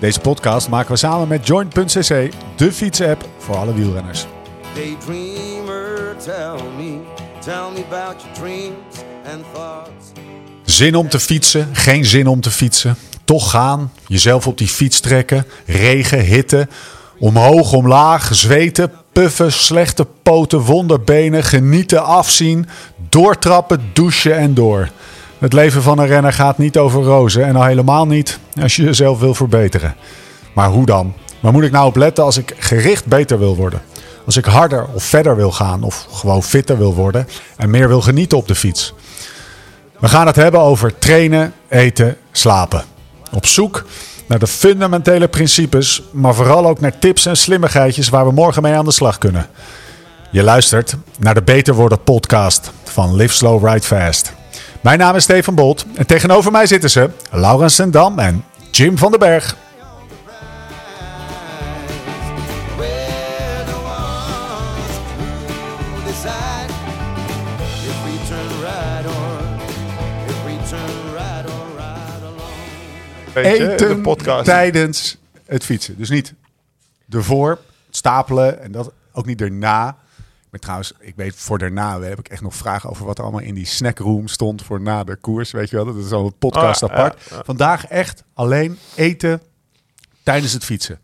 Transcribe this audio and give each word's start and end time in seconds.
Deze 0.00 0.20
podcast 0.20 0.68
maken 0.68 0.90
we 0.92 0.96
samen 0.96 1.28
met 1.28 1.46
Joint.cc, 1.46 2.30
de 2.56 2.72
fietsapp 2.72 3.28
voor 3.38 3.56
alle 3.56 3.74
wielrenners. 3.74 4.26
Daydreamer, 4.74 6.16
tell 6.24 6.62
me, 6.76 6.98
tell 7.44 7.70
me 7.74 7.84
about 7.90 8.22
your 8.22 8.32
dreams 8.32 8.96
and 9.32 9.44
thoughts. 9.54 10.06
Zin 10.64 10.94
om 10.94 11.08
te 11.08 11.20
fietsen, 11.20 11.68
geen 11.72 12.04
zin 12.04 12.26
om 12.26 12.40
te 12.40 12.50
fietsen. 12.50 12.96
Toch 13.24 13.50
gaan, 13.50 13.92
jezelf 14.06 14.46
op 14.46 14.58
die 14.58 14.68
fiets 14.68 15.00
trekken, 15.00 15.46
regen, 15.66 16.20
hitte, 16.20 16.68
omhoog, 17.18 17.72
omlaag, 17.72 18.34
zweten, 18.34 18.92
puffen, 19.12 19.52
slechte 19.52 20.06
poten, 20.22 20.60
wonderbenen, 20.60 21.44
genieten, 21.44 22.04
afzien, 22.04 22.68
doortrappen, 23.08 23.90
douchen 23.92 24.36
en 24.36 24.54
door. 24.54 24.88
Het 25.40 25.52
leven 25.52 25.82
van 25.82 25.98
een 25.98 26.06
renner 26.06 26.32
gaat 26.32 26.58
niet 26.58 26.78
over 26.78 27.02
rozen 27.02 27.44
en 27.44 27.56
al 27.56 27.64
helemaal 27.64 28.06
niet 28.06 28.38
als 28.62 28.76
je 28.76 28.82
jezelf 28.82 29.18
wil 29.18 29.34
verbeteren. 29.34 29.94
Maar 30.54 30.68
hoe 30.68 30.86
dan? 30.86 31.14
Waar 31.40 31.52
moet 31.52 31.62
ik 31.62 31.70
nou 31.70 31.86
op 31.86 31.96
letten 31.96 32.24
als 32.24 32.36
ik 32.36 32.54
gericht 32.58 33.06
beter 33.06 33.38
wil 33.38 33.56
worden? 33.56 33.82
Als 34.26 34.36
ik 34.36 34.44
harder 34.44 34.86
of 34.92 35.04
verder 35.04 35.36
wil 35.36 35.52
gaan 35.52 35.82
of 35.82 36.06
gewoon 36.10 36.42
fitter 36.42 36.78
wil 36.78 36.94
worden 36.94 37.28
en 37.56 37.70
meer 37.70 37.88
wil 37.88 38.00
genieten 38.00 38.38
op 38.38 38.48
de 38.48 38.54
fiets? 38.54 38.94
We 39.98 40.08
gaan 40.08 40.26
het 40.26 40.36
hebben 40.36 40.60
over 40.60 40.98
trainen, 40.98 41.52
eten, 41.68 42.16
slapen. 42.32 42.84
Op 43.32 43.46
zoek 43.46 43.84
naar 44.26 44.38
de 44.38 44.46
fundamentele 44.46 45.28
principes, 45.28 46.02
maar 46.12 46.34
vooral 46.34 46.66
ook 46.66 46.80
naar 46.80 46.98
tips 46.98 47.26
en 47.26 47.36
slimmigheidjes 47.36 48.08
waar 48.08 48.26
we 48.26 48.32
morgen 48.32 48.62
mee 48.62 48.74
aan 48.74 48.84
de 48.84 48.92
slag 48.92 49.18
kunnen. 49.18 49.46
Je 50.30 50.42
luistert 50.42 50.96
naar 51.18 51.34
de 51.34 51.42
Beter 51.42 51.74
Worden 51.74 52.02
podcast 52.02 52.70
van 52.84 53.14
Live 53.16 53.34
Slow 53.34 53.66
Ride 53.68 53.86
Fast. 53.86 54.38
Mijn 54.80 54.98
naam 54.98 55.16
is 55.16 55.22
Steven 55.22 55.54
Bolt 55.54 55.86
en 55.94 56.06
tegenover 56.06 56.52
mij 56.52 56.66
zitten 56.66 56.90
ze 56.90 57.10
Laurens 57.30 57.74
Sendam 57.74 58.18
en 58.18 58.44
Jim 58.70 58.98
van 58.98 59.10
den 59.10 59.20
Berg. 59.20 59.56
Eten 73.34 73.88
de 73.88 74.00
podcast. 74.02 74.44
tijdens 74.44 75.16
het 75.46 75.64
fietsen. 75.64 75.96
Dus 75.96 76.10
niet 76.10 76.34
ervoor, 77.10 77.58
stapelen 77.90 78.62
en 78.62 78.72
dat 78.72 78.92
ook 79.12 79.26
niet 79.26 79.40
erna. 79.40 79.96
Maar 80.50 80.60
trouwens, 80.60 80.92
ik 80.98 81.14
weet 81.16 81.34
voor 81.36 81.58
daarna 81.58 82.00
heb 82.00 82.18
ik 82.18 82.28
echt 82.28 82.42
nog 82.42 82.54
vragen 82.54 82.90
over 82.90 83.06
wat 83.06 83.18
er 83.18 83.22
allemaal 83.24 83.40
in 83.42 83.54
die 83.54 83.66
snackroom 83.66 84.28
stond 84.28 84.62
voor 84.62 84.80
na 84.80 85.04
de 85.04 85.16
koers. 85.16 85.50
Weet 85.50 85.70
je 85.70 85.76
wel, 85.76 85.84
dat 85.84 85.96
is 85.96 86.10
al 86.12 86.24
een 86.26 86.38
podcast 86.38 86.82
Ah, 86.82 86.90
apart. 86.90 87.22
ja, 87.30 87.36
ja. 87.36 87.42
Vandaag 87.44 87.86
echt 87.86 88.22
alleen 88.34 88.78
eten 88.94 89.42
tijdens 90.22 90.52
het 90.52 90.64
fietsen. 90.64 91.00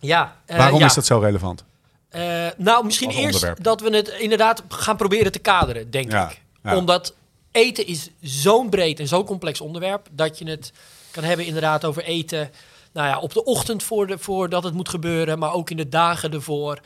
Ja, 0.00 0.36
eh, 0.46 0.56
Waarom 0.56 0.78
ja. 0.80 0.86
is 0.86 0.94
dat 0.94 1.06
zo 1.06 1.18
relevant? 1.18 1.64
Eh, 2.08 2.46
nou, 2.56 2.84
misschien 2.84 3.08
Als 3.08 3.16
eerst 3.16 3.34
onderwerp. 3.34 3.62
dat 3.64 3.80
we 3.80 3.96
het 3.96 4.08
inderdaad 4.08 4.62
gaan 4.68 4.96
proberen 4.96 5.32
te 5.32 5.38
kaderen, 5.38 5.90
denk 5.90 6.10
Ja, 6.10 6.30
ik. 6.30 6.40
ja. 6.62 6.76
Omdat 6.76 7.14
eten 7.52 7.86
is 7.86 8.10
zo'n 8.20 8.68
breed 8.70 9.00
en 9.00 9.08
zo'n 9.08 9.24
complex 9.24 9.60
onderwerp... 9.60 10.08
dat 10.10 10.38
je 10.38 10.50
het 10.50 10.72
kan 11.10 11.24
hebben 11.24 11.46
inderdaad 11.46 11.84
over 11.84 12.04
eten... 12.04 12.50
Nou 12.92 13.08
ja, 13.08 13.18
op 13.18 13.32
de 13.32 13.44
ochtend 13.44 13.82
voor 13.82 14.06
de, 14.06 14.18
voordat 14.18 14.62
het 14.64 14.74
moet 14.74 14.88
gebeuren, 14.88 15.38
maar 15.38 15.52
ook 15.52 15.70
in 15.70 15.76
de 15.76 15.88
dagen 15.88 16.32
ervoor. 16.32 16.78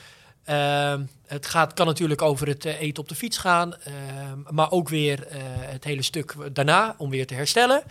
Ehm, 0.45 1.03
het 1.29 1.47
gaat, 1.47 1.73
kan 1.73 1.87
natuurlijk 1.87 2.23
over 2.23 2.47
het 2.49 2.65
eh, 2.65 2.81
eten 2.81 3.03
op 3.03 3.09
de 3.09 3.15
fiets 3.15 3.39
gaan, 3.39 3.75
ehm, 3.75 4.39
maar 4.51 4.71
ook 4.71 4.89
weer 4.89 5.27
eh, 5.27 5.39
het 5.45 5.85
hele 5.85 6.03
stuk 6.03 6.35
daarna 6.53 6.95
om 6.99 7.11
weer 7.11 7.27
te 7.27 7.35
herstellen. 7.35 7.83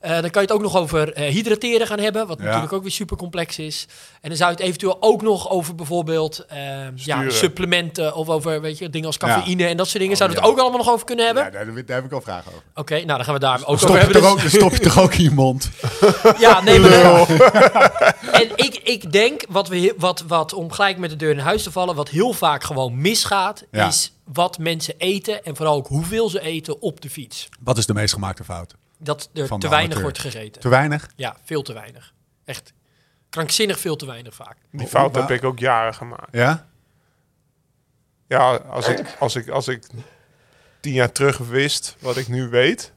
Eh, 0.00 0.10
dan 0.10 0.20
kan 0.30 0.42
je 0.42 0.48
het 0.48 0.52
ook 0.52 0.60
nog 0.62 0.76
over 0.76 1.12
eh, 1.12 1.32
hydrateren 1.32 1.86
gaan 1.86 1.98
hebben, 1.98 2.26
wat 2.26 2.38
Ja. 2.38 2.44
natuurlijk 2.44 2.72
ook 2.72 2.82
weer 2.82 2.90
super 2.90 3.16
complex 3.16 3.58
is. 3.58 3.86
En 4.20 4.28
dan 4.28 4.36
zou 4.38 4.50
je 4.50 4.56
het 4.56 4.64
eventueel 4.66 4.96
ook 5.00 5.22
nog 5.22 5.50
over 5.50 5.74
bijvoorbeeld 5.74 6.44
ehm, 6.48 6.92
ja, 6.94 7.30
supplementen 7.30 8.14
of 8.14 8.28
over 8.28 8.60
weet 8.60 8.78
je, 8.78 8.90
dingen 8.90 9.06
als 9.06 9.16
Ja. 9.20 9.26
cafeïne 9.26 9.66
en 9.66 9.76
dat 9.76 9.86
soort 9.86 9.98
dingen. 9.98 10.12
Oh, 10.12 10.18
Zou 10.18 10.30
je 10.30 10.36
het 10.36 10.46
ook 10.46 10.58
allemaal 10.58 10.78
nog 10.78 10.90
over 10.90 11.06
kunnen 11.06 11.24
hebben? 11.24 11.44
Ja, 11.44 11.50
daar, 11.50 11.84
daar 11.86 11.96
heb 11.96 12.04
ik 12.04 12.12
al 12.12 12.20
vragen 12.20 12.50
over. 12.52 12.62
Oké, 12.74 12.94
nou 12.94 13.06
dan 13.06 13.24
gaan 13.24 13.34
we 13.34 13.40
daar 13.40 13.60
ook 13.64 13.78
Stop 13.78 13.90
over 13.90 13.92
je, 13.94 13.98
hebben. 14.12 14.22
toch 14.22 14.42
Dus- 14.42 14.54
ook, 14.54 14.60
stop 14.60 14.72
je 14.72 14.78
toch 14.80 14.98
ook 15.00 15.14
in 15.14 15.22
je 15.22 15.30
mond? 15.30 15.70
ja, 16.38 16.60
nee, 16.60 16.78
maar 16.80 16.90
En 18.32 18.50
ik, 18.56 18.80
ik 18.84 19.12
denk, 19.12 19.44
wat, 19.48 19.68
we, 19.68 19.94
wat, 19.98 20.24
wat 20.26 20.52
om 20.52 20.72
gelijk 20.72 20.98
met 20.98 21.10
de 21.10 21.16
deur 21.16 21.30
in 21.30 21.38
huis 21.38 21.62
te 21.62 21.70
vallen, 21.72 21.94
wat 21.94 22.08
heel 22.08 22.32
vaak 22.32 22.64
gewoon 22.64 23.00
misgaat, 23.00 23.64
is 23.70 24.12
wat 24.32 24.58
mensen 24.58 24.94
eten 24.98 25.44
en 25.44 25.56
vooral 25.56 25.74
ook 25.76 25.86
hoeveel 25.86 26.28
ze 26.28 26.40
eten 26.40 26.80
op 26.82 27.00
de 27.00 27.10
fiets. 27.10 27.48
Wat 27.60 27.78
is 27.78 27.86
de 27.86 27.94
meest 27.94 28.12
gemaakte 28.14 28.44
fout? 28.44 28.74
Dat 29.02 29.30
er 29.34 29.48
te 29.48 29.68
weinig 29.68 29.72
amateur. 29.72 30.02
wordt 30.02 30.18
gegeten. 30.18 30.60
Te 30.60 30.68
weinig? 30.68 31.08
Ja, 31.16 31.36
veel 31.44 31.62
te 31.62 31.72
weinig. 31.72 32.12
Echt 32.44 32.72
krankzinnig 33.28 33.78
veel 33.80 33.96
te 33.96 34.06
weinig 34.06 34.34
vaak. 34.34 34.56
Die 34.70 34.86
fout 34.86 35.14
heb 35.14 35.30
ik 35.30 35.44
ook 35.44 35.58
jaren 35.58 35.94
gemaakt. 35.94 36.28
Ja? 36.32 36.66
Ja, 38.26 38.54
als 38.54 38.88
ik, 38.88 39.16
als 39.18 39.36
ik, 39.36 39.48
als 39.48 39.68
ik 39.68 39.86
tien 40.80 40.92
jaar 40.92 41.12
terug 41.12 41.38
wist 41.38 41.96
wat 42.00 42.16
ik 42.16 42.28
nu 42.28 42.48
weet, 42.48 42.92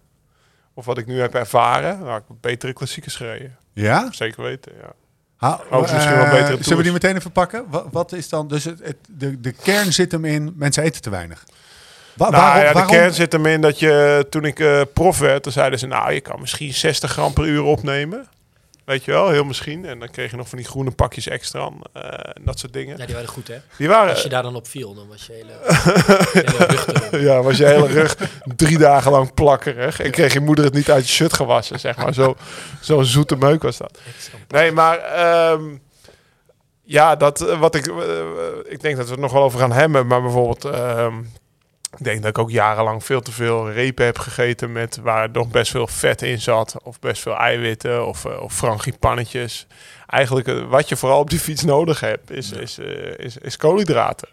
of 0.74 0.86
wat 0.86 0.98
ik 0.98 1.06
nu 1.06 1.20
heb 1.20 1.36
ervaren, 1.36 2.00
dan 2.00 2.08
had 2.08 2.24
ik 2.30 2.42
betere 2.42 2.74
klassiekers 2.74 3.16
gereden. 3.16 3.58
Ja? 3.74 4.12
Zeker 4.12 4.44
weten, 4.44 4.72
ja. 4.82 4.94
Ha, 5.36 5.62
Ook 5.70 5.82
misschien 5.92 6.14
wel 6.16 6.26
eh, 6.26 6.46
Zullen 6.48 6.78
we 6.78 6.84
die 6.84 6.92
meteen 6.92 7.16
even 7.16 7.32
pakken? 7.32 7.66
Wat, 7.70 7.86
wat 7.92 8.12
is 8.12 8.30
dan... 8.30 8.48
Dus 8.48 8.64
het, 8.64 8.80
het- 8.84 8.98
de, 9.10 9.42
de 9.42 9.52
kern 9.52 9.94
zit 9.94 10.12
hem 10.12 10.26
in... 10.26 10.54
Mensen 10.56 10.84
eten 10.84 11.02
te 11.02 11.10
weinig. 11.10 11.44
Nou 12.18 12.32
waarom, 12.32 12.62
ja, 12.62 12.68
de 12.68 12.74
waarom- 12.74 12.92
kern 12.96 13.14
zit 13.14 13.32
hem 13.32 13.46
in 13.46 13.62
dat 13.62 13.80
je, 13.80 14.26
toen 14.30 14.46
ik 14.46 14.60
eh, 14.60 14.82
prof 14.94 15.20
werd, 15.20 15.44
dan 15.44 15.54
zeiden 15.54 15.80
ze, 15.80 15.88
nou, 15.88 16.14
je 16.14 16.22
kan 16.22 16.40
misschien 16.40 16.74
60 16.74 17.12
gram 17.12 17.34
per 17.34 17.46
uur 17.46 17.64
opnemen. 17.64 18.28
Weet 18.86 19.04
je 19.06 19.12
wel, 19.12 19.30
heel 19.30 19.44
misschien. 19.44 19.86
En 19.86 20.00
dan 20.00 20.10
kreeg 20.10 20.32
je 20.32 20.38
nog 20.38 20.50
van 20.50 20.58
die 20.58 20.68
groene 20.68 20.92
pakjes 20.92 21.28
extra 21.28 21.70
eh, 21.94 22.04
en 22.14 22.42
dat 22.46 22.60
soort 22.60 22.74
dingen. 22.74 22.98
Ja, 22.98 23.06
die 23.06 23.16
waren 23.16 23.30
goed 23.30 23.48
hè. 23.48 23.56
Die 23.78 23.88
waren, 23.88 24.10
Als 24.14 24.24
je 24.24 24.30
daar 24.30 24.44
dan 24.44 24.56
op 24.56 24.68
viel, 24.68 24.94
dan 24.94 25.08
was 25.08 25.26
je 25.26 25.34
hele, 25.34 25.54
hele 26.44 26.66
rug. 26.66 27.22
Ja, 27.22 27.42
was 27.42 27.58
je 27.58 27.66
hele 27.66 27.88
rug 27.88 28.16
drie 28.56 28.78
dagen 28.78 29.12
lang 29.12 29.34
plakkerig. 29.34 30.00
En 30.00 30.12
kreeg 30.12 30.34
je 30.34 30.40
moeder 30.40 30.66
het 30.66 30.74
niet 30.74 30.92
uit 30.92 31.08
je 31.08 31.14
shirt 31.14 31.34
gewassen, 31.34 31.80
zeg 31.80 31.98
maar. 31.98 32.14
Zo, 32.14 32.36
zo'n 32.82 33.06
zoete 33.06 33.36
meuk 33.36 33.62
was 33.64 33.78
dat. 33.78 34.00
Nee, 34.48 34.72
maar 34.72 34.98
ehm, 34.98 35.64
ja, 36.84 37.16
dat 37.16 37.42
eh, 37.50 37.60
wat 37.60 37.76
ik... 37.76 37.88
eh, 37.88 37.94
ik 38.66 38.82
denk 38.82 38.96
dat 38.98 39.06
we 39.06 39.12
het 39.12 39.22
nog 39.22 39.32
wel 39.32 39.44
over 39.44 39.60
gaan 39.60 39.72
hebben. 39.72 40.08
Maar 40.08 40.22
bijvoorbeeld... 40.22 40.66
ehm, 40.66 41.14
ik 41.98 42.04
denk 42.04 42.22
dat 42.22 42.30
ik 42.30 42.38
ook 42.38 42.52
jarenlang 42.52 43.04
veel 43.04 43.22
te 43.22 43.32
veel 43.32 43.72
repen 43.72 44.06
heb 44.06 44.20
gegeten 44.20 44.72
met 44.72 44.98
waar 44.98 45.30
nog 45.32 45.48
best 45.48 45.72
veel 45.72 45.88
vet 45.88 46.22
in 46.22 46.42
zat. 46.42 46.76
Of 46.84 47.00
best 47.00 47.22
veel 47.22 47.36
eiwitten 47.36 48.08
of, 48.08 48.26
eh, 48.26 48.42
of 48.42 48.54
frangipannetjes. 48.54 49.68
Eigenlijk 50.14 50.48
eh, 50.48 50.56
wat 50.70 50.90
je 50.90 50.96
vooral 50.96 51.20
op 51.20 51.30
die 51.30 51.40
fiets 51.40 51.64
nodig 51.64 52.00
hebt 52.00 52.32
is, 52.32 52.52
is, 52.52 52.78
eh, 52.80 52.86
is, 53.18 53.38
is 53.38 53.58
koolhydraten. 53.58 54.28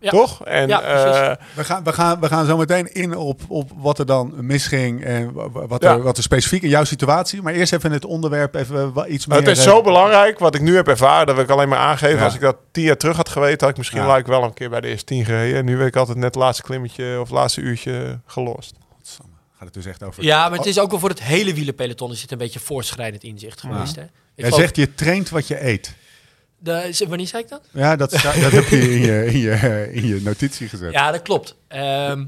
Ja. 0.00 0.10
Toch? 0.10 0.44
En 0.44 0.68
Ja, 0.68 0.78
precies. 0.78 1.20
eh, 1.20 1.32
We 1.54 1.64
gaan, 1.64 1.84
we, 1.84 1.92
gaan, 1.92 2.20
we 2.20 2.26
gaan 2.28 2.46
zo 2.46 2.56
meteen 2.56 2.92
in 2.94 3.16
op, 3.16 3.40
op 3.48 3.70
wat 3.76 3.98
er 3.98 4.06
dan 4.06 4.32
misging 4.36 5.04
en 5.04 5.32
wa- 5.32 5.50
wa- 5.50 5.66
wat, 5.66 5.82
Ja. 5.82 5.92
er, 5.92 6.02
wat 6.02 6.16
er 6.16 6.22
specifiek 6.22 6.62
in 6.62 6.68
jouw 6.68 6.84
situatie. 6.84 7.42
Maar 7.42 7.52
eerst 7.52 7.72
even 7.72 7.92
het 7.92 8.04
onderwerp 8.04 8.54
even 8.54 8.92
iets 9.08 9.26
meer... 9.26 9.38
Het 9.38 9.48
is 9.48 9.62
zo 9.62 9.82
belangrijk, 9.82 10.38
wat 10.38 10.54
ik 10.54 10.60
nu 10.60 10.76
heb 10.76 10.88
ervaren, 10.88 11.26
dat 11.26 11.34
wil 11.34 11.44
ik 11.44 11.50
alleen 11.50 11.68
maar 11.68 11.78
aangeven. 11.78 12.18
Ja. 12.18 12.24
Als 12.24 12.34
ik 12.34 12.40
dat 12.40 12.56
tien 12.72 12.84
jaar 12.84 12.96
terug 12.96 13.16
had 13.16 13.28
geweten, 13.28 13.60
had 13.60 13.70
ik 13.70 13.76
misschien 13.76 14.00
Ja. 14.00 14.14
like 14.14 14.30
wel 14.30 14.42
een 14.42 14.54
keer 14.54 14.70
bij 14.70 14.80
de 14.80 14.88
eerste 14.88 15.04
tien 15.04 15.24
gereden. 15.24 15.58
En 15.58 15.64
nu 15.64 15.76
weet 15.76 15.86
ik 15.86 15.96
altijd 15.96 16.16
net 16.16 16.24
het 16.26 16.34
laatste 16.34 16.62
klimmetje 16.62 17.14
of 17.20 17.28
het 17.28 17.36
laatste 17.36 17.60
uurtje 17.60 18.20
gelost. 18.26 18.74
Gaat 19.56 19.64
het 19.64 19.74
dus 19.74 19.86
echt 19.86 20.02
over... 20.04 20.22
Ja, 20.24 20.48
maar 20.48 20.58
het 20.58 20.66
is 20.66 20.78
ook 20.78 20.90
wel 20.90 21.00
voor 21.00 21.08
het 21.08 21.22
hele 21.22 21.54
wielerpeloton 21.54 22.10
er 22.10 22.16
zit 22.16 22.32
een 22.32 22.38
beetje 22.38 22.60
voorschrijdend 22.60 23.22
inzicht 23.22 23.60
geweest. 23.60 23.96
Hè? 23.96 24.02
Ik 24.36 24.40
Jij 24.40 24.44
geloof- 24.44 24.60
zegt 24.60 24.76
je 24.76 24.94
traint 24.94 25.28
wat 25.28 25.46
je 25.48 25.64
eet. 25.66 25.94
de, 26.58 27.04
wanneer 27.08 27.26
zei 27.26 27.42
ik 27.42 27.48
dat? 27.48 27.62
Ja, 27.72 27.96
dat, 27.96 28.10
dat 28.10 28.22
heb 28.52 28.68
je 28.68 28.78
in 28.94 29.00
je, 29.00 29.26
in, 29.26 29.38
je, 29.38 29.88
in 29.92 30.06
je 30.06 30.20
notitie 30.22 30.68
gezet. 30.68 30.92
Ja, 30.92 31.10
dat 31.10 31.22
klopt. 31.22 31.56
Ehm, 31.68 32.24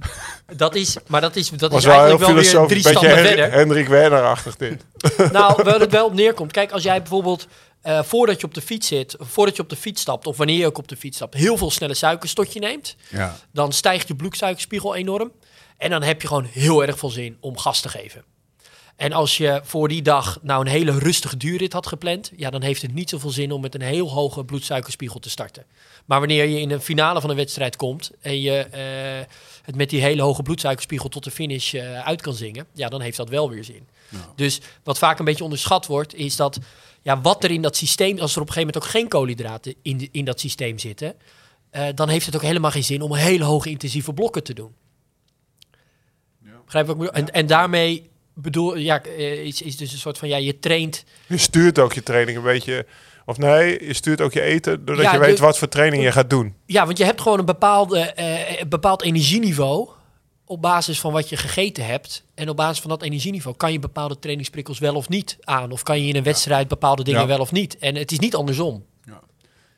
dat 0.56 0.74
is, 0.74 0.96
maar 1.06 1.20
dat 1.20 1.36
is, 1.36 1.48
dat 1.50 1.70
was 1.70 1.78
is 1.80 1.84
wel 1.86 1.94
eigenlijk 1.94 2.24
wel 2.26 2.34
weer 2.34 2.44
filosofisch. 2.44 2.82
drie 2.82 2.94
standen 2.94 3.16
Hen- 3.16 3.26
verder. 3.26 3.52
Hendrik 3.52 3.88
Werner-achtig 3.88 4.56
dit. 4.56 4.84
Nou, 5.32 5.62
waar 5.62 5.80
het 5.80 5.90
wel 5.92 6.06
op 6.06 6.14
neerkomt. 6.14 6.52
Kijk, 6.52 6.70
als 6.72 6.82
jij 6.82 6.98
bijvoorbeeld 6.98 7.46
eh, 7.82 8.02
voordat 8.02 8.40
je 8.40 8.46
op 8.46 8.54
de 8.54 8.60
fiets 8.62 8.88
zit, 8.88 9.16
voordat 9.18 9.56
je 9.56 9.62
op 9.62 9.68
de 9.68 9.76
fiets 9.76 10.00
stapt, 10.00 10.26
of 10.26 10.36
wanneer 10.36 10.58
je 10.58 10.66
ook 10.66 10.78
op 10.78 10.88
de 10.88 10.96
fiets 10.96 11.16
stapt, 11.16 11.34
heel 11.34 11.56
veel 11.56 11.70
snelle 11.70 11.94
suikers 11.94 12.32
tot 12.34 12.52
je 12.52 12.60
neemt, 12.60 12.96
Ja. 13.08 13.36
dan 13.52 13.72
stijgt 13.72 14.08
je 14.08 14.14
bloedsuikerspiegel 14.16 14.94
enorm. 14.94 15.32
En 15.78 15.90
dan 15.90 16.02
heb 16.02 16.22
je 16.22 16.28
gewoon 16.28 16.44
heel 16.52 16.82
erg 16.86 16.98
veel 16.98 17.10
zin 17.10 17.36
om 17.40 17.58
gas 17.58 17.80
te 17.80 17.88
geven. 17.88 18.24
En 18.96 19.12
als 19.12 19.36
je 19.36 19.60
voor 19.64 19.88
die 19.88 20.02
dag 20.02 20.38
nou 20.42 20.60
een 20.60 20.70
hele 20.70 20.98
rustige 20.98 21.36
duurrit 21.36 21.72
had 21.72 21.86
gepland, 21.86 22.32
ja, 22.36 22.50
dan 22.50 22.62
heeft 22.62 22.82
het 22.82 22.94
niet 22.94 23.08
zoveel 23.10 23.30
zin 23.30 23.52
om 23.52 23.60
met 23.60 23.74
een 23.74 23.80
heel 23.80 24.10
hoge 24.10 24.44
bloedsuikerspiegel 24.44 25.18
te 25.20 25.30
starten. 25.30 25.64
Maar 26.04 26.18
wanneer 26.18 26.44
je 26.44 26.60
in 26.60 26.70
een 26.70 26.80
finale 26.80 27.20
van 27.20 27.30
een 27.30 27.36
wedstrijd 27.36 27.76
komt 27.76 28.10
en 28.20 28.40
je 28.40 28.52
eh, 28.58 29.32
het 29.62 29.76
met 29.76 29.90
die 29.90 30.00
hele 30.00 30.22
hoge 30.22 30.42
bloedsuikerspiegel 30.42 31.08
tot 31.08 31.24
de 31.24 31.30
finish 31.30 31.74
eh, 31.74 32.00
uit 32.06 32.22
kan 32.22 32.34
zingen, 32.34 32.66
ja, 32.72 32.88
dan 32.88 33.00
heeft 33.00 33.16
dat 33.16 33.28
wel 33.28 33.50
weer 33.50 33.64
zin. 33.64 33.86
Dus 34.34 34.60
wat 34.82 34.98
vaak 34.98 35.18
een 35.18 35.24
beetje 35.24 35.44
onderschat 35.44 35.86
wordt, 35.86 36.14
is 36.14 36.36
dat 36.36 36.58
ja, 37.02 37.20
wat 37.20 37.44
er 37.44 37.50
in 37.50 37.62
dat 37.62 37.76
systeem, 37.76 38.18
als 38.18 38.34
er 38.36 38.40
op 38.40 38.46
een 38.46 38.52
gegeven 38.52 38.74
moment 38.74 38.84
ook 38.84 39.00
geen 39.00 39.08
koolhydraten 39.08 39.74
in, 39.82 39.98
de- 39.98 40.08
in 40.12 40.24
dat 40.24 40.40
systeem 40.40 40.78
zitten, 40.78 41.14
eh, 41.70 41.86
dan 41.94 42.08
heeft 42.08 42.26
het 42.26 42.34
ook 42.36 42.42
helemaal 42.42 42.70
geen 42.70 42.84
zin 42.84 43.02
om 43.02 43.14
hele 43.14 43.44
hoge 43.44 43.70
intensieve 43.70 44.12
blokken 44.12 44.42
te 44.44 44.54
doen. 44.54 44.74
Begrijp 46.64 46.86
je 46.86 46.96
wat 46.96 47.06
ik? 47.06 47.12
En, 47.14 47.30
en 47.32 47.46
daarmee 47.46 48.10
bedoel, 48.42 48.76
ja, 48.76 49.02
eh, 49.02 49.44
is, 49.44 49.62
is 49.62 49.76
dus 49.76 49.92
een 49.92 49.98
soort 49.98 50.18
van, 50.18 50.28
ja, 50.28 50.36
je 50.36 50.58
traint 50.58 51.04
Je 51.26 51.36
stuurt 51.36 51.78
ook 51.78 51.92
je 51.92 52.02
training 52.02 52.36
een 52.38 52.44
beetje... 52.44 52.86
Of 53.28 53.38
nee, 53.38 53.86
je 53.86 53.92
stuurt 53.94 54.20
ook 54.20 54.32
je 54.32 54.40
eten 54.40 54.84
doordat 54.84 55.04
Ja, 55.04 55.12
je 55.12 55.18
weet 55.18 55.36
de- 55.36 55.42
wat 55.42 55.58
voor 55.58 55.68
training 55.68 56.02
je 56.02 56.12
gaat 56.12 56.30
doen. 56.30 56.54
Ja, 56.66 56.86
want 56.86 56.98
je 56.98 57.04
hebt 57.04 57.20
gewoon 57.20 57.38
een 57.38 57.44
bepaalde, 57.44 57.98
eh, 57.98 58.60
een 58.60 58.68
bepaald 58.68 59.02
energieniveau 59.02 59.88
op 60.44 60.62
basis 60.62 61.00
van 61.00 61.12
wat 61.12 61.28
je 61.28 61.36
gegeten 61.36 61.86
hebt. 61.86 62.24
En 62.34 62.48
op 62.48 62.56
basis 62.56 62.80
van 62.80 62.90
dat 62.90 63.02
energieniveau 63.02 63.56
kan 63.56 63.72
je 63.72 63.78
bepaalde 63.78 64.18
trainingsprikkels 64.18 64.78
wel 64.78 64.94
of 64.94 65.08
niet 65.08 65.36
aan. 65.40 65.70
Of 65.72 65.82
kan 65.82 66.00
je 66.02 66.08
in 66.08 66.16
een 66.16 66.22
wedstrijd 66.22 66.68
bepaalde 66.68 67.04
dingen 67.04 67.20
Ja. 67.20 67.26
wel 67.26 67.38
of 67.38 67.52
niet. 67.52 67.78
En 67.78 67.94
het 67.94 68.12
is 68.12 68.18
niet 68.18 68.34
andersom. 68.34 68.84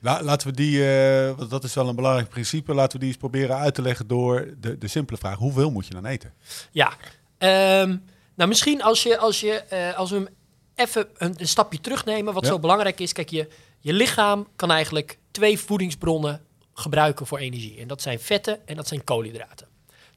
La- 0.00 0.22
laten 0.22 0.48
we 0.48 0.54
die, 0.54 0.90
eh, 0.90 1.32
want 1.36 1.50
dat 1.50 1.64
is 1.64 1.74
wel 1.74 1.88
een 1.88 1.94
belangrijk 1.96 2.28
principe, 2.28 2.74
laten 2.74 2.92
we 2.92 2.98
die 2.98 3.08
eens 3.08 3.16
proberen 3.18 3.56
uit 3.56 3.74
te 3.74 3.82
leggen 3.82 4.06
door 4.06 4.48
de, 4.60 4.78
de 4.78 4.88
simpele 4.88 5.18
vraag: 5.18 5.36
hoeveel 5.38 5.70
moet 5.70 5.86
je 5.86 5.94
dan 5.94 6.06
eten? 6.06 6.32
Ja, 6.70 6.92
Ehm, 7.38 7.96
nou 8.38 8.48
misschien 8.48 8.82
als, 8.82 9.02
je, 9.02 9.18
als, 9.18 9.40
je, 9.40 9.52
eh, 9.52 9.96
als 9.96 10.10
we 10.10 10.16
hem 10.16 10.28
even 10.74 11.08
een, 11.16 11.34
een 11.38 11.48
stapje 11.48 11.80
terugnemen. 11.80 12.34
Wat 12.34 12.42
Ja. 12.44 12.48
zo 12.50 12.58
belangrijk 12.58 13.00
is. 13.00 13.12
Kijk, 13.12 13.30
je, 13.30 13.48
je 13.78 13.92
lichaam 13.92 14.48
kan 14.56 14.70
eigenlijk 14.70 15.18
twee 15.30 15.58
voedingsbronnen 15.58 16.40
gebruiken 16.74 17.26
voor 17.26 17.38
energie. 17.38 17.80
En 17.80 17.88
dat 17.88 18.02
zijn 18.02 18.20
vetten 18.20 18.66
en 18.66 18.76
dat 18.76 18.88
zijn 18.88 19.04
koolhydraten. 19.04 19.66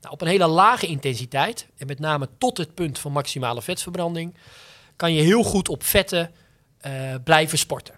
Nou, 0.02 0.14
op 0.14 0.22
een 0.22 0.28
hele 0.28 0.48
lage 0.48 0.88
intensiteit, 0.88 1.68
en 1.78 1.88
met 1.88 2.00
name 2.00 2.30
tot 2.38 2.58
het 2.58 2.74
punt 2.74 3.00
van 3.00 3.12
maximale 3.12 3.62
vetverbranding, 3.62 4.36
kan 4.96 5.14
je 5.14 5.22
heel 5.22 5.44
goed 5.44 5.70
op 5.70 5.84
vetten 5.84 6.32
eh, 6.78 7.16
blijven 7.24 7.58
sporten. 7.58 7.96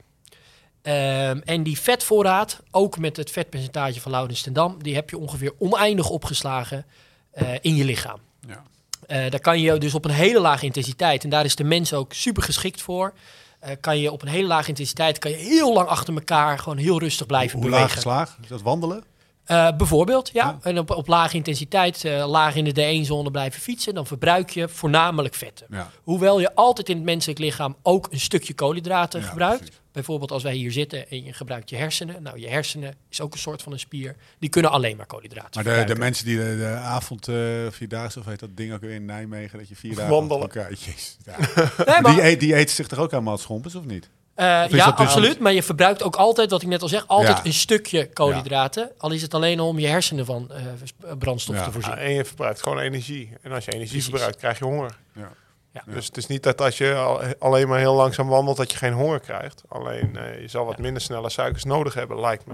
Ehm, 0.81 1.40
en 1.44 1.64
die 1.64 1.80
vetvoorraad, 1.80 2.60
ook 2.72 2.98
met 2.98 3.18
het 3.18 3.31
vetpercentage 3.31 4.02
van 4.02 4.12
Laurens 4.12 4.42
ten 4.42 4.54
Dam, 4.54 4.84
die 4.84 4.96
heb 4.96 5.10
je 5.10 5.18
ongeveer 5.18 5.54
oneindig 5.58 6.10
opgeslagen 6.10 6.86
eh, 7.31 7.54
in 7.62 7.76
je 7.76 7.84
lichaam. 7.86 8.19
Ja. 8.48 8.64
Eh, 9.08 9.30
daar 9.30 9.40
kan 9.40 9.60
je 9.60 9.78
dus 9.78 9.94
op 9.94 10.06
een 10.06 10.12
hele 10.12 10.40
lage 10.40 10.66
intensiteit, 10.66 11.24
en 11.24 11.30
daar 11.30 11.46
is 11.46 11.56
de 11.56 11.64
mens 11.64 11.94
ook 11.94 12.14
super 12.14 12.44
geschikt 12.44 12.82
voor, 12.82 13.14
eh, 13.60 13.72
kan 13.82 14.00
je 14.00 14.12
op 14.12 14.22
een 14.22 14.28
hele 14.28 14.48
lage 14.48 14.70
intensiteit 14.70 15.18
kan 15.20 15.32
je 15.32 15.38
heel 15.38 15.74
lang 15.74 15.88
achter 15.88 16.14
elkaar 16.14 16.60
gewoon 16.60 16.78
heel 16.78 17.00
rustig 17.00 17.26
blijven 17.26 17.60
Hoe 17.60 17.70
laag 17.70 17.80
bewegen. 18.04 18.36
Is 18.42 18.48
dat 18.50 18.62
wandelen? 18.62 19.04
Eh, 19.44 19.68
bijvoorbeeld, 19.78 20.30
ja. 20.34 20.46
Ja. 20.46 20.58
En 20.62 20.80
op, 20.80 20.90
op 20.90 21.08
lage 21.08 21.36
intensiteit, 21.36 22.06
eh, 22.06 22.28
laag 22.30 22.56
in 22.56 22.64
de 22.64 22.72
D1-zone 22.72 23.32
blijven 23.32 23.62
fietsen, 23.62 23.94
dan 23.94 24.06
verbruik 24.08 24.50
je 24.50 24.70
voornamelijk 24.70 25.36
vetten. 25.36 25.68
Ja. 25.70 25.90
Hoewel 26.04 26.40
je 26.40 26.56
altijd 26.56 26.90
in 26.90 26.96
het 26.96 27.06
menselijk 27.06 27.40
lichaam 27.40 27.76
ook 27.82 28.08
een 28.12 28.20
stukje 28.20 28.54
koolhydraten 28.54 29.20
Ja, 29.22 29.28
gebruikt. 29.28 29.60
precies. 29.60 29.82
Bijvoorbeeld 29.94 30.31
als 30.31 30.44
wij 30.44 30.54
hier 30.54 30.72
zitten 30.72 31.10
en 31.10 31.24
je 31.24 31.34
gebruikt 31.34 31.69
je 31.69 31.75
hersenen. 31.75 32.24
Nou, 32.24 32.40
je 32.40 32.48
hersenen 32.50 32.95
is 33.10 33.22
ook 33.22 33.34
een 33.34 33.40
soort 33.40 33.62
van 33.62 33.72
een 33.72 33.80
spier. 33.80 34.16
Die 34.40 34.50
kunnen 34.50 34.72
alleen 34.72 34.98
maar 34.98 35.06
koolhydraten 35.06 35.63
Maar 35.63 35.86
de, 35.86 35.94
de 35.94 36.00
mensen 36.00 36.25
die 36.25 36.38
de, 36.38 36.57
de 36.57 36.68
avond 36.68 37.28
eh, 37.28 37.36
vierdaagse, 37.69 38.19
of 38.19 38.25
heet 38.25 38.40
dat 38.40 38.57
ding 38.57 38.74
ook 38.74 38.81
weer 38.81 38.92
in 38.94 39.06
Nijmegen, 39.06 39.57
dat 39.60 39.69
je 39.69 39.75
vier 39.75 39.95
dagen 39.95 40.12
Wandelen. 40.12 40.44
achter 40.44 40.62
elkaar- 40.62 40.78
Jezus, 40.86 41.18
ja. 41.25 41.36
Nee, 41.92 42.01
maar- 42.01 42.13
die, 42.13 42.24
eet, 42.24 42.40
die 42.40 42.56
eten 42.56 42.75
zich 42.75 42.88
toch 42.88 43.00
ook 43.00 43.13
aan 43.13 43.38
schompers, 43.38 43.75
of 43.75 43.86
niet? 43.86 44.10
Eh, 44.36 44.45
ja, 44.45 44.68
dus- 44.68 44.81
absoluut. 44.81 45.40
Maar 45.40 45.54
je 45.54 45.63
verbruikt 45.63 46.04
ook 46.04 46.16
altijd, 46.16 46.50
wat 46.50 46.62
ik 46.62 46.68
net 46.68 46.81
al 46.81 46.88
zeg, 46.88 47.07
altijd 47.07 47.38
Ja. 47.38 47.45
een 47.45 47.54
stukje 47.54 48.10
koolhydraten. 48.13 48.92
Al 48.98 49.12
is 49.12 49.22
het 49.22 49.34
alleen 49.34 49.60
om 49.60 49.80
je 49.80 49.88
hersenen 49.88 50.25
van 50.25 50.51
eh, 50.51 51.12
brandstof 51.19 51.56
Ja. 51.56 51.63
te 51.63 51.72
voorzien. 51.72 51.92
Ja, 51.92 51.98
en 51.98 52.12
je 52.13 52.25
verbruikt 52.25 52.62
gewoon 52.63 52.80
energie. 52.80 53.30
En 53.42 53.51
als 53.51 53.66
je 53.66 53.72
energie 53.72 53.92
Precies. 53.94 54.10
verbruikt, 54.10 54.38
krijg 54.38 54.57
je 54.60 54.66
honger. 54.66 54.95
Ja. 55.16 55.31
Ja. 55.74 55.84
Dus 55.86 56.06
het 56.06 56.18
is 56.18 56.28
niet 56.28 56.44
dat 56.44 56.62
als 56.62 56.78
je 56.78 56.96
al- 56.96 57.22
alleen 57.40 57.68
maar 57.68 57.80
heel 57.80 57.94
langzaam 57.96 58.28
wandelt, 58.28 58.58
dat 58.58 58.72
je 58.72 58.78
geen 58.78 58.94
honger 58.94 59.20
krijgt. 59.20 59.64
Alleen 59.68 60.18
eh, 60.18 60.42
je 60.42 60.48
zal 60.48 60.66
wat 60.66 60.78
minder 60.78 61.02
snelle 61.02 61.30
suikers 61.30 61.64
nodig 61.64 61.94
hebben, 61.94 62.20
lijkt 62.20 62.46
me. 62.46 62.54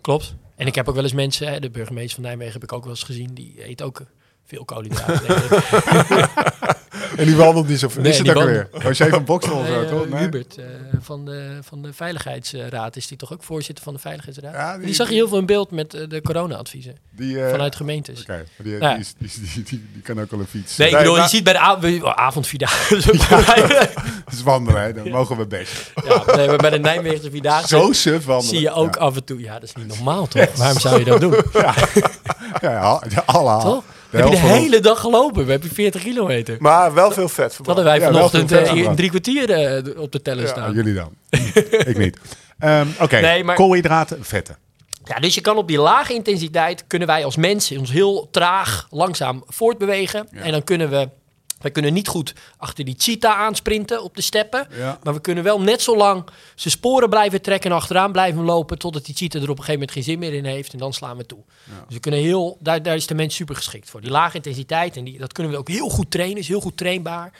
Klopt. 0.00 0.34
En 0.56 0.66
ik 0.66 0.74
heb 0.74 0.88
ook 0.88 0.94
wel 0.94 1.04
eens 1.04 1.12
mensen, 1.12 1.48
hè, 1.48 1.60
de 1.60 1.70
burgemeester 1.70 2.14
van 2.14 2.24
Nijmegen 2.24 2.52
heb 2.52 2.62
ik 2.62 2.72
ook 2.72 2.82
wel 2.82 2.92
eens 2.92 3.02
gezien, 3.02 3.34
die 3.34 3.68
eet 3.68 3.82
ook 3.82 4.02
veel 4.44 4.64
koolhydraten. 4.64 5.26
En 7.16 7.24
die 7.24 7.36
wandelt 7.36 7.68
niet 7.68 7.78
zoveel. 7.78 8.02
Nee, 8.02 8.12
is 8.12 8.18
het 8.18 8.34
ook 8.34 8.44
weer? 8.44 8.68
Jij 8.92 9.08
van 9.08 9.24
Boksel 9.24 9.58
of 9.58 9.66
zo, 9.66 9.82
eh, 9.82 9.88
toch? 9.88 10.08
Nee? 10.08 10.20
Hubert 10.20 10.56
eh, 10.56 10.64
van, 11.00 11.24
de, 11.24 11.58
van 11.62 11.82
de 11.82 11.92
Veiligheidsraad 11.92 12.96
is 12.96 13.06
die 13.06 13.16
toch 13.16 13.32
ook 13.32 13.42
voorzitter 13.42 13.84
van 13.84 13.94
de 13.94 14.00
Veiligheidsraad? 14.00 14.52
Ja, 14.54 14.76
die, 14.76 14.86
die- 14.86 14.94
zag 14.94 15.08
je 15.08 15.14
heel 15.14 15.28
veel 15.28 15.38
in 15.38 15.46
beeld 15.46 15.70
met 15.70 15.94
eh, 15.94 16.08
de 16.08 16.22
corona-adviezen 16.22 16.96
Die, 17.10 17.36
vanuit 17.50 17.76
gemeentes. 17.76 18.20
Oké, 18.22 18.44
die, 18.56 18.78
Ja. 18.78 18.98
die, 19.18 19.62
die, 19.64 19.82
kan 20.02 20.20
ook 20.20 20.32
al 20.32 20.38
een 20.38 20.46
fiets. 20.46 20.76
Nee, 20.76 20.90
ik 20.90 20.96
bedoel, 20.98 21.16
je 21.16 21.28
ziet 21.28 21.44
bij 21.44 21.52
de 21.52 21.58
av 21.60 21.84
oh, 21.84 22.12
avondvierdaagse. 22.12 22.96
Dat 24.24 24.32
is 24.34 24.42
wandelen, 24.42 24.82
hè? 24.82 24.92
Dan 24.92 25.10
mogen 25.10 25.36
we 25.36 25.46
best. 25.46 25.92
ja, 26.08 26.36
nee, 26.36 26.46
maar 26.46 26.56
bij 26.56 26.70
de 26.70 26.78
Nijmeegse 26.78 27.30
vierdaagse 27.30 27.66
Zo 27.68 27.92
suf 27.92 28.24
wandelen. 28.24 28.50
zie 28.54 28.60
je 28.60 28.72
ook 28.72 28.96
af 28.96 29.16
en 29.16 29.24
toe. 29.24 29.40
Ja, 29.40 29.52
dat 29.52 29.62
is 29.62 29.74
niet 29.74 29.86
normaal 29.86 30.26
toch? 30.26 30.56
Waarom 30.56 30.78
zou 30.78 30.98
je 30.98 31.04
dat 31.04 31.20
doen? 31.20 31.34
ja, 31.52 31.74
ja, 32.60 33.02
ja, 33.08 33.22
alle 33.26 33.62
Toch? 33.62 33.84
Heb 34.10 34.24
je 34.24 34.30
de 34.30 34.36
hele 34.36 34.80
dag 34.80 35.00
gelopen? 35.00 35.44
We 35.44 35.50
hebben 35.50 35.70
40 35.70 36.02
kilometer. 36.02 36.56
Maar 36.58 36.94
wel 36.94 37.10
veel 37.10 37.28
vet 37.28 37.54
Dat 37.56 37.66
hadden 37.66 37.84
wij 37.84 38.00
vanochtend 38.00 38.52
eh, 38.52 38.68
gebracht. 38.68 38.96
drie 38.96 39.08
kwartier 39.08 39.50
eh, 39.50 40.00
op 40.00 40.12
de 40.12 40.22
teller 40.22 40.48
staan. 40.48 40.72
jullie 40.74 40.94
dan. 40.94 41.12
ik 41.92 41.98
niet. 41.98 42.18
Ehm, 42.58 42.86
Oké, 43.00 43.20
Nee, 43.20 43.44
maar- 43.44 43.56
koolhydraten, 43.56 44.24
vetten. 44.24 44.56
Ja, 45.04 45.18
dus 45.20 45.34
je 45.34 45.40
kan 45.40 45.56
op 45.56 45.68
die 45.68 45.78
lage 45.78 46.14
intensiteit 46.14 46.84
kunnen 46.86 47.08
wij 47.08 47.24
als 47.24 47.36
mensen 47.36 47.78
ons 47.78 47.90
heel 47.90 48.28
traag, 48.30 48.86
langzaam 48.90 49.44
voortbewegen. 49.46 50.28
Ja. 50.32 50.40
En 50.40 50.52
dan 50.52 50.64
kunnen 50.64 50.90
we, 50.90 51.08
wij 51.58 51.70
kunnen 51.70 51.92
niet 51.92 52.08
goed 52.08 52.32
achter 52.56 52.84
die 52.84 52.94
cheetah 52.98 53.38
aansprinten 53.38 54.02
op 54.02 54.16
de 54.16 54.22
steppen. 54.22 54.66
Ja. 54.76 54.98
Maar 55.02 55.14
we 55.14 55.20
kunnen 55.20 55.44
wel 55.44 55.60
net 55.60 55.82
zo 55.82 55.96
lang 55.96 56.24
zijn 56.54 56.72
sporen 56.74 57.08
blijven 57.10 57.42
trekken 57.42 57.70
en 57.70 57.76
achteraan 57.76 58.12
blijven 58.12 58.42
lopen. 58.42 58.78
Totdat 58.78 59.04
die 59.04 59.14
cheetah 59.14 59.42
er 59.42 59.50
op 59.50 59.58
een 59.58 59.64
gegeven 59.64 59.80
moment 59.80 59.92
geen 59.92 60.02
zin 60.02 60.18
meer 60.18 60.32
in 60.34 60.44
heeft. 60.44 60.72
En 60.72 60.78
dan 60.78 60.92
slaan 60.92 61.16
we 61.16 61.26
toe. 61.26 61.38
Dus 61.64 61.94
we 61.94 62.00
kunnen 62.00 62.20
heel, 62.20 62.56
daar, 62.60 62.82
daar 62.82 62.94
is 62.96 63.06
de 63.06 63.14
mens 63.14 63.34
super 63.34 63.56
geschikt 63.56 63.90
voor. 63.90 64.00
Die 64.00 64.10
lage 64.10 64.36
intensiteit, 64.36 64.96
en 64.96 65.04
die, 65.04 65.18
dat 65.18 65.32
kunnen 65.32 65.52
we 65.52 65.58
ook 65.58 65.68
heel 65.68 65.88
goed 65.88 66.10
trainen, 66.10 66.38
is 66.38 66.48
heel 66.48 66.60
goed 66.60 66.76
trainbaar. 66.76 67.32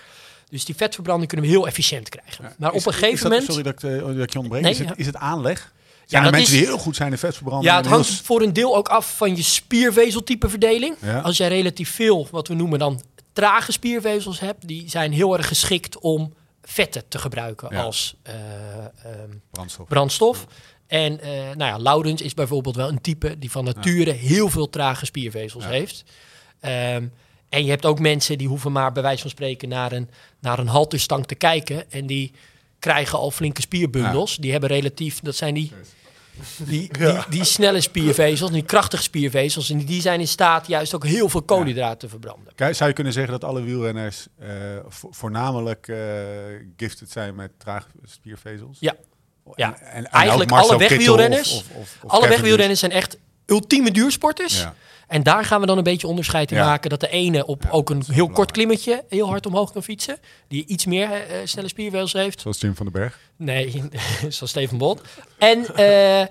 Dus 0.50 0.64
die 0.64 0.74
vetverbranding 0.76 1.28
kunnen 1.28 1.46
we 1.46 1.52
heel 1.52 1.66
efficiënt 1.66 2.08
krijgen. 2.08 2.54
Maar 2.58 2.74
Is- 2.74 2.80
op 2.80 2.86
een 2.86 2.92
gegeven 2.92 3.30
dat- 3.30 3.30
moment... 3.30 3.44
Sorry 3.46 3.62
dat 3.62 3.72
ik, 3.72 3.82
eh, 3.82 4.06
dat 4.16 4.24
ik 4.24 4.32
je 4.32 4.36
onderbreek. 4.38 4.62
Nee, 4.62 4.72
is, 4.72 4.78
het, 4.78 4.88
ja. 4.88 4.94
is 4.96 5.06
het 5.06 5.16
aanleg? 5.16 5.72
Er 6.08 6.20
mensen 6.22 6.40
is- 6.40 6.48
die 6.48 6.58
heel 6.58 6.78
goed 6.78 6.96
zijn 6.96 7.12
in 7.12 7.18
vetverbranding? 7.18 7.70
Ja, 7.70 7.76
het 7.76 7.86
heel 7.86 7.94
hangt 7.94 8.10
voor 8.10 8.42
een 8.42 8.52
deel 8.52 8.76
ook 8.76 8.88
af 8.88 9.16
van 9.16 9.36
je 9.36 9.42
spiervezeltype 9.42 10.48
verdeling. 10.48 10.96
Ja. 11.00 11.20
Als 11.20 11.36
jij 11.36 11.48
relatief 11.48 11.90
veel, 11.94 12.28
wat 12.30 12.48
we 12.48 12.54
noemen 12.54 12.78
dan 12.78 13.02
trage 13.38 13.72
spiervezels 13.72 14.40
hebt, 14.40 14.68
die 14.68 14.88
zijn 14.90 15.12
heel 15.12 15.36
erg 15.36 15.48
geschikt 15.48 15.98
om 15.98 16.34
vetten 16.62 17.08
te 17.08 17.18
gebruiken 17.18 17.68
Ja. 17.70 17.82
als 17.82 18.14
eh, 18.22 18.34
ehm, 18.34 19.30
brandstof. 19.50 19.88
brandstof. 19.88 20.46
En 20.86 21.20
eh 21.20 21.30
nou 21.30 21.58
ja, 21.70 21.78
Laurens 21.78 22.22
is 22.22 22.34
bijvoorbeeld 22.34 22.76
wel 22.76 22.88
een 22.88 23.00
type 23.00 23.38
die 23.38 23.50
van 23.50 23.64
nature 23.64 24.10
heel 24.10 24.48
veel 24.48 24.70
trage 24.70 25.04
spiervezels 25.06 25.64
Ja. 25.64 25.70
heeft. 25.70 26.04
Ehm, 26.60 27.06
en 27.48 27.64
je 27.64 27.70
hebt 27.70 27.86
ook 27.86 27.98
mensen 27.98 28.38
die 28.38 28.48
hoeven 28.48 28.72
maar 28.72 28.92
bij 28.92 29.02
wijze 29.02 29.20
van 29.20 29.30
spreken 29.30 29.68
naar 29.68 29.92
een, 29.92 30.10
naar 30.40 30.58
een 30.58 30.68
halterstang 30.68 31.26
te 31.26 31.34
kijken. 31.34 31.90
En 31.90 32.06
die 32.06 32.32
krijgen 32.78 33.18
al 33.18 33.30
flinke 33.30 33.60
spierbundels. 33.60 34.36
Die 34.36 34.50
hebben 34.52 34.68
relatief, 34.70 35.20
dat 35.20 35.36
zijn 35.36 35.54
die, 35.54 35.72
die, 36.56 36.88
die, 36.98 37.18
die 37.28 37.44
snelle 37.44 37.80
spiervezels, 37.80 38.50
die 38.50 38.62
krachtige 38.62 39.02
spiervezels. 39.02 39.70
En 39.70 39.78
die 39.84 40.00
zijn 40.00 40.20
in 40.20 40.28
staat 40.28 40.66
juist 40.66 40.94
ook 40.94 41.04
heel 41.04 41.28
veel 41.28 41.42
koolhydraten 41.42 41.98
te 41.98 42.08
verbranden. 42.08 42.52
Kijk, 42.54 42.74
Zou 42.74 42.88
je 42.88 42.94
kunnen 42.94 43.12
zeggen 43.12 43.32
dat 43.32 43.44
alle 43.44 43.62
wielrenners 43.62 44.26
eh, 44.38 44.48
vo- 44.88 45.08
voornamelijk 45.12 45.88
eh, 45.88 45.96
gifted 46.76 47.10
zijn 47.10 47.34
met 47.34 47.50
traag 47.58 47.86
spiervezels? 48.04 48.76
Ja. 48.80 48.92
En, 49.44 49.52
Ja. 49.56 49.78
en, 49.78 49.94
en 49.96 50.04
Eigenlijk 50.10 50.50
alle 50.50 50.78
wegwielrenners- 50.78 51.54
of- 51.54 51.62
of- 51.70 51.76
of- 51.76 51.96
of 52.02 52.10
Alle 52.10 52.28
wegwielrenners 52.28 52.80
zijn 52.80 52.92
echt 52.92 53.18
ultieme 53.46 53.90
duursporters. 53.90 54.58
Ja. 54.60 54.74
En 55.08 55.22
daar 55.22 55.44
gaan 55.44 55.60
we 55.60 55.66
dan 55.66 55.78
een 55.78 55.84
beetje 55.84 56.06
onderscheid 56.06 56.50
in 56.50 56.56
Ja. 56.56 56.64
maken. 56.64 56.90
Dat 56.90 57.00
de 57.00 57.08
ene 57.08 57.46
op 57.46 57.62
Ja, 57.62 57.70
ook 57.70 57.90
een 57.90 58.02
heel 58.12 58.28
kort 58.28 58.50
klimmetje 58.50 59.04
heel 59.08 59.28
hard 59.28 59.46
omhoog 59.46 59.72
kan 59.72 59.82
fietsen. 59.82 60.18
Die 60.48 60.66
iets 60.66 60.86
meer 60.86 61.10
eh, 61.10 61.40
eh, 61.40 61.46
snelle 61.46 61.68
spiervezels 61.68 62.12
heeft. 62.12 62.40
Zoals 62.40 62.60
Jim 62.60 62.74
van 62.76 62.86
den 62.86 63.00
Berg. 63.00 63.18
Nee, 63.36 63.82
zoals 64.28 64.50
Steven 64.50 64.78
Bot. 64.78 65.02
En 65.38 65.66
eh, 65.74 66.26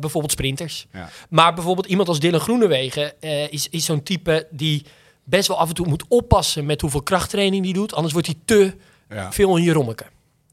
bijvoorbeeld 0.00 0.32
sprinters. 0.32 0.86
Ja. 0.92 1.08
Maar 1.28 1.54
bijvoorbeeld 1.54 1.86
iemand 1.86 2.08
als 2.08 2.20
Dylan 2.20 2.40
Groenewegen 2.40 3.20
is, 3.50 3.68
is 3.68 3.84
zo'n 3.84 4.02
type 4.02 4.46
die 4.50 4.84
best 5.24 5.48
wel 5.48 5.58
af 5.58 5.68
en 5.68 5.74
toe 5.74 5.86
moet 5.86 6.04
oppassen 6.08 6.66
met 6.66 6.80
hoeveel 6.80 7.02
krachttraining 7.02 7.62
die 7.64 7.72
doet. 7.74 7.94
Anders 7.94 8.12
wordt 8.12 8.28
hij 8.28 8.36
te 8.44 8.74
veel 9.30 9.56
in 9.56 9.62
je 9.62 9.72
rommeke. 9.72 10.04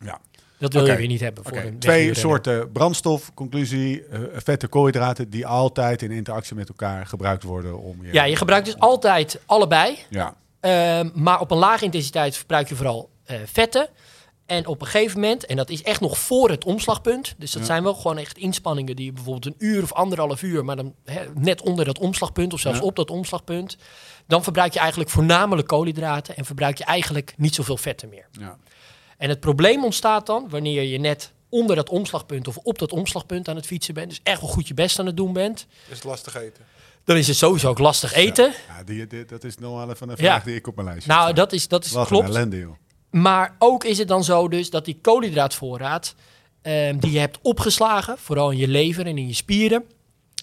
Ja. 0.04 0.20
Dat 0.62 0.74
wil 0.74 0.86
je 0.86 0.96
weer 0.96 1.08
niet 1.08 1.20
hebben 1.20 1.44
voor 1.44 1.58
een 1.58 1.80
Twee 1.80 2.14
soorten 2.14 2.72
brandstof, 2.72 3.34
conclusie, 3.34 4.06
eh, 4.06 4.20
vette 4.34 4.68
koolhydraten 4.68 5.30
die 5.30 5.46
altijd 5.48 6.02
in 6.02 6.12
interactie 6.12 6.56
met 6.56 6.70
elkaar 6.70 7.06
gebruikt 7.06 7.44
worden 7.44 7.80
om 7.80 8.06
je... 8.06 8.14
Ja, 8.14 8.24
je 8.24 8.36
gebruikt 8.36 8.66
dus 8.66 8.78
altijd 8.80 9.40
allebei. 9.46 9.98
Ja, 10.10 10.36
Ehm, 10.60 11.10
maar 11.14 11.40
op 11.40 11.52
een 11.52 11.58
lage 11.58 11.84
intensiteit 11.86 12.38
verbruik 12.38 12.70
je 12.70 12.76
vooral 12.76 13.10
eh, 13.24 13.38
vetten. 13.46 13.88
En 14.46 14.66
op 14.68 14.82
een 14.82 14.88
gegeven 14.88 15.20
moment, 15.20 15.46
en 15.46 15.56
dat 15.56 15.70
is 15.70 15.84
echt 15.84 16.02
nog 16.02 16.18
voor 16.18 16.50
het 16.50 16.66
omslagpunt. 16.66 17.36
Dus 17.38 17.52
dat 17.52 17.62
Ja. 17.62 17.68
zijn 17.68 17.84
wel 17.84 17.94
gewoon 17.94 18.18
echt 18.18 18.38
inspanningen 18.38 18.96
die 18.96 19.06
je 19.06 19.12
bijvoorbeeld 19.12 19.46
een 19.46 19.68
uur 19.68 19.84
of 19.84 19.94
anderhalf 19.94 20.42
uur, 20.44 20.66
maar 20.66 20.76
dan 20.76 20.94
net 21.34 21.62
onder 21.62 21.86
dat 21.86 22.00
omslagpunt 22.00 22.54
of 22.54 22.60
zelfs 22.60 22.78
Ja. 22.80 22.84
op 22.84 22.96
dat 22.96 23.10
omslagpunt. 23.10 23.78
Dan 24.28 24.44
verbruik 24.44 24.74
je 24.74 24.80
eigenlijk 24.80 25.10
voornamelijk 25.10 25.68
koolhydraten 25.68 26.36
en 26.36 26.46
verbruik 26.46 26.78
je 26.78 26.84
eigenlijk 26.84 27.34
niet 27.38 27.56
zoveel 27.56 27.78
vetten 27.78 28.10
meer. 28.10 28.28
ja. 28.32 28.58
En 29.22 29.30
het 29.30 29.40
probleem 29.40 29.84
ontstaat 29.84 30.26
dan 30.26 30.50
wanneer 30.50 30.82
je 30.84 30.98
net 30.98 31.32
onder 31.50 31.76
dat 31.76 31.90
omslagpunt 31.90 32.48
of 32.48 32.58
op 32.58 32.80
dat 32.80 32.92
omslagpunt 32.92 33.48
aan 33.48 33.56
het 33.56 33.66
fietsen 33.66 33.94
bent. 33.94 34.10
Dus 34.10 34.20
echt 34.24 34.42
wel 34.42 34.50
goed 34.50 34.68
je 34.68 34.74
best 34.74 35.00
aan 35.00 35.06
het 35.06 35.18
doen 35.18 35.34
bent. 35.34 35.68
Is 35.90 35.96
het 35.96 36.04
lastig 36.04 36.36
eten. 36.36 36.66
dan 37.04 37.18
is 37.18 37.28
het 37.28 37.38
sowieso 37.38 37.70
ook 37.70 37.80
lastig 37.80 38.14
eten. 38.14 38.54
Ja, 38.68 38.84
die, 38.84 39.08
die- 39.08 39.26
dat 39.26 39.44
is 39.44 39.58
nog 39.58 39.76
wel 39.78 39.90
even 39.90 40.10
een 40.10 40.16
Ja. 40.18 40.24
vraag 40.24 40.44
die 40.44 40.56
ik 40.56 40.68
op 40.68 40.76
mijn 40.76 40.88
lijstje 40.88 41.12
Nou, 41.12 41.28
heb 41.28 41.36
dat 41.36 41.54
is, 41.54 41.68
dat 41.68 41.86
is. 41.86 41.92
Wat 41.92 42.08
klopt. 42.08 42.24
een 42.28 42.30
ellende, 42.36 42.58
joh. 42.58 42.76
Maar 43.10 43.56
ook 43.60 43.84
is 43.84 43.98
het 43.98 44.08
dan 44.08 44.24
zo 44.24 44.48
dus 44.48 44.70
dat 44.70 44.86
die 44.86 44.98
koolhydraatvoorraad 45.02 46.16
ehm, 46.62 46.98
die 47.00 47.12
je 47.12 47.20
hebt 47.20 47.40
opgeslagen, 47.42 48.18
vooral 48.18 48.52
in 48.52 48.58
je 48.58 48.68
lever 48.68 49.06
en 49.06 49.18
in 49.18 49.28
je 49.28 49.34
spieren, 49.34 49.84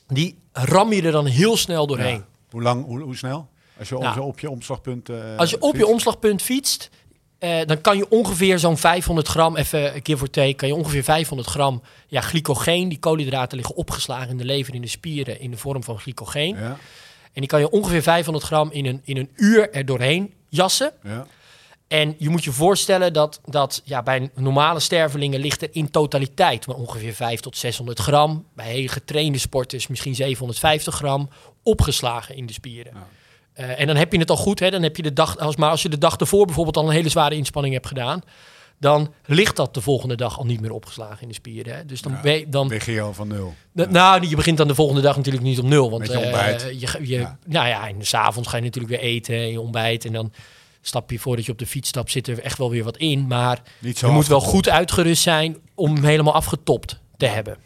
die 0.06 0.38
ram 0.52 0.92
je 0.92 1.02
er 1.02 1.12
dan 1.12 1.26
heel 1.26 1.56
snel 1.56 1.86
doorheen. 1.86 2.14
Ja. 2.16 2.26
Hoe 2.50 2.62
lang, 2.62 2.84
hoe, 2.84 3.00
hoe 3.00 3.16
snel? 3.16 3.48
Als 3.78 3.88
je 3.88 3.96
om- 3.96 4.02
Nou, 4.02 4.20
op 4.20 4.40
je 4.40 4.50
omslagpunt... 4.50 5.08
eh, 5.08 5.36
Als 5.36 5.50
je 5.50 5.60
op 5.60 5.76
je 5.76 5.86
omslagpunt 5.86 6.42
fietst, 6.42 6.90
eh, 7.38 7.60
dan 7.66 7.80
kan 7.80 7.96
je 7.96 8.08
ongeveer 8.08 8.58
zo'n 8.58 8.76
500 8.76 9.28
gram, 9.28 9.56
even 9.56 9.94
een 9.94 10.02
keer 10.02 10.18
voor 10.18 10.30
take, 10.30 10.54
kan 10.54 10.68
je 10.68 10.74
ongeveer 10.74 11.04
500 11.04 11.48
gram 11.48 11.82
ja, 12.06 12.20
glycogeen, 12.20 12.88
die 12.88 12.98
koolhydraten 12.98 13.56
liggen 13.56 13.76
opgeslagen 13.76 14.28
in 14.28 14.36
de 14.36 14.44
lever, 14.44 14.74
in 14.74 14.80
de 14.80 14.88
spieren, 14.88 15.40
in 15.40 15.50
de 15.50 15.56
vorm 15.56 15.84
van 15.84 15.98
glycogeen. 15.98 16.56
Ja, 16.56 16.76
En 17.32 17.40
die 17.40 17.46
kan 17.46 17.60
je 17.60 17.70
ongeveer 17.70 18.02
500 18.02 18.44
gram 18.44 18.70
in 18.72 18.86
een, 18.86 19.00
in 19.04 19.16
een 19.16 19.30
uur 19.34 19.70
er 19.72 19.84
doorheen 19.84 20.32
jassen. 20.48 20.92
ja. 21.02 21.26
En 21.88 22.14
je 22.18 22.28
moet 22.28 22.44
je 22.44 22.52
voorstellen 22.52 23.12
dat, 23.12 23.40
dat 23.44 23.82
ja, 23.84 24.02
bij 24.02 24.30
normale 24.34 24.80
stervelingen 24.80 25.40
ligt 25.40 25.62
er 25.62 25.68
in 25.72 25.90
totaliteit 25.90 26.66
maar 26.66 26.76
ongeveer 26.76 27.14
5 27.14 27.40
tot 27.40 27.56
600 27.56 27.98
gram. 27.98 28.46
Bij 28.54 28.66
hele 28.66 28.88
getrainde 28.88 29.38
sporters 29.38 29.86
misschien 29.86 30.14
750 30.14 30.94
gram 30.94 31.28
opgeslagen 31.62 32.36
in 32.36 32.46
de 32.46 32.52
spieren. 32.52 32.92
Ja. 32.94 33.06
Eh, 33.58 33.80
en 33.80 33.86
dan 33.86 33.96
heb 33.96 34.12
je 34.12 34.18
het 34.18 34.30
al 34.30 34.36
goed, 34.36 34.60
hè? 34.60 34.70
Dan 34.70 34.82
heb 34.82 34.96
je 34.96 35.02
de 35.02 35.12
dag, 35.12 35.38
als, 35.38 35.56
maar 35.56 35.70
als 35.70 35.82
je 35.82 35.88
de 35.88 35.98
dag 35.98 36.16
ervoor 36.16 36.46
bijvoorbeeld 36.46 36.76
al 36.76 36.86
een 36.86 36.94
hele 36.94 37.08
zware 37.08 37.34
inspanning 37.34 37.74
hebt 37.74 37.86
gedaan, 37.86 38.20
dan 38.80 39.12
ligt 39.24 39.56
dat 39.56 39.74
de 39.74 39.80
volgende 39.80 40.14
dag 40.16 40.38
al 40.38 40.44
niet 40.44 40.60
meer 40.60 40.72
opgeslagen 40.72 41.22
in 41.22 41.28
de 41.28 41.34
spieren. 41.34 41.74
Hè? 41.76 41.84
Dus 41.84 42.02
dan, 42.02 42.12
Ja, 42.12 42.20
ben 42.20 42.32
je- 42.38 42.48
dan 42.48 42.68
Lig 42.68 42.86
je 42.86 43.00
al 43.00 43.14
van 43.14 43.28
nul. 43.28 43.54
Nou, 43.72 44.26
je 44.28 44.36
begint 44.36 44.56
dan 44.56 44.68
de 44.68 44.74
volgende 44.74 45.00
dag 45.00 45.16
natuurlijk 45.16 45.44
niet 45.44 45.58
op 45.58 45.64
nul. 45.64 45.90
Want 45.90 46.06
je 46.06 46.12
eh, 46.12 46.80
je, 46.80 46.98
je, 47.00 47.18
Ja. 47.18 47.38
Nou 47.46 47.68
ja, 47.68 47.88
en 47.88 48.06
s'avonds 48.06 48.48
ga 48.48 48.56
je 48.56 48.62
natuurlijk 48.62 48.94
weer 49.00 49.10
eten 49.10 49.34
en 49.34 49.50
je 49.50 49.60
ontbijt. 49.60 50.04
En 50.04 50.12
dan 50.12 50.32
stap 50.80 51.10
je 51.10 51.18
voordat 51.18 51.44
je 51.46 51.52
op 51.52 51.58
de 51.58 51.66
fiets 51.66 51.88
stapt, 51.88 52.10
zit 52.10 52.26
er 52.28 52.40
echt 52.40 52.58
wel 52.58 52.70
weer 52.70 52.84
wat 52.84 52.96
in. 52.96 53.26
Maar 53.26 53.62
je 53.80 54.06
moet 54.06 54.26
wel 54.26 54.40
goed 54.40 54.68
uitgerust 54.68 55.22
zijn 55.22 55.56
om 55.74 55.94
hem 55.94 56.04
helemaal 56.04 56.34
afgetopt 56.34 57.00
te 57.16 57.26
hebben. 57.26 57.56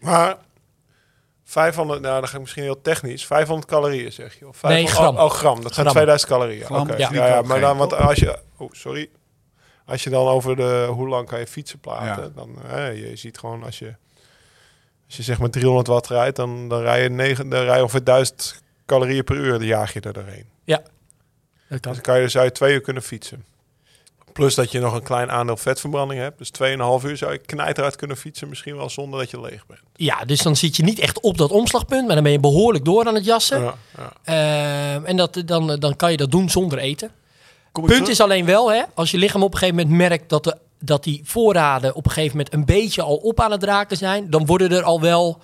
Maar 0.00 0.36
500, 1.50 2.00
nou 2.00 2.20
dan 2.20 2.28
ga 2.28 2.34
ik 2.34 2.40
misschien 2.40 2.62
heel 2.62 2.80
technisch. 2.80 3.26
500 3.26 3.68
calorieën 3.68 4.12
zeg 4.12 4.38
je? 4.38 4.48
Of 4.48 4.62
Nee, 4.62 4.86
500 4.88 4.94
gram. 4.94 5.16
Oh, 5.16 5.24
oh, 5.24 5.30
gram. 5.30 5.62
Dat 5.62 5.74
zijn 5.74 5.86
Gram. 5.86 5.94
2000 5.96 6.30
calorieën. 6.30 6.70
Oké. 6.70 6.96
Ja, 6.96 7.42
maar 7.42 7.60
dan, 7.60 7.76
want 7.76 7.94
als 7.94 8.18
je... 8.18 8.38
Oh, 8.56 8.72
sorry. 8.72 9.08
Als 9.86 10.04
je 10.04 10.10
dan 10.10 10.26
over 10.26 10.56
de 10.56 10.88
hoe 10.90 11.08
lang 11.08 11.28
kan 11.28 11.38
je 11.38 11.46
fietsen 11.46 11.78
praten, 11.78 12.22
Ja. 12.22 12.30
dan 12.34 12.62
eh, 12.70 13.00
je 13.10 13.16
ziet 13.16 13.38
gewoon 13.38 13.62
als 13.64 13.78
je 13.78 13.94
als 15.06 15.16
je 15.16 15.22
zeg 15.22 15.38
maar 15.38 15.50
300 15.50 15.86
watt 15.86 16.06
rijdt, 16.06 16.36
dan, 16.36 16.68
dan 16.68 16.80
rij 16.80 17.02
je 17.02 17.08
9, 17.08 17.48
dan 17.48 17.62
rij 17.64 17.76
je 17.76 17.82
ongeveer 17.82 18.04
1000 18.04 18.62
calorieën 18.86 19.24
per 19.24 19.36
uur, 19.36 19.52
dan 19.58 19.66
jaag 19.66 19.92
je 19.92 20.00
er 20.00 20.12
doorheen. 20.12 20.44
Ja, 20.64 20.76
dat 20.76 20.86
Dus 21.68 21.80
dan 21.80 22.00
kan 22.00 22.20
je, 22.20 22.28
zou 22.28 22.44
je 22.44 22.52
twee 22.52 22.74
uur 22.74 22.80
kunnen 22.80 23.02
fietsen. 23.02 23.44
Plus 24.38 24.54
dat 24.54 24.72
je 24.72 24.80
nog 24.80 24.94
een 24.94 25.02
klein 25.02 25.30
aandeel 25.30 25.56
vetverbranding 25.56 26.20
hebt. 26.20 26.38
Dus 26.38 26.50
2,5 27.02 27.08
uur 27.08 27.16
zou 27.16 27.32
je 27.32 27.38
knijteruit 27.38 27.96
kunnen 27.96 28.16
fietsen. 28.16 28.48
Misschien 28.48 28.76
wel 28.76 28.90
zonder 28.90 29.18
dat 29.20 29.30
je 29.30 29.40
leeg 29.40 29.66
bent. 29.66 29.80
Ja, 29.96 30.24
dus 30.24 30.42
dan 30.42 30.56
zit 30.56 30.76
je 30.76 30.82
niet 30.82 30.98
echt 30.98 31.20
op 31.20 31.38
dat 31.38 31.50
omslagpunt, 31.50 32.06
maar 32.06 32.14
dan 32.14 32.24
ben 32.24 32.32
je 32.32 32.40
behoorlijk 32.40 32.84
door 32.84 33.06
aan 33.06 33.14
het 33.14 33.24
jassen. 33.24 33.62
Ja, 33.62 33.74
ja. 33.96 34.12
Ehm, 34.94 35.04
en 35.04 35.16
dat, 35.16 35.42
dan, 35.44 35.76
dan 35.78 35.96
kan 35.96 36.10
je 36.10 36.16
dat 36.16 36.30
doen 36.30 36.50
zonder 36.50 36.78
eten. 36.78 37.10
Punt 37.72 37.88
terug? 37.88 38.08
is 38.08 38.20
alleen 38.20 38.44
wel, 38.44 38.72
hè, 38.72 38.82
als 38.94 39.10
je 39.10 39.18
lichaam 39.18 39.42
op 39.42 39.52
een 39.52 39.58
gegeven 39.58 39.80
moment 39.80 39.96
merkt 39.96 40.28
dat, 40.28 40.44
de, 40.44 40.56
dat 40.78 41.04
die 41.04 41.20
voorraden 41.24 41.94
op 41.94 42.04
een 42.04 42.10
gegeven 42.10 42.36
moment 42.36 42.54
een 42.54 42.64
beetje 42.64 43.02
al 43.02 43.16
op 43.16 43.40
aan 43.40 43.50
het 43.50 43.62
raken 43.62 43.96
zijn, 43.96 44.30
dan 44.30 44.46
worden 44.46 44.70
er 44.70 44.82
al 44.82 45.00
wel 45.00 45.40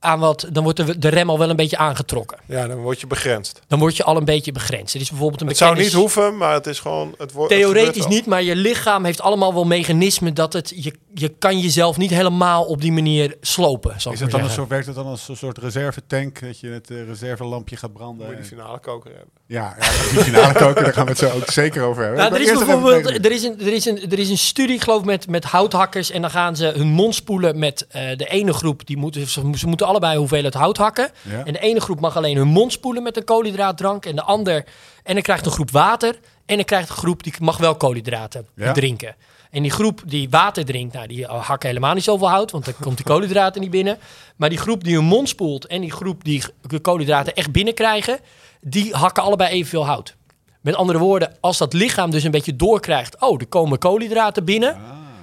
aan 0.00 0.18
wat, 0.18 0.46
dan 0.52 0.62
wordt 0.62 0.86
de, 0.86 0.98
de 0.98 1.08
rem 1.08 1.30
al 1.30 1.38
wel 1.38 1.50
een 1.50 1.56
beetje 1.56 1.76
aangetrokken. 1.76 2.38
ja, 2.46 2.66
dan 2.66 2.78
word 2.78 3.00
je 3.00 3.06
begrensd. 3.06 3.60
Dan 3.66 3.78
word 3.78 3.96
je 3.96 4.04
al 4.04 4.16
een 4.16 4.24
beetje 4.24 4.52
begrensd. 4.52 4.94
Er 4.94 5.00
is 5.00 5.08
bijvoorbeeld 5.10 5.40
een 5.40 5.46
Het 5.46 5.56
zou 5.56 5.76
niet 5.76 5.92
hoeven, 5.92 6.36
maar 6.36 6.52
het 6.52 6.66
is 6.66 6.80
gewoon... 6.80 7.14
Het 7.18 7.32
wordt 7.32 7.52
het 7.52 7.60
Theoretisch 7.60 8.06
niet, 8.06 8.26
maar 8.26 8.42
je 8.42 8.56
lichaam 8.56 9.04
heeft 9.04 9.20
allemaal 9.20 9.54
wel 9.54 9.64
mechanismen 9.64 10.34
dat 10.34 10.52
het, 10.52 10.72
je, 10.76 10.94
je 11.20 11.28
kan 11.28 11.58
jezelf 11.58 11.96
niet 11.96 12.10
helemaal 12.10 12.64
op 12.64 12.80
die 12.80 12.92
manier 12.92 13.36
slopen. 13.40 14.00
Zal 14.00 14.12
Is 14.12 14.18
ik 14.18 14.24
het 14.24 14.34
dan 14.34 14.44
een 14.44 14.50
soort, 14.50 14.68
werkt 14.68 14.86
het 14.86 14.94
dan 14.94 15.06
als 15.06 15.28
een 15.28 15.36
soort 15.36 15.58
reservetank? 15.58 16.40
Dat 16.40 16.60
je 16.60 16.68
het 16.68 16.90
eh, 16.90 17.06
reservelampje 17.06 17.76
gaat 17.76 17.92
branden? 17.92 18.26
Moet 18.26 18.34
je 18.34 18.40
die 18.40 18.50
finale 18.50 18.78
koker 18.78 19.10
hebben. 19.10 19.30
Ja, 19.46 19.76
ja 19.78 19.90
die 19.90 20.24
finale 20.24 20.52
koken, 20.52 20.84
daar 20.84 20.92
gaan 20.92 21.04
we 21.04 21.10
het 21.10 21.18
zo 21.18 21.30
ook 21.30 21.50
zeker 21.50 21.82
over 21.82 22.02
hebben. 22.02 22.18
Nou, 22.20 22.30
Maar 22.30 22.40
er, 22.40 22.46
is 22.46 22.64
bijvoorbeeld, 22.64 23.24
er, 23.24 23.32
is 23.32 23.42
een, 23.42 23.60
er, 23.60 23.72
is 23.72 23.84
een, 23.84 24.10
er 24.10 24.18
is 24.18 24.30
een 24.30 24.38
studie, 24.38 24.74
ik 24.74 24.82
geloof, 24.82 25.04
met, 25.04 25.28
met 25.28 25.44
houthakkers. 25.44 26.10
En 26.10 26.20
dan 26.20 26.30
gaan 26.30 26.56
ze 26.56 26.66
hun 26.66 26.88
mond 26.88 27.14
spoelen 27.14 27.58
met 27.58 27.86
eh, 27.88 28.16
de 28.16 28.26
ene 28.26 28.52
groep. 28.52 28.86
Die 28.86 28.96
moeten, 28.96 29.26
ze, 29.26 29.50
ze 29.54 29.66
moeten 29.66 29.86
allebei 29.86 30.18
hoeveelheid 30.18 30.54
hout 30.54 30.76
hakken. 30.76 31.10
Ja. 31.22 31.44
En 31.44 31.52
de 31.52 31.58
ene 31.60 31.80
groep 31.80 32.00
mag 32.00 32.16
alleen 32.16 32.36
hun 32.36 32.48
mond 32.48 32.72
spoelen 32.72 33.02
met 33.02 33.16
een 33.16 33.24
koolhydraatdrank. 33.24 34.06
En 34.06 34.16
de 34.16 34.22
ander. 34.22 34.64
En 35.02 35.14
dan 35.14 35.22
krijgt 35.22 35.46
een 35.46 35.52
groep 35.52 35.70
water. 35.70 36.18
En 36.46 36.56
dan 36.56 36.64
krijgt 36.64 36.88
een 36.88 36.96
groep 36.96 37.22
die 37.22 37.32
mag 37.40 37.56
wel 37.56 37.76
koolhydraten 37.76 38.46
Ja. 38.54 38.72
drinken. 38.72 39.14
En 39.50 39.62
die 39.62 39.70
groep 39.70 40.02
die 40.06 40.30
water 40.30 40.64
drinkt, 40.64 40.94
nou, 40.94 41.06
die 41.06 41.26
hakken 41.26 41.68
helemaal 41.68 41.94
niet 41.94 42.04
zoveel 42.04 42.28
hout, 42.28 42.50
want 42.50 42.64
dan 42.64 42.74
komt 42.80 42.96
die 42.96 43.06
koolhydraten 43.06 43.60
niet 43.60 43.70
binnen. 43.70 43.98
Maar 44.36 44.48
die 44.48 44.58
groep 44.58 44.84
die 44.84 44.94
hun 44.94 45.04
mond 45.04 45.28
spoelt 45.28 45.66
en 45.66 45.80
die 45.80 45.92
groep 45.92 46.24
die 46.24 46.42
de 46.62 46.78
koolhydraten 46.78 47.34
echt 47.34 47.52
binnenkrijgen, 47.52 48.18
die 48.60 48.94
hakken 48.94 49.22
allebei 49.22 49.50
evenveel 49.50 49.86
hout. 49.86 50.16
Met 50.60 50.74
andere 50.74 50.98
woorden, 50.98 51.36
als 51.40 51.58
dat 51.58 51.72
lichaam 51.72 52.10
dus 52.10 52.24
een 52.24 52.30
beetje 52.30 52.56
doorkrijgt, 52.56 53.20
oh, 53.20 53.40
er 53.40 53.46
komen 53.46 53.78
koolhydraten 53.78 54.44
binnen, 54.44 54.74
Ah. 54.74 54.80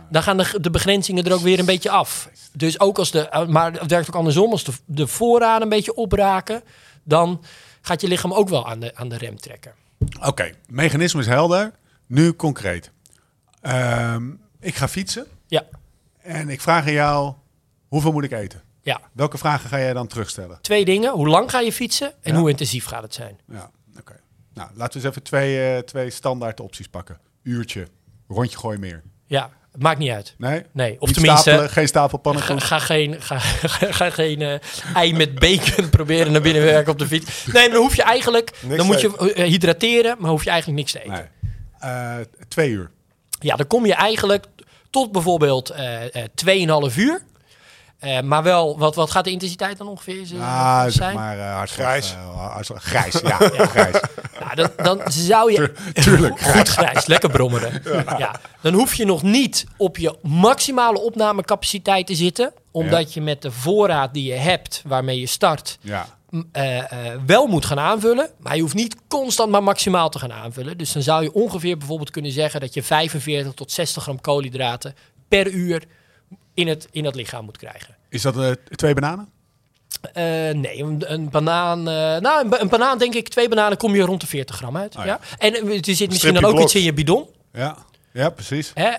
dan 0.09 0.23
gaan 0.23 0.37
de, 0.37 0.57
de 0.61 0.69
begrenzingen 0.69 1.23
er 1.25 1.33
ook 1.33 1.39
weer 1.41 1.59
een 1.59 1.65
beetje 1.65 1.89
af. 1.89 2.29
Dus 2.53 2.79
ook 2.79 2.97
als 2.97 3.11
de, 3.11 3.29
uh, 3.33 3.45
maar 3.45 3.71
het 3.71 3.91
werkt 3.91 4.07
ook 4.07 4.15
andersom, 4.15 4.51
als 4.51 4.63
de, 4.63 4.71
de 4.85 5.07
voorraden 5.07 5.61
een 5.61 5.69
beetje 5.69 5.95
opraken, 5.95 6.63
dan 7.03 7.41
gaat 7.81 8.01
je 8.01 8.07
lichaam 8.07 8.33
ook 8.33 8.49
wel 8.49 8.67
aan 8.67 8.79
de, 8.79 8.95
aan 8.95 9.09
de 9.09 9.17
rem 9.17 9.39
trekken. 9.39 9.71
Oké, 10.25 10.51
mechanisme 10.69 11.19
is 11.19 11.27
helder. 11.27 11.71
Nu 12.07 12.33
concreet. 12.35 12.91
Ehm, 13.65 14.23
ik 14.59 14.75
ga 14.75 14.87
fietsen 14.87 15.25
Ja, 15.47 15.63
en 16.21 16.49
ik 16.49 16.61
vraag 16.61 16.85
aan 16.85 16.91
jou, 16.93 17.33
hoeveel 17.87 18.11
moet 18.11 18.23
ik 18.23 18.31
eten? 18.31 18.61
ja. 18.81 19.01
Welke 19.13 19.37
vragen 19.37 19.69
ga 19.69 19.79
jij 19.79 19.93
dan 19.93 20.07
terugstellen? 20.07 20.57
Twee 20.61 20.85
dingen, 20.85 21.11
hoe 21.11 21.27
lang 21.27 21.49
ga 21.51 21.59
je 21.59 21.71
fietsen 21.73 22.13
en 22.21 22.33
Ja. 22.33 22.39
hoe 22.39 22.49
intensief 22.49 22.85
gaat 22.85 23.03
het 23.03 23.13
zijn? 23.13 23.39
Ja, 23.47 23.71
oké. 23.99 24.13
Nou, 24.53 24.69
laten 24.73 24.93
we 24.99 25.05
eens 25.05 25.09
even 25.15 25.23
twee, 25.23 25.73
eh, 25.75 25.79
twee 25.79 26.09
standaard 26.09 26.59
opties 26.59 26.87
pakken. 26.87 27.17
Uurtje, 27.43 27.87
rondje 28.27 28.57
gooi 28.57 28.77
meer. 28.77 29.03
Ja, 29.25 29.49
het 29.71 29.81
maakt 29.81 29.99
niet 29.99 30.11
uit. 30.11 30.35
Nee? 30.37 30.63
Nee, 30.71 30.95
of 30.99 31.07
Niet 31.07 31.17
tenminste, 31.17 31.41
stapelen, 31.49 31.69
geen 31.69 31.87
stapel 31.87 32.17
Ga, 32.17 32.23
pannenkoek. 32.23 32.63
ga 32.63 32.79
geen, 32.79 33.21
ga, 33.21 33.39
ga, 33.39 33.91
ga 33.99 34.09
geen 34.09 34.41
eh, 34.41 34.59
ei 34.95 35.13
met 35.13 35.39
bacon 35.39 35.89
proberen 35.99 36.31
naar 36.31 36.41
binnen 36.41 36.63
werken 36.63 36.91
op 36.91 36.99
de 36.99 37.07
fiets. 37.07 37.45
Nee, 37.45 37.69
dan 37.69 37.81
hoef 37.81 37.95
je 37.95 38.03
eigenlijk... 38.03 38.51
Niks 38.61 38.77
dan 38.77 38.85
moet 38.85 39.01
je 39.01 39.33
eh, 39.33 39.45
hydrateren, 39.45 40.15
maar 40.19 40.29
hoef 40.29 40.43
je 40.43 40.49
eigenlijk 40.49 40.79
niks 40.79 40.91
te 40.91 40.99
eten. 40.99 41.29
Nee. 41.81 42.25
Twee 42.47 42.69
uur. 42.69 42.91
Ja, 43.39 43.55
dan 43.55 43.67
kom 43.67 43.85
je 43.85 43.93
eigenlijk 43.93 44.45
tot 44.89 45.11
bijvoorbeeld 45.11 45.69
eh 45.69 46.15
eh 46.15 46.89
2,5 46.91 46.95
uur. 46.97 47.21
Eh, 47.99 48.21
maar 48.21 48.43
wel, 48.43 48.77
wat, 48.77 48.95
wat 48.95 49.11
gaat 49.11 49.23
de 49.23 49.31
intensiteit 49.31 49.77
dan 49.77 49.87
ongeveer 49.87 50.25
zijn? 50.25 50.41
Ah, 50.41 50.83
zeg 50.87 51.13
maar 51.13 51.37
uh, 51.37 51.55
hartslag, 51.55 51.87
Grijs. 51.87 52.11
eh, 52.13 52.51
hartslag- 52.51 52.83
grijs, 52.83 53.19
ja, 53.31 53.37
grijs. 53.67 53.99
Nou, 54.39 54.55
dan, 54.55 54.69
dan 54.83 55.11
zou 55.11 55.51
je... 55.51 55.73
tuurlijk, 55.93 56.39
Goed 56.55 56.67
grijs, 56.67 57.05
lekker 57.05 57.29
brommeren. 57.29 57.81
Ja. 58.17 58.35
Dan 58.61 58.73
hoef 58.73 58.93
je 58.95 59.05
nog 59.05 59.21
niet 59.23 59.65
op 59.77 59.97
je 59.97 60.15
maximale 60.21 60.99
opnamecapaciteit 60.99 62.07
te 62.07 62.15
zitten. 62.15 62.53
Omdat 62.71 63.13
je 63.13 63.21
met 63.21 63.41
de 63.41 63.51
voorraad 63.51 64.13
die 64.13 64.23
je 64.33 64.39
hebt, 64.39 64.81
waarmee 64.85 65.19
je 65.19 65.27
start... 65.27 65.77
Eh, 66.51 66.91
eh, 66.91 67.19
wel 67.25 67.47
moet 67.47 67.65
gaan 67.65 67.79
aanvullen. 67.79 68.29
Maar 68.39 68.55
je 68.55 68.61
hoeft 68.61 68.73
niet 68.73 68.95
constant 69.07 69.51
maar 69.51 69.63
maximaal 69.63 70.09
te 70.09 70.19
gaan 70.19 70.33
aanvullen. 70.33 70.77
Dus 70.77 70.91
dan 70.91 71.01
zou 71.01 71.23
je 71.23 71.33
ongeveer 71.33 71.77
bijvoorbeeld 71.77 72.09
kunnen 72.09 72.31
zeggen... 72.31 72.59
dat 72.59 72.73
je 72.73 72.83
45 72.83 73.53
tot 73.53 73.71
60 73.71 74.03
gram 74.03 74.21
koolhydraten 74.21 74.95
per 75.27 75.47
uur 75.47 75.83
in 76.53 76.67
het, 76.67 76.87
in 76.91 77.05
het 77.05 77.15
lichaam 77.15 77.45
moet 77.45 77.57
krijgen. 77.57 77.95
Is 78.09 78.21
dat 78.21 78.37
eh, 78.37 78.51
twee 78.51 78.93
bananen? 78.93 79.29
Nee, 80.13 80.83
een, 80.83 81.11
een 81.13 81.29
banaan. 81.29 81.83
nou, 81.83 82.45
een, 82.45 82.61
een 82.61 82.69
banaan, 82.69 82.97
denk 82.97 83.13
ik, 83.13 83.27
twee 83.27 83.49
bananen 83.49 83.77
kom 83.77 83.95
je 83.95 84.01
rond 84.01 84.21
de 84.21 84.27
40 84.27 84.55
gram 84.55 84.77
uit. 84.77 84.95
Oh 84.95 85.05
ja. 85.05 85.19
ja. 85.21 85.37
En 85.37 85.53
er 85.67 85.95
zit 85.95 86.09
misschien 86.09 86.33
dan 86.33 86.45
ook 86.45 86.59
iets 86.59 86.75
in 86.75 86.81
je 86.81 86.93
bidon. 86.93 87.29
Ja, 87.53 87.77
ja 88.13 88.29
precies. 88.29 88.71
Hè? 88.73 88.91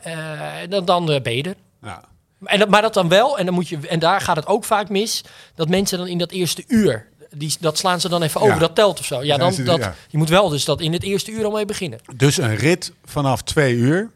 dan, 0.69 0.85
dan 0.85 1.07
ben 1.07 1.37
je 1.37 1.43
er. 1.43 1.57
Ja. 1.83 2.05
En 2.45 2.59
dat, 2.59 2.69
maar 2.69 2.83
dat 2.83 2.95
dan 2.95 3.09
wel, 3.09 3.39
en, 3.39 3.45
dan 3.45 3.55
moet 3.55 3.69
je, 3.69 3.79
en 3.89 3.99
daar 3.99 4.21
gaat 4.21 4.37
het 4.37 4.47
ook 4.47 4.65
vaak 4.65 4.89
mis, 4.89 5.25
dat 5.55 5.69
mensen 5.69 5.99
dan 5.99 6.07
in 6.07 6.19
dat 6.19 6.31
eerste 6.31 6.65
uur, 6.67 7.09
die, 7.39 7.55
dat 7.61 7.79
slaan 7.79 8.01
ze 8.01 8.09
dan 8.09 8.23
even 8.23 8.41
over, 8.41 8.53
Ja. 8.55 8.61
dat 8.61 8.75
telt 8.75 8.99
of 8.99 9.05
zo. 9.05 9.23
Ja, 9.25 9.37
dan, 9.37 9.55
dat, 9.65 9.91
je 10.09 10.19
moet 10.19 10.29
wel 10.29 10.49
dus 10.49 10.65
dat 10.65 10.81
in 10.81 10.93
het 10.93 11.03
eerste 11.03 11.31
uur 11.31 11.45
al 11.45 11.51
mee 11.51 11.65
beginnen. 11.65 11.99
Dus 12.17 12.37
een 12.39 12.57
rit 12.57 12.93
vanaf 13.05 13.43
twee 13.43 13.75
uur 13.75 14.11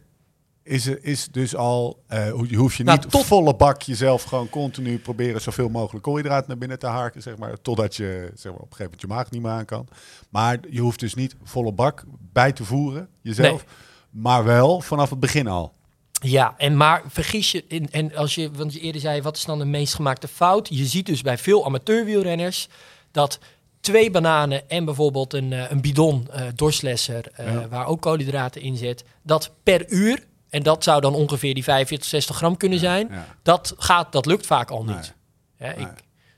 is, 0.63 0.87
er- 0.87 0.99
is 1.05 1.29
dus 1.31 1.57
al... 1.57 2.03
eh, 2.07 2.27
je 2.49 2.57
hoeft 2.57 2.77
je 2.77 2.85
Nou, 2.85 2.99
niet 2.99 3.11
tot- 3.11 3.25
volle 3.25 3.55
bak 3.57 3.83
jezelf 3.83 4.23
gewoon 4.23 4.49
continu 4.49 4.99
proberen 4.99 5.41
zoveel 5.41 5.69
mogelijk 5.69 6.05
koolhydraten 6.05 6.49
naar 6.49 6.59
binnen 6.59 6.79
te 6.79 6.87
harken, 6.87 7.23
zeg 7.23 7.37
maar. 7.37 7.61
Totdat 7.63 7.97
je 7.97 8.31
zeg 8.35 8.53
maar, 8.53 8.61
op 8.61 8.71
een 8.71 8.77
gegeven 8.77 8.85
moment 8.85 9.01
je 9.01 9.07
maag 9.07 9.31
niet 9.31 9.43
meer 9.43 9.51
aan 9.51 9.65
kan. 9.65 9.87
Maar 10.29 10.59
je 10.71 10.81
hoeft 10.81 11.01
dus 11.01 11.15
niet 11.15 11.35
volle 11.43 11.73
bak 11.73 12.05
bij 12.33 12.53
te 12.53 12.65
voeren, 12.65 13.09
jezelf. 13.23 13.65
Maar 14.11 14.45
wel 14.45 14.81
vanaf 14.81 15.11
het 15.11 15.21
begin 15.21 15.47
al. 15.47 15.73
Ja, 16.23 16.55
en 16.57 16.77
maar 16.77 17.03
vergis 17.09 17.51
je, 17.53 17.65
in, 17.69 17.91
en 17.91 18.15
als 18.15 18.35
je, 18.35 18.51
want 18.51 18.73
je 18.73 18.81
eerder 18.81 19.01
zei, 19.01 19.23
wat 19.23 19.37
is 19.37 19.45
dan 19.45 19.59
de 19.59 19.65
meest 19.65 19.95
gemaakte 19.95 20.29
fout? 20.29 20.69
Je 20.71 20.85
ziet 20.87 21.07
dus 21.07 21.23
bij 21.23 21.39
veel 21.39 21.65
amateurwielrenners 21.67 22.69
dat 23.11 23.39
twee 23.81 24.11
bananen 24.11 24.69
en 24.69 24.85
bijvoorbeeld 24.85 25.33
een, 25.35 25.53
eh, 25.53 25.71
een 25.71 25.81
bidon 25.81 26.29
eh 26.31 26.43
dorslesser, 26.55 27.25
eh, 27.35 27.53
Ja. 27.53 27.69
waar 27.69 27.87
ook 27.87 28.01
koolhydraten 28.01 28.61
in 28.63 28.77
zit, 28.77 29.05
dat 29.23 29.53
per 29.63 29.89
uur, 29.89 30.25
en 30.49 30.63
dat 30.63 30.85
zou 30.85 31.01
dan 31.01 31.15
ongeveer 31.15 31.55
die 31.55 31.63
45, 31.65 32.09
60 32.09 32.37
gram 32.37 32.57
kunnen 32.57 32.79
zijn, 32.79 33.09
Ja. 33.11 33.37
dat, 33.43 33.75
gaat, 33.79 34.13
dat 34.13 34.27
lukt 34.27 34.47
vaak 34.47 34.71
al 34.71 34.85
Nee. 34.85 34.95
niet. 34.97 35.15
Hè, 35.57 35.67
Nee. 35.75 35.77
ik, 35.87 35.89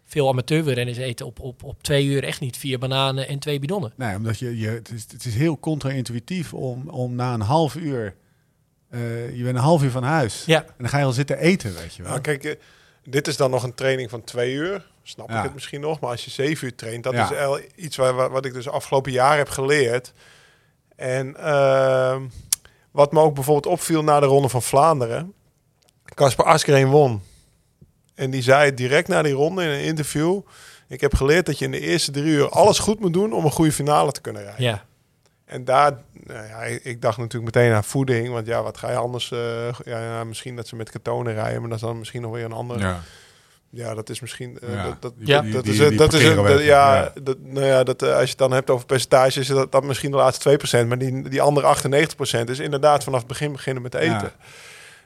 veel 0.04 0.28
amateurwielrenners 0.28 0.98
eten 0.98 1.26
op, 1.26 1.40
op, 1.40 1.62
op 1.64 1.82
twee 1.82 2.06
uur 2.06 2.24
echt 2.24 2.40
niet 2.40 2.56
vier 2.56 2.78
bananen 2.78 3.28
en 3.28 3.38
twee 3.38 3.58
bidonnen. 3.58 3.92
Nee, 3.96 4.16
omdat 4.16 4.38
je, 4.38 4.58
je 4.58 4.68
het, 4.68 4.90
is, 4.90 5.06
het 5.12 5.24
is 5.24 5.34
heel 5.34 5.58
contra-intuïtief 5.60 6.54
om, 6.54 6.88
om 6.88 7.14
na 7.14 7.34
een 7.34 7.40
half 7.40 7.74
uur... 7.76 8.14
eh, 8.90 9.36
je 9.36 9.42
bent 9.42 9.56
een 9.56 9.62
half 9.62 9.82
uur 9.82 9.90
van 9.90 10.02
huis. 10.02 10.44
Ja. 10.46 10.62
En 10.64 10.74
dan 10.78 10.88
ga 10.88 10.98
je 10.98 11.04
al 11.04 11.12
zitten 11.12 11.38
eten, 11.38 11.74
weet 11.74 11.94
je 11.94 12.02
wel. 12.02 12.10
Nou, 12.10 12.22
kijk, 12.22 12.58
dit 13.04 13.26
is 13.28 13.36
dan 13.36 13.50
nog 13.50 13.62
een 13.62 13.74
training 13.74 14.10
van 14.10 14.24
twee 14.24 14.52
uur. 14.52 14.90
Snap 15.02 15.30
Ja. 15.30 15.36
ik 15.38 15.42
het 15.42 15.54
misschien 15.54 15.80
nog. 15.80 16.00
Maar 16.00 16.10
als 16.10 16.24
je 16.24 16.30
zeven 16.30 16.66
uur 16.66 16.74
traint, 16.74 17.02
dat 17.04 17.12
Ja. 17.12 17.30
is 17.56 17.62
iets 17.76 17.96
waar, 17.96 18.14
waar- 18.14 18.30
wat 18.30 18.44
ik 18.44 18.52
dus 18.52 18.68
afgelopen 18.68 19.12
jaar 19.12 19.36
heb 19.36 19.48
geleerd. 19.48 20.12
En 20.96 21.36
ehm, 21.36 22.22
wat 22.90 23.12
me 23.12 23.20
ook 23.20 23.34
bijvoorbeeld 23.34 23.66
opviel 23.74 24.02
na 24.02 24.20
de 24.20 24.26
Ronde 24.26 24.48
van 24.48 24.62
Vlaanderen. 24.62 25.32
Casper 26.04 26.44
Askreen 26.44 26.88
won. 26.88 27.22
En 28.14 28.30
die 28.30 28.42
zei 28.42 28.74
direct 28.74 29.08
na 29.08 29.22
die 29.22 29.32
ronde 29.32 29.62
in 29.64 29.68
een 29.70 29.84
interview... 29.84 30.40
Ik 30.88 31.00
heb 31.00 31.14
geleerd 31.14 31.46
dat 31.46 31.58
je 31.58 31.64
in 31.64 31.70
de 31.70 31.80
eerste 31.80 32.10
drie 32.10 32.24
uur 32.24 32.48
alles 32.48 32.78
goed 32.78 33.00
moet 33.00 33.12
doen 33.12 33.32
om 33.32 33.44
een 33.44 33.50
goede 33.50 33.72
finale 33.72 34.12
te 34.12 34.20
kunnen 34.20 34.42
rijden. 34.42 34.64
Ja, 34.64 34.84
En 35.52 35.64
daar, 35.64 35.92
nou 36.26 36.46
ja, 36.46 36.60
ik 36.82 37.02
dacht 37.02 37.18
natuurlijk 37.18 37.54
meteen 37.54 37.72
aan 37.72 37.84
voeding. 37.84 38.28
Want 38.28 38.46
ja, 38.46 38.62
wat 38.62 38.78
ga 38.78 38.90
je 38.90 38.96
anders... 38.96 39.30
eh, 39.32 39.38
ja, 39.84 40.00
ja, 40.02 40.24
misschien 40.24 40.56
dat 40.56 40.68
ze 40.68 40.76
met 40.76 40.90
ketonen 40.90 41.34
rijden, 41.34 41.60
maar 41.60 41.68
dat 41.70 41.78
is 41.78 41.84
dan 41.84 41.98
misschien 41.98 42.22
nog 42.22 42.32
weer 42.32 42.44
een 42.44 42.52
andere... 42.52 42.78
Ja. 42.80 43.00
Ja, 43.74 43.94
dat 43.94 44.08
is 44.10 44.20
misschien. 44.20 44.58
eh, 44.60 44.72
Ja, 44.74 44.84
dat, 44.84 45.02
dat, 45.02 45.12
Ja. 45.18 45.42
dat 45.42 45.64
die- 45.64 45.72
is 45.72 45.78
die. 45.88 45.96
Dat 45.96 46.12
is 46.12 46.34
dat- 46.34 46.62
ja. 46.62 47.12
Dat, 47.22 47.36
nou 47.40 47.66
ja, 47.66 47.82
dat, 47.84 48.02
eh, 48.02 48.12
als 48.12 48.22
je 48.22 48.28
het 48.28 48.38
dan 48.38 48.52
hebt 48.52 48.70
over 48.70 48.86
percentages, 48.86 49.36
is 49.36 49.46
dat, 49.46 49.72
dat 49.72 49.84
misschien 49.84 50.10
de 50.10 50.16
laatste 50.16 50.58
2%. 50.84 50.88
Maar 50.88 50.98
die, 50.98 51.28
die 51.28 51.42
andere 51.42 51.66
98% 51.66 52.50
is 52.50 52.58
inderdaad 52.58 53.04
vanaf 53.04 53.18
het 53.18 53.28
begin 53.28 53.52
beginnen 53.52 53.82
met 53.82 53.94
eten. 53.94 54.10
Ja. 54.12 54.32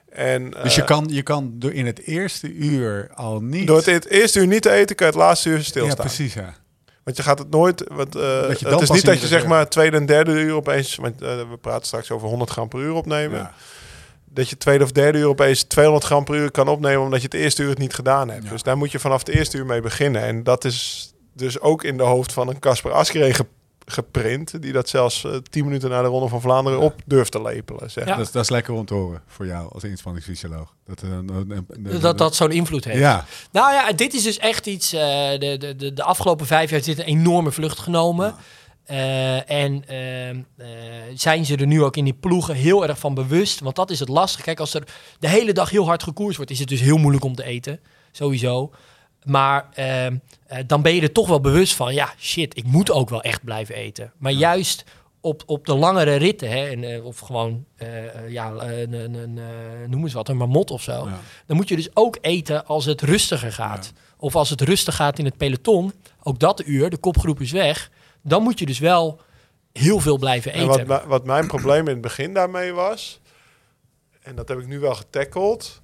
En, 0.09 0.51
Dus 0.51 0.75
je 0.75 0.85
kan, 0.85 1.07
je 1.11 1.23
kan 1.23 1.53
door 1.55 1.73
in 1.73 1.87
het 1.87 2.01
eerste 2.07 2.53
uur 2.53 3.11
al 3.15 3.41
niet... 3.41 3.67
door 3.67 3.77
het, 3.77 3.87
het 3.87 4.07
eerste 4.09 4.39
uur 4.41 4.47
niet 4.47 4.63
te 4.63 4.71
eten, 4.71 4.97
kan 4.97 5.07
je 5.07 5.13
het 5.13 5.23
laatste 5.23 5.49
uur 5.49 5.57
ja, 5.57 5.63
stilstaan. 5.63 6.07
precies, 6.07 6.35
ja. 6.35 6.55
Want 7.07 7.19
je 7.19 7.23
gaat 7.23 7.39
het 7.39 7.51
nooit. 7.51 7.85
Want, 7.93 8.15
eh, 8.17 8.23
het 8.71 8.83
is 8.83 8.89
niet 8.91 9.05
dat 9.05 9.21
je 9.21 9.27
zeg 9.27 9.47
maar 9.47 9.69
tweede 9.69 9.97
en 9.97 10.07
derde 10.07 10.31
uur 10.31 10.55
opeens. 10.55 10.97
Want, 10.97 11.23
eh, 11.23 11.29
we 11.51 11.57
praten 11.61 11.87
straks 11.87 12.11
over 12.11 12.29
100 12.29 12.51
gram 12.51 12.69
per 12.69 12.81
uur 12.81 12.93
opnemen. 12.93 13.39
ja. 13.39 13.53
dat 14.31 14.49
je 14.49 14.57
tweede 14.57 14.85
of 14.85 14.93
derde 14.93 15.19
uur 15.19 15.29
opeens 15.29 15.63
200 15.63 16.05
gram 16.05 16.25
per 16.25 16.35
uur 16.35 16.51
kan 16.51 16.69
opnemen 16.69 17.01
omdat 17.03 17.19
je 17.21 17.25
het 17.25 17.35
eerste 17.35 17.63
uur 17.63 17.69
het 17.69 17.79
niet 17.79 17.95
gedaan 17.95 18.29
hebt. 18.31 18.45
Ja. 18.45 18.51
Dus 18.51 18.63
daar 18.63 18.77
moet 18.77 18.93
je 18.93 18.99
vanaf 18.99 19.19
het 19.19 19.29
eerste 19.29 19.57
uur 19.59 19.67
mee 19.67 19.81
beginnen. 19.81 20.23
En 20.23 20.43
dat 20.43 20.65
is 20.65 21.11
dus 21.35 21.61
ook 21.61 21.85
in 21.85 21.97
de 21.97 22.03
hoofd 22.03 22.33
van 22.33 22.49
een 22.49 22.59
Casper 22.59 22.93
Askreen 22.93 23.35
ge- 23.35 23.47
geprint, 23.87 24.63
die 24.63 24.73
dat 24.73 24.89
zelfs 24.89 25.25
eh, 25.25 25.33
10 25.51 25.65
minuten 25.65 25.91
na 25.91 26.03
de 26.03 26.09
Ronde 26.09 26.29
van 26.29 26.41
Vlaanderen 26.41 26.79
op 26.81 26.95
durft 27.05 27.33
te 27.33 27.43
lepelen. 27.43 27.91
Zeg. 27.91 28.05
Ja. 28.07 28.17
Dat, 28.17 28.27
is- 28.27 28.33
dat 28.33 28.43
is 28.43 28.51
lekker 28.51 28.75
om 28.75 28.85
te 28.85 28.95
horen 28.95 29.23
voor 29.27 29.47
jou 29.47 29.73
als 29.73 29.85
inspanningsfysioloog. 29.85 30.75
Dat, 30.85 31.03
eh, 31.03 31.11
een- 31.11 31.67
een- 31.69 32.01
dat 32.01 32.19
dat 32.19 32.35
zo'n 32.35 32.51
invloed 32.53 32.85
heeft. 32.85 32.99
Ja, 32.99 33.25
Nou 33.53 33.73
ja, 33.73 33.93
dit 33.93 34.15
is 34.15 34.23
dus 34.23 34.39
echt 34.39 34.67
iets. 34.67 34.93
eh, 34.93 35.01
de, 35.39 35.57
de, 35.59 35.77
de, 35.77 35.93
de 35.93 36.03
afgelopen 36.03 36.47
vijf 36.47 36.71
jaar 36.71 36.83
dit 36.83 36.99
een 36.99 37.05
enorme 37.05 37.53
vlucht 37.53 37.79
genomen. 37.79 38.35
Eh, 38.85 39.51
en 39.51 39.85
ehm, 39.89 40.41
eh, 40.57 40.67
zijn 41.15 41.45
ze 41.45 41.57
er 41.57 41.67
nu 41.67 41.83
ook 41.83 41.97
in 41.97 42.05
die 42.05 42.15
ploegen 42.21 42.55
heel 42.55 42.87
erg 42.87 42.99
van 42.99 43.15
bewust? 43.15 43.61
Want 43.61 43.77
dat 43.77 43.91
is 43.91 44.01
het 44.01 44.09
lastig. 44.09 44.45
Kijk, 44.45 44.61
als 44.61 44.75
er 44.75 44.83
de 45.19 45.29
hele 45.29 45.53
dag 45.53 45.71
heel 45.71 45.87
hard 45.87 46.03
gekoerst 46.03 46.37
wordt, 46.37 46.51
is 46.51 46.59
het 46.59 46.69
dus 46.69 46.81
heel 46.81 46.97
moeilijk 46.97 47.25
om 47.25 47.35
te 47.35 47.45
eten. 47.45 47.81
Sowieso. 48.13 48.71
Maar 49.27 49.69
ehm, 49.75 50.17
eh, 50.47 50.59
dan 50.67 50.83
ben 50.83 50.95
je 50.95 51.01
er 51.01 51.13
toch 51.13 51.29
wel 51.29 51.41
bewust 51.41 51.75
van, 51.75 51.95
ja, 51.95 52.13
shit, 52.19 52.57
ik 52.57 52.65
moet 52.65 52.91
ook 52.91 53.09
wel 53.11 53.23
echt 53.23 53.45
blijven 53.45 53.75
eten. 53.75 54.13
Maar 54.19 54.33
juist 54.33 54.85
op, 55.21 55.43
op 55.47 55.67
de 55.67 55.75
langere 55.75 56.15
ritten, 56.15 56.51
hè, 56.51 56.67
en, 56.69 56.85
eh, 56.85 57.05
of 57.05 57.19
gewoon, 57.19 57.65
eh, 57.77 58.29
ja, 58.29 58.51
een, 58.51 58.93
een, 58.93 59.15
een, 59.15 59.39
noem 59.91 60.03
eens 60.03 60.13
wat, 60.13 60.29
een 60.29 60.37
marmot 60.37 60.71
of 60.71 60.83
zo. 60.83 60.93
Ja. 61.09 61.19
Dan 61.47 61.57
moet 61.57 61.69
je 61.69 61.77
dus 61.77 61.89
ook 61.95 62.19
eten 62.21 62.67
als 62.67 62.85
het 62.85 63.01
rustiger 63.03 63.53
gaat. 63.53 63.93
Of 64.19 64.37
als 64.37 64.51
het 64.51 64.61
rustig 64.61 64.95
gaat 64.97 65.19
in 65.19 65.25
het 65.25 65.37
peloton, 65.37 65.93
ook 66.23 66.39
dat 66.39 66.67
uur, 66.67 66.91
de 66.91 66.97
kopgroep 66.97 67.41
is 67.41 67.51
weg. 67.51 67.91
Dan 68.23 68.43
moet 68.43 68.59
je 68.59 68.67
dus 68.67 68.79
wel 68.79 69.21
heel 69.73 70.01
veel 70.01 70.19
blijven 70.19 70.53
En 70.53 70.69
eten. 70.69 70.87
wat, 70.87 71.03
mi- 71.03 71.09
wat 71.09 71.25
mijn 71.25 71.47
probleem 71.47 71.81
in 71.87 71.93
het 71.93 72.01
begin 72.01 72.35
daarmee 72.35 72.73
was, 72.73 73.21
en 74.23 74.35
dat 74.37 74.49
heb 74.49 74.59
ik 74.59 74.67
nu 74.67 74.79
wel 74.79 74.95
getackeld. 74.95 75.81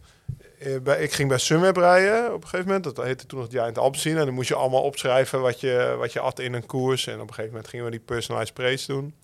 Eh, 0.64 0.80
bij, 0.82 0.98
ik 1.02 1.12
ging 1.12 1.28
bij 1.28 1.38
Sunweb 1.38 1.76
rijden 1.76 2.26
op 2.34 2.42
een 2.42 2.48
gegeven 2.48 2.66
moment. 2.66 2.84
Dat 2.84 3.04
heette 3.04 3.26
toen 3.26 3.38
nog 3.38 3.48
Giant 3.50 3.78
Alpecin. 3.78 4.18
En 4.18 4.24
dan 4.24 4.34
moest 4.34 4.48
je 4.48 4.54
allemaal 4.54 4.82
opschrijven 4.82 5.40
wat 5.40 5.60
je, 5.60 5.94
wat 5.98 6.12
je 6.12 6.20
at 6.20 6.38
in 6.38 6.52
een 6.54 6.66
koers. 6.66 7.06
En 7.06 7.14
op 7.14 7.20
een 7.20 7.28
gegeven 7.28 7.50
moment 7.50 7.68
gingen 7.68 7.84
we 7.84 7.90
die 7.90 8.00
personalized 8.00 8.54
praise 8.54 8.86
doen. 8.92 9.14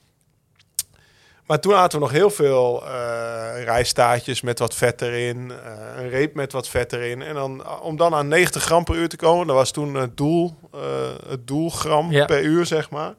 Maar 1.46 1.60
toen 1.60 1.74
aten 1.74 1.98
we 1.98 2.04
nog 2.04 2.14
heel 2.14 2.30
veel 2.30 2.86
eh 2.86 3.64
rijstaartjes 3.64 4.40
met 4.40 4.58
wat 4.58 4.74
vet 4.74 5.02
erin. 5.02 5.50
eh, 5.64 6.02
een 6.02 6.08
reep 6.08 6.34
met 6.34 6.52
wat 6.52 6.68
vet 6.68 6.92
erin. 6.92 7.22
En 7.22 7.34
dan, 7.34 7.80
om 7.80 7.96
dan 7.96 8.14
aan 8.14 8.28
90 8.28 8.62
gram 8.62 8.84
per 8.84 8.94
uur 8.94 9.08
te 9.08 9.16
komen, 9.16 9.46
dat 9.46 9.56
was 9.56 9.70
toen 9.70 9.94
het 9.94 10.16
doel, 10.16 10.58
eh, 10.74 10.80
het 11.28 11.46
doelgram 11.46 12.10
Ja. 12.12 12.24
per 12.24 12.42
uur, 12.42 12.66
zeg 12.66 12.90
maar. 12.90 13.14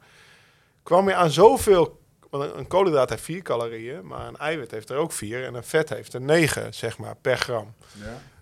Kwam 0.82 1.08
je 1.08 1.14
aan 1.14 1.30
zoveel. 1.30 1.99
Want 2.30 2.54
een- 2.54 2.66
koolhydraat 2.66 3.10
heeft 3.10 3.22
4 3.22 3.42
calorieën, 3.42 4.06
maar 4.06 4.26
een 4.26 4.36
eiwit 4.36 4.70
heeft 4.70 4.90
er 4.90 4.96
ook 4.96 5.12
4 5.12 5.44
en 5.44 5.54
een 5.54 5.64
vet 5.64 5.88
heeft 5.88 6.12
er 6.14 6.20
9, 6.20 6.74
zeg 6.74 6.98
maar, 6.98 7.14
per 7.20 7.36
gram. 7.36 7.74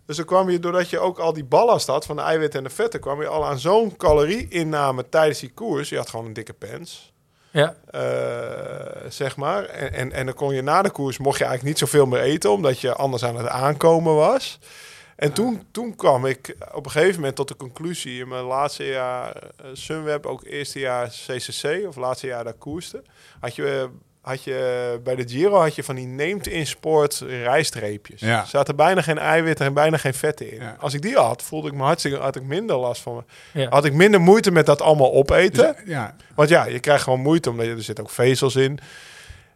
Dus 0.07 0.17
dan 0.17 0.27
kwam 0.27 0.51
je, 0.51 0.59
doordat 0.59 0.91
je 0.91 0.99
ook 0.99 1.19
al 1.19 1.33
die 1.33 1.45
ballast 1.45 1.87
had 1.87 2.07
van 2.07 2.17
de 2.17 2.23
eiwitten 2.23 2.59
en 2.59 2.65
de 2.65 2.75
vetten, 2.75 3.01
kwam 3.01 3.21
je 3.21 3.27
al 3.27 3.47
aan 3.47 3.59
zo'n 3.59 3.97
calorie-inname 3.97 5.09
tijdens 5.09 5.39
die 5.41 5.51
koers. 5.53 5.89
Je 5.89 5.97
had 5.97 6.09
gewoon 6.11 6.27
een 6.27 6.33
dikke 6.33 6.53
pens. 6.53 7.13
Ja. 7.51 7.75
Eh, 7.91 9.11
zeg 9.11 9.37
maar. 9.37 9.65
En, 9.65 9.93
en, 9.93 10.13
en 10.13 10.27
dan 10.27 10.35
kon 10.35 10.55
je 10.55 10.63
na 10.63 10.83
de 10.83 10.91
koers, 10.91 11.19
mocht 11.19 11.39
je 11.39 11.45
eigenlijk 11.45 11.75
niet 11.81 11.89
zoveel 11.89 12.07
meer 12.07 12.21
eten, 12.21 12.51
omdat 12.51 12.81
je 12.81 12.95
anders 12.95 13.25
aan 13.25 13.37
het 13.37 13.47
aankomen 13.49 14.15
was. 14.15 14.59
En 15.19 15.33
toen, 15.33 15.63
toen 15.71 15.97
kwam 15.97 16.27
ik 16.27 16.57
op 16.73 16.85
een 16.85 16.91
gegeven 16.91 17.15
moment 17.15 17.37
tot 17.37 17.49
de 17.49 17.57
conclusie 17.57 18.21
in 18.21 18.29
mijn 18.29 18.45
laatste 18.45 18.85
jaar 18.85 19.37
eh, 19.37 19.67
Sunweb, 19.73 20.27
ook 20.27 20.45
eerste 20.45 20.79
jaar 20.79 21.09
CCC, 21.09 21.87
of 21.87 21.97
laatste 21.97 22.27
jaar 22.27 22.45
daar 22.45 22.53
koerste, 22.53 23.03
had 23.41 23.55
je, 23.55 23.89
had 24.21 24.45
je 24.45 25.01
bij 25.05 25.15
de 25.17 25.29
Giro 25.29 25.61
had 25.61 25.75
je 25.75 25.85
van 25.85 25.95
die 25.95 26.07
neemt 26.07 26.47
in 26.47 26.67
sport 26.67 27.19
rijstreepjes. 27.19 28.21
Ja. 28.21 28.41
Er 28.41 28.47
zaten 28.47 28.77
bijna 28.77 29.03
geen 29.03 29.19
eiwitten 29.19 29.67
en 29.67 29.75
bijna 29.75 29.97
geen 29.97 30.15
vetten 30.15 30.53
in. 30.53 30.61
Ja. 30.61 30.77
Als 30.81 30.95
ik 30.95 31.03
die 31.03 31.17
had, 31.17 31.43
voelde 31.43 31.69
ik 31.69 31.75
me 31.75 31.83
hartstikke, 31.83 32.19
had 32.19 32.37
ik 32.37 32.43
minder 32.43 32.77
last 32.77 33.03
van 33.03 33.15
me. 33.15 33.23
Ja. 33.61 33.69
Had 33.69 33.85
ik 33.85 33.93
minder 33.93 34.21
moeite 34.21 34.51
met 34.51 34.67
dat 34.67 34.83
allemaal 34.83 35.13
opeten. 35.13 35.75
Dus, 35.77 35.85
ja, 35.87 36.17
Want 36.35 36.49
ja, 36.49 36.67
je 36.67 36.81
krijgt 36.81 37.03
gewoon 37.03 37.21
moeite, 37.21 37.51
omdat 37.51 37.67
je, 37.67 37.73
er 37.73 37.83
zit 37.83 38.01
ook 38.01 38.11
vezels 38.11 38.57
in. 38.57 38.79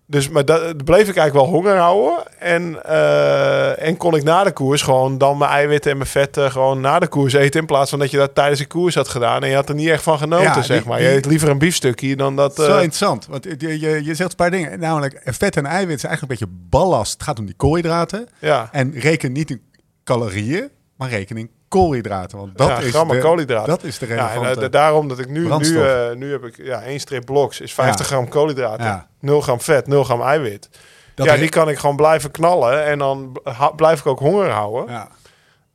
Dus 0.07 0.29
maar 0.29 0.45
dat 0.45 0.85
bleef 0.85 1.09
ik 1.09 1.17
eigenlijk 1.17 1.33
wel 1.47 1.55
honger 1.55 1.77
houden. 1.77 2.23
En, 2.39 2.85
eh, 2.85 3.87
en 3.87 3.97
kon 3.97 4.15
ik 4.15 4.23
na 4.23 4.45
de 4.45 4.53
koers 4.53 4.83
gewoon 4.83 5.19
dan 5.19 5.39
mijn 5.39 5.51
eiwitten 5.51 5.91
en 5.91 5.97
mijn 5.97 6.09
vetten 6.09 6.51
gewoon 6.51 6.81
na 6.81 6.99
de 6.99 7.07
koers 7.07 7.33
eten. 7.33 7.61
In 7.61 7.67
plaats 7.67 7.91
van 7.91 7.99
dat 7.99 8.11
je 8.11 8.17
dat 8.17 8.35
tijdens 8.35 8.61
de 8.61 8.67
koers 8.67 8.95
had 8.95 9.09
gedaan. 9.09 9.43
En 9.43 9.49
je 9.49 9.55
had 9.55 9.69
er 9.69 9.75
niet 9.75 9.89
echt 9.89 10.03
van 10.03 10.19
genoten, 10.19 10.45
Ja, 10.47 10.55
die- 10.55 10.63
zeg 10.63 10.85
maar. 10.85 11.03
je 11.03 11.09
eet 11.15 11.27
liever 11.27 11.49
een 11.49 11.59
biefstukje 11.59 12.17
dan 12.17 12.37
dat... 12.37 12.55
Zo 12.55 12.63
eh, 12.63 12.75
interessant. 12.75 13.27
Want 13.27 13.45
je, 13.59 13.81
je, 13.81 14.05
je 14.05 14.15
zegt 14.15 14.31
een 14.31 14.37
paar 14.37 14.51
dingen. 14.51 14.79
Namelijk, 14.81 15.21
vet 15.25 15.57
en 15.57 15.67
eiwit 15.67 15.97
is 15.97 16.05
eigenlijk 16.05 16.41
een 16.41 16.47
beetje 16.49 16.67
ballast. 16.69 17.13
Het 17.13 17.23
gaat 17.23 17.39
om 17.39 17.47
die 17.47 17.55
koolhydraten. 17.57 18.29
ja, 18.39 18.69
En 18.73 18.93
reken 18.99 19.33
niet 19.33 19.51
in 19.51 19.63
calorieën, 20.05 20.69
maar 20.97 21.09
reken 21.09 21.37
in 21.37 21.51
koolhydraten. 21.73 22.39
Want 22.39 22.59
dat 22.59 22.69
ja, 22.69 22.79
is 22.79 22.91
grammen 22.91 23.17
de, 23.17 23.23
koolhydraten. 23.23 23.69
Dat 23.69 23.83
is 23.83 23.99
de 23.99 24.07
Ja, 24.07 24.33
en 24.33 24.63
eh, 24.63 24.71
daarom 24.71 25.09
dat 25.09 25.19
ik 25.19 25.29
nu, 25.29 25.49
nu, 25.57 25.81
eh, 25.83 26.13
nu 26.15 26.31
heb 26.31 26.45
ik 26.45 26.57
ja, 26.57 26.83
één 26.83 27.01
strip 27.01 27.25
bloks, 27.25 27.61
is 27.61 27.75
50 27.75 28.09
Ja. 28.09 28.15
gram 28.15 28.29
koolhydraten. 28.29 28.85
Ja. 28.85 29.07
0 29.21 29.41
gram 29.41 29.61
vet, 29.61 29.87
0 29.87 30.05
gram 30.05 30.23
eiwit. 30.23 30.69
dat 31.15 31.27
ja, 31.27 31.37
die 31.37 31.49
kan 31.49 31.69
ik 31.69 31.79
gewoon 31.79 31.97
blijven 31.97 32.31
knallen. 32.31 32.85
En 32.85 32.99
dan 32.99 33.41
blijf 33.77 34.01
ik 34.01 34.07
ook 34.07 34.19
honger 34.19 34.51
houden. 34.51 34.95
ja. 34.95 35.09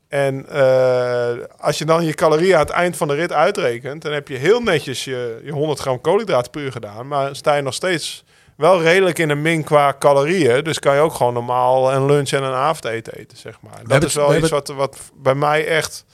En 0.07 0.49
eh, 0.49 1.43
als 1.59 1.77
je 1.77 1.85
dan 1.85 2.05
je 2.05 2.13
calorieën 2.13 2.53
aan 2.53 2.59
het 2.59 2.69
eind 2.69 2.97
van 2.97 3.07
de 3.07 3.13
rit 3.13 3.33
uitrekent, 3.33 4.01
dan 4.01 4.11
heb 4.11 4.27
je 4.27 4.37
heel 4.37 4.61
netjes 4.61 5.03
je, 5.03 5.41
je 5.43 5.51
100 5.51 5.79
gram 5.79 6.01
koolhydraten 6.01 6.51
per 6.51 6.61
uur 6.61 6.71
gedaan. 6.71 7.07
Maar 7.07 7.35
sta 7.35 7.55
je 7.55 7.61
nog 7.61 7.73
steeds 7.73 8.23
wel 8.57 8.81
redelijk 8.81 9.19
in 9.19 9.29
een 9.29 9.41
min 9.41 9.63
qua 9.63 9.95
calorieën. 9.99 10.63
Dus 10.63 10.79
kan 10.79 10.95
je 10.95 11.01
ook 11.01 11.13
gewoon 11.13 11.33
normaal 11.33 11.93
een 11.93 12.05
lunch 12.05 12.29
en 12.29 12.43
een 12.43 12.53
avondeten 12.53 13.13
eten, 13.15 13.37
zeg 13.37 13.61
maar. 13.61 13.79
Dat 13.83 14.03
is 14.03 14.13
wel 14.13 14.29
we 14.29 14.37
iets 14.37 14.49
wat, 14.49 14.67
wat 14.67 15.11
bij 15.15 15.35
mij 15.35 15.67
echt 15.67 16.05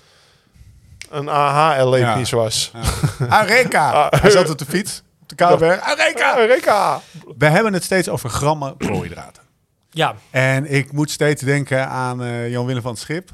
een 1.10 1.30
aha-erlevenis 1.30 2.32
was. 2.32 2.72
Areka! 3.30 3.92
Ah. 4.10 4.22
Hij 4.22 4.32
zat 4.32 4.50
op 4.50 4.58
de 4.58 4.66
fiets, 4.66 5.04
op 5.22 5.30
de 5.30 5.36
Kouwenberg. 5.36 5.80
Areka! 5.80 7.02
We 7.38 7.46
hebben 7.46 7.74
het 7.74 7.84
steeds 7.84 8.10
over 8.10 8.30
grammen 8.30 8.78
koolhydraten. 8.78 9.44
Ja, 9.90 10.16
En 10.30 10.72
ik 10.72 10.92
moet 10.92 11.12
steeds 11.12 11.42
denken 11.42 11.88
aan 11.88 12.24
eh, 12.24 12.50
Jan-Willem 12.50 12.82
van 12.82 12.98
Schip. 12.98 13.30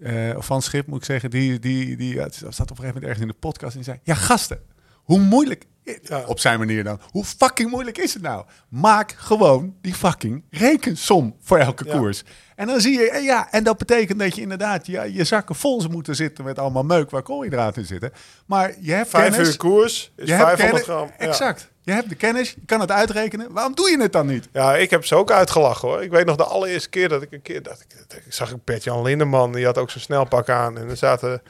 Eh, 0.00 0.36
of 0.36 0.46
van 0.46 0.62
Schip 0.62 0.86
moet 0.86 0.98
ik 0.98 1.04
zeggen. 1.04 1.30
Die, 1.30 1.58
die, 1.58 1.96
die 1.96 2.14
ja, 2.14 2.22
het 2.22 2.34
staat 2.34 2.46
op 2.48 2.58
een 2.58 2.66
gegeven 2.66 2.86
moment 2.86 3.04
ergens 3.04 3.20
in 3.20 3.28
de 3.28 3.34
podcast 3.40 3.72
en 3.72 3.80
die 3.82 3.84
zei... 3.84 4.00
Ja, 4.02 4.14
gasten, 4.14 4.60
Hoe 5.08 5.18
moeilijk, 5.18 5.64
Ja. 6.02 6.22
op 6.26 6.38
zijn 6.40 6.58
manier 6.58 6.84
dan, 6.84 7.00
hoe 7.10 7.24
fucking 7.24 7.70
moeilijk 7.70 7.98
is 7.98 8.14
het 8.14 8.22
nou? 8.22 8.44
Maak 8.68 9.14
gewoon 9.18 9.74
die 9.80 9.94
fucking 9.94 10.44
rekensom 10.50 11.36
voor 11.40 11.58
elke 11.58 11.84
Ja. 11.86 11.96
koers. 11.98 12.22
En 12.56 12.66
dan 12.66 12.80
zie 12.80 12.98
je, 12.98 13.10
en 13.10 13.22
ja, 13.22 13.50
en 13.50 13.64
dat 13.64 13.78
betekent 13.78 14.18
dat 14.18 14.34
je 14.34 14.40
inderdaad 14.40 14.86
ja, 14.86 15.02
je 15.02 15.24
zakken 15.24 15.54
vol 15.54 15.84
moeten 15.90 16.16
zitten 16.16 16.44
met 16.44 16.58
allemaal 16.58 16.82
meuk 16.82 17.10
waar 17.10 17.22
koolhydraten 17.22 17.82
in 17.82 17.88
zitten. 17.88 18.12
Maar 18.46 18.72
je 18.80 18.92
hebt 18.92 19.08
Vijf 19.08 19.30
kennis. 19.30 19.48
uur 19.48 19.56
koers 19.56 20.12
is 20.16 20.26
je 20.28 20.32
hebt 20.32 20.44
500 20.48 20.58
kennis- 20.70 20.82
gram. 20.82 21.10
Ja. 21.18 21.26
Exact. 21.26 21.70
Je 21.82 21.92
hebt 21.92 22.08
de 22.08 22.14
kennis, 22.14 22.50
je 22.50 22.64
kan 22.66 22.80
het 22.80 22.90
uitrekenen. 22.90 23.52
Waarom 23.52 23.74
doe 23.74 23.90
je 23.90 24.00
het 24.02 24.12
dan 24.12 24.26
niet? 24.26 24.48
Ja, 24.52 24.76
ik 24.76 24.90
heb 24.90 25.04
ze 25.04 25.14
ook 25.14 25.30
uitgelachen 25.30 25.88
hoor. 25.88 26.02
Ik 26.02 26.10
weet 26.10 26.26
nog 26.26 26.36
de 26.36 26.44
allereerste 26.44 26.88
keer 26.88 27.08
dat 27.08 27.22
ik 27.22 27.32
een 27.32 27.42
keer 27.42 27.62
dat 27.62 27.80
ik, 27.88 28.04
dat 28.08 28.16
ik 28.18 28.32
zag 28.32 28.50
ik 28.50 28.64
Bert-Jan 28.64 29.02
Lindeman, 29.02 29.52
die 29.52 29.64
had 29.64 29.78
ook 29.78 29.90
zo'n 29.90 30.00
snelpak 30.00 30.48
aan 30.48 30.78
en 30.78 30.88
er 30.88 30.96
zaten 30.96 31.42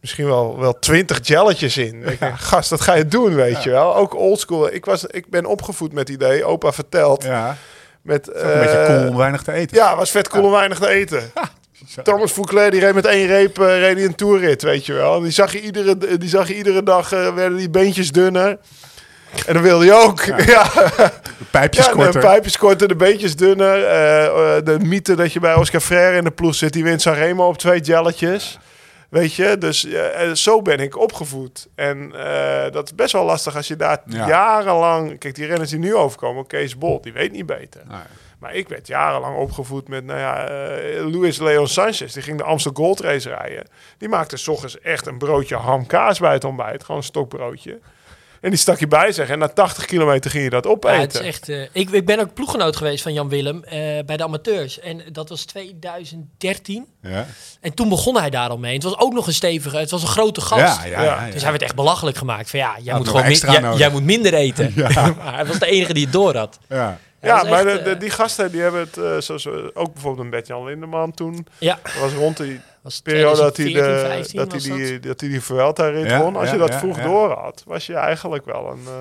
misschien 0.00 0.26
wel 0.26 0.58
wel 0.58 0.78
twintig 0.78 1.18
jelletjes 1.22 1.76
in. 1.76 2.02
Ik 2.06 2.20
denk, 2.20 2.38
gast, 2.40 2.70
dat 2.70 2.80
ga 2.80 2.94
je 2.94 3.06
doen, 3.06 3.34
weet 3.34 3.62
je 3.62 3.70
wel. 3.70 3.96
Ook 3.96 4.14
oldschool. 4.14 4.72
Ik 4.72 4.84
was, 4.84 5.04
ik 5.04 5.30
ben 5.30 5.44
opgevoed 5.46 5.92
met 5.92 6.08
het 6.08 6.16
idee. 6.16 6.44
Opa 6.44 6.72
vertelt 6.72 7.22
Ja, 7.24 7.56
met 8.02 8.28
een 8.28 8.58
beetje 8.58 8.76
eh, 8.78 8.86
cool 8.86 9.08
om 9.08 9.16
weinig 9.16 9.42
te 9.42 9.52
eten. 9.52 9.76
Ja, 9.76 9.96
was 9.96 10.10
vet 10.10 10.28
cool 10.28 10.44
om 10.44 10.50
weinig 10.50 10.78
te 10.78 10.88
eten. 10.88 11.22
Thomas 12.02 12.32
Fouclair 12.32 12.70
die 12.70 12.80
reed 12.80 12.94
met 12.94 13.06
één 13.06 13.26
reep 13.26 13.58
uh, 13.58 13.78
reed 13.78 13.98
een 13.98 14.14
toerrit, 14.14 14.62
weet 14.62 14.86
je 14.86 14.92
wel. 14.92 15.16
En 15.16 15.22
die 15.22 15.32
zag 15.32 15.52
je 15.52 15.60
iedere, 15.60 16.18
die 16.18 16.28
zag 16.28 16.48
je 16.48 16.56
iedere 16.56 16.82
dag, 16.82 17.12
eh, 17.12 17.34
werden 17.34 17.58
die 17.58 17.70
beentjes 17.70 18.12
dunner. 18.12 18.58
En 19.46 19.54
dan 19.54 19.62
wilde 19.62 19.84
je 19.84 19.94
ook. 19.94 20.24
Ja, 20.54 20.70
De 20.74 21.44
pijpjes 21.50 21.86
ja, 21.86 21.92
korter. 21.92 22.12
de 22.12 22.18
pijpjes 22.18 22.56
korter, 22.58 22.88
de 22.88 22.96
beentjes 22.96 23.36
dunner. 23.36 23.78
De 24.64 24.76
mythe 24.82 25.14
dat 25.14 25.32
je 25.32 25.40
bij 25.40 25.54
Oscar 25.54 25.80
Freire 25.80 26.16
in 26.16 26.24
de 26.24 26.30
ploeg 26.30 26.54
zit, 26.54 26.72
die 26.72 26.84
wint 26.84 27.02
Sanremo 27.02 27.46
op 27.46 27.58
twee 27.58 27.80
jelletjes. 27.80 28.58
Weet 29.16 29.34
je, 29.34 29.58
dus 29.58 29.84
eh, 29.84 30.30
zo 30.32 30.62
ben 30.62 30.78
ik 30.78 30.98
opgevoed. 30.98 31.68
En 31.74 32.12
eh, 32.14 32.72
dat 32.72 32.84
is 32.84 32.94
best 32.94 33.12
wel 33.12 33.24
lastig 33.24 33.56
als 33.56 33.68
je 33.68 33.76
daar 33.76 34.02
Ja. 34.06 34.28
jarenlang... 34.28 35.18
Kijk, 35.18 35.34
die 35.34 35.46
renners 35.46 35.70
die 35.70 35.78
nu 35.78 35.94
overkomen, 35.94 36.46
Kees 36.46 36.78
Bol, 36.78 37.00
die 37.00 37.12
weet 37.12 37.32
niet 37.32 37.46
beter. 37.46 37.82
Nee. 37.88 37.98
Maar 38.38 38.54
ik 38.54 38.68
werd 38.68 38.86
jarenlang 38.86 39.36
opgevoed 39.36 39.88
met, 39.88 40.04
nou 40.04 40.18
ja, 40.18 40.48
eh, 40.48 41.06
Luis 41.12 41.38
Leon 41.38 41.68
Sanchez. 41.68 42.12
Die 42.12 42.22
ging 42.22 42.38
de 42.38 42.44
Amstel 42.44 42.72
Gold 42.74 43.00
Race 43.00 43.28
rijden. 43.28 43.66
Die 43.98 44.08
maakte 44.08 44.36
s 44.36 44.48
ochtends 44.48 44.80
echt 44.80 45.06
een 45.06 45.18
broodje 45.18 45.56
ham-kaas 45.56 46.18
bij 46.18 46.32
het 46.32 46.44
ontbijt. 46.44 46.84
Gewoon 46.84 47.00
een 47.00 47.06
stokbroodje. 47.06 47.78
En 48.46 48.52
die 48.52 48.60
stak 48.60 48.78
je 48.78 48.88
bij 48.88 49.12
zich. 49.12 49.28
En 49.28 49.38
na 49.38 49.48
80 49.48 49.84
kilometer 49.84 50.30
ging 50.30 50.44
je 50.44 50.50
dat 50.50 50.64
Ja, 50.64 50.70
opeten. 50.70 51.00
het 51.00 51.14
is 51.14 51.20
echt, 51.20 51.48
eh, 51.48 51.62
ik, 51.72 51.90
ik 51.90 52.06
ben 52.06 52.18
ook 52.20 52.34
ploeggenoot 52.34 52.76
geweest 52.76 53.02
van 53.02 53.12
Jan 53.12 53.28
Willem 53.28 53.64
eh, 53.64 53.78
bij 54.06 54.16
de 54.16 54.22
amateurs. 54.22 54.80
En 54.80 55.02
dat 55.12 55.28
was 55.28 55.44
2013. 55.44 56.86
Ja. 57.02 57.26
En 57.60 57.74
toen 57.74 57.88
begon 57.88 58.16
hij 58.18 58.30
daar 58.30 58.48
al 58.48 58.58
mee. 58.58 58.74
Het 58.74 58.82
was 58.82 58.98
ook 58.98 59.12
nog 59.12 59.26
een 59.26 59.32
stevige, 59.34 59.76
het 59.76 59.90
was 59.90 60.02
een 60.02 60.08
grote 60.08 60.40
gast. 60.40 60.60
Ja, 60.82 60.84
ja, 60.84 61.02
ja, 61.02 61.02
Ja. 61.02 61.26
ja. 61.26 61.32
Dus 61.32 61.42
hij 61.42 61.50
werd 61.50 61.62
echt 61.62 61.74
belachelijk 61.74 62.16
gemaakt. 62.16 62.50
Van 62.50 62.58
ja, 62.58 62.76
jij, 62.82 62.96
moet, 62.96 63.06
gewoon 63.06 63.22
min- 63.22 63.30
extra 63.30 63.74
jij, 63.76 63.90
moet 63.90 64.02
minder 64.04 64.34
eten. 64.34 64.72
maar 65.22 65.34
hij 65.34 65.46
was 65.46 65.58
de 65.58 65.66
enige 65.66 65.92
die 65.92 66.04
het 66.04 66.12
door 66.12 66.36
had. 66.36 66.58
Ja. 66.68 66.98
Ja, 67.22 67.42
maar 67.42 67.66
echt, 67.66 67.76
de, 67.78 67.82
de- 67.82 67.90
eh, 67.90 68.00
die 68.00 68.10
gasten 68.10 68.50
die 68.52 68.60
hebben 68.60 68.80
het, 68.80 68.96
eh, 68.96 69.16
zoals 69.18 69.46
ook 69.74 69.92
bijvoorbeeld 69.92 70.24
een 70.24 70.30
Bert-Jan 70.30 70.64
Lindeman 70.64 71.12
toen. 71.14 71.46
Ja, 71.58 71.78
Dat 71.82 71.94
was 72.00 72.12
rond 72.12 72.36
die 72.36 72.60
was 72.86 73.00
periode 73.00 73.36
dat 73.40 73.56
hij, 73.56 73.66
2014, 73.66 74.08
de, 74.08 74.08
15 74.08 74.38
dat 74.38 74.52
hij 74.82 74.88
die, 74.90 75.00
dat 75.00 75.20
hij 75.20 75.28
die 75.28 75.40
Vuelta-rit 75.40 76.10
Ja, 76.10 76.20
won. 76.20 76.36
Als 76.36 76.46
ja, 76.46 76.52
je 76.52 76.58
dat 76.58 76.68
ja, 76.68 76.78
vroeg 76.78 76.96
ja. 76.96 77.02
door 77.02 77.30
had, 77.30 77.62
was 77.66 77.86
je 77.86 77.94
eigenlijk 77.94 78.44
wel 78.44 78.70
een... 78.70 78.80
eh, 78.86 78.92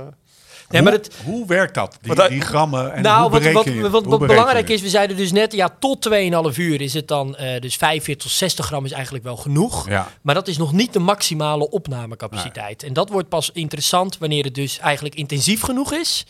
Nee, 0.69 0.81
maar 0.81 0.91
het, 0.91 1.15
Hoe 1.25 1.47
werkt 1.47 1.73
dat? 1.73 1.97
Die, 2.29 2.41
grammen 2.41 2.93
en 2.93 3.01
nou, 3.01 3.21
hoe 3.21 3.29
wat, 3.31 3.39
bereken 3.39 3.53
wat, 3.53 3.73
je- 3.73 3.89
wat, 3.89 4.03
hoe 4.05 4.17
wat 4.17 4.27
belangrijk 4.27 4.67
je? 4.67 4.73
is, 4.73 4.81
we 4.81 4.89
zeiden 4.89 5.17
dus 5.17 5.31
net, 5.31 5.53
ja, 5.53 5.75
tot 5.79 6.09
2,5 6.51 6.57
uur 6.57 6.81
is 6.81 6.93
het 6.93 7.07
dan, 7.07 7.35
eh, 7.35 7.59
dus 7.61 7.75
45 7.75 8.27
tot 8.27 8.37
60 8.37 8.65
gram 8.65 8.85
is 8.85 8.91
eigenlijk 8.91 9.23
wel 9.23 9.35
genoeg. 9.37 9.89
Ja. 9.89 10.07
Maar 10.21 10.35
dat 10.35 10.47
is 10.47 10.57
nog 10.57 10.71
niet 10.73 10.93
de 10.93 10.99
maximale 10.99 11.69
opnamecapaciteit. 11.69 12.83
En 12.83 12.93
dat 12.93 13.09
wordt 13.09 13.29
pas 13.29 13.49
interessant 13.53 14.17
wanneer 14.17 14.43
het 14.43 14.55
dus 14.55 14.79
eigenlijk 14.79 15.15
intensief 15.15 15.61
genoeg 15.61 15.93
is. 15.93 16.25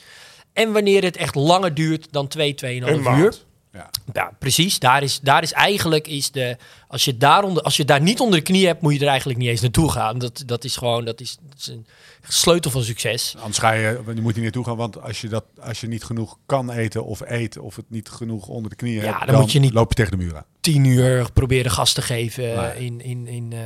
En 0.53 0.71
wanneer 0.71 1.03
het 1.03 1.17
echt 1.17 1.35
langer 1.35 1.73
duurt 1.73 2.07
dan 2.11 2.27
2, 2.27 2.55
2,5 2.55 2.87
een 2.87 3.17
uur. 3.17 3.33
Ja. 3.75 3.89
Ja, 4.13 4.31
precies. 4.39 4.79
Daar 4.79 5.03
is, 5.03 5.19
daar 5.19 5.41
is 5.43 5.51
eigenlijk 5.53 6.07
is 6.07 6.31
de. 6.31 6.57
Als 6.87 7.05
je, 7.05 7.17
daaronder, 7.17 7.63
als 7.63 7.77
je 7.77 7.85
daar 7.85 8.01
niet 8.01 8.19
onder 8.19 8.39
de 8.39 8.45
knie 8.45 8.65
hebt, 8.67 8.81
moet 8.81 8.93
je 8.93 8.99
er 8.99 9.07
eigenlijk 9.07 9.39
niet 9.39 9.49
eens 9.49 9.61
naartoe 9.61 9.91
gaan. 9.91 10.17
Dat, 10.19 10.43
dat 10.45 10.63
is 10.63 10.75
gewoon 10.77 11.05
dat 11.05 11.21
is, 11.21 11.37
dat 11.49 11.57
is 11.57 11.67
een 11.67 11.85
sleutel 12.27 12.71
van 12.71 12.83
succes. 12.83 13.35
Anders 13.37 13.57
ga 13.57 13.71
je, 13.71 14.01
je 14.15 14.21
moet 14.21 14.33
hier 14.33 14.43
naartoe 14.43 14.63
gaan, 14.65 14.77
want 14.77 15.01
als 15.01 15.21
je, 15.21 15.27
dat, 15.29 15.45
als 15.61 15.81
je 15.81 15.87
niet 15.87 16.03
genoeg 16.03 16.37
kan 16.45 16.71
eten 16.71 17.05
of 17.05 17.21
eet, 17.25 17.57
of 17.57 17.75
het 17.75 17.85
niet 17.89 18.09
genoeg 18.09 18.47
onder 18.47 18.69
de 18.69 18.75
knieën 18.75 19.03
Ja, 19.03 19.17
hebt, 19.17 19.31
dan 19.31 19.39
moet 19.41 19.51
je 19.51 19.59
niet- 19.59 19.73
loop 19.73 19.89
je 19.89 19.95
tegen 19.95 20.11
de 20.11 20.23
muur 20.23 20.35
aan. 20.35 20.45
Tien 20.59 20.85
uur 20.85 21.31
proberen 21.31 21.71
gas 21.71 21.93
te 21.93 22.01
geven 22.01 22.77
in, 22.77 23.01
in, 23.01 23.27
in, 23.27 23.53
eh, 23.53 23.59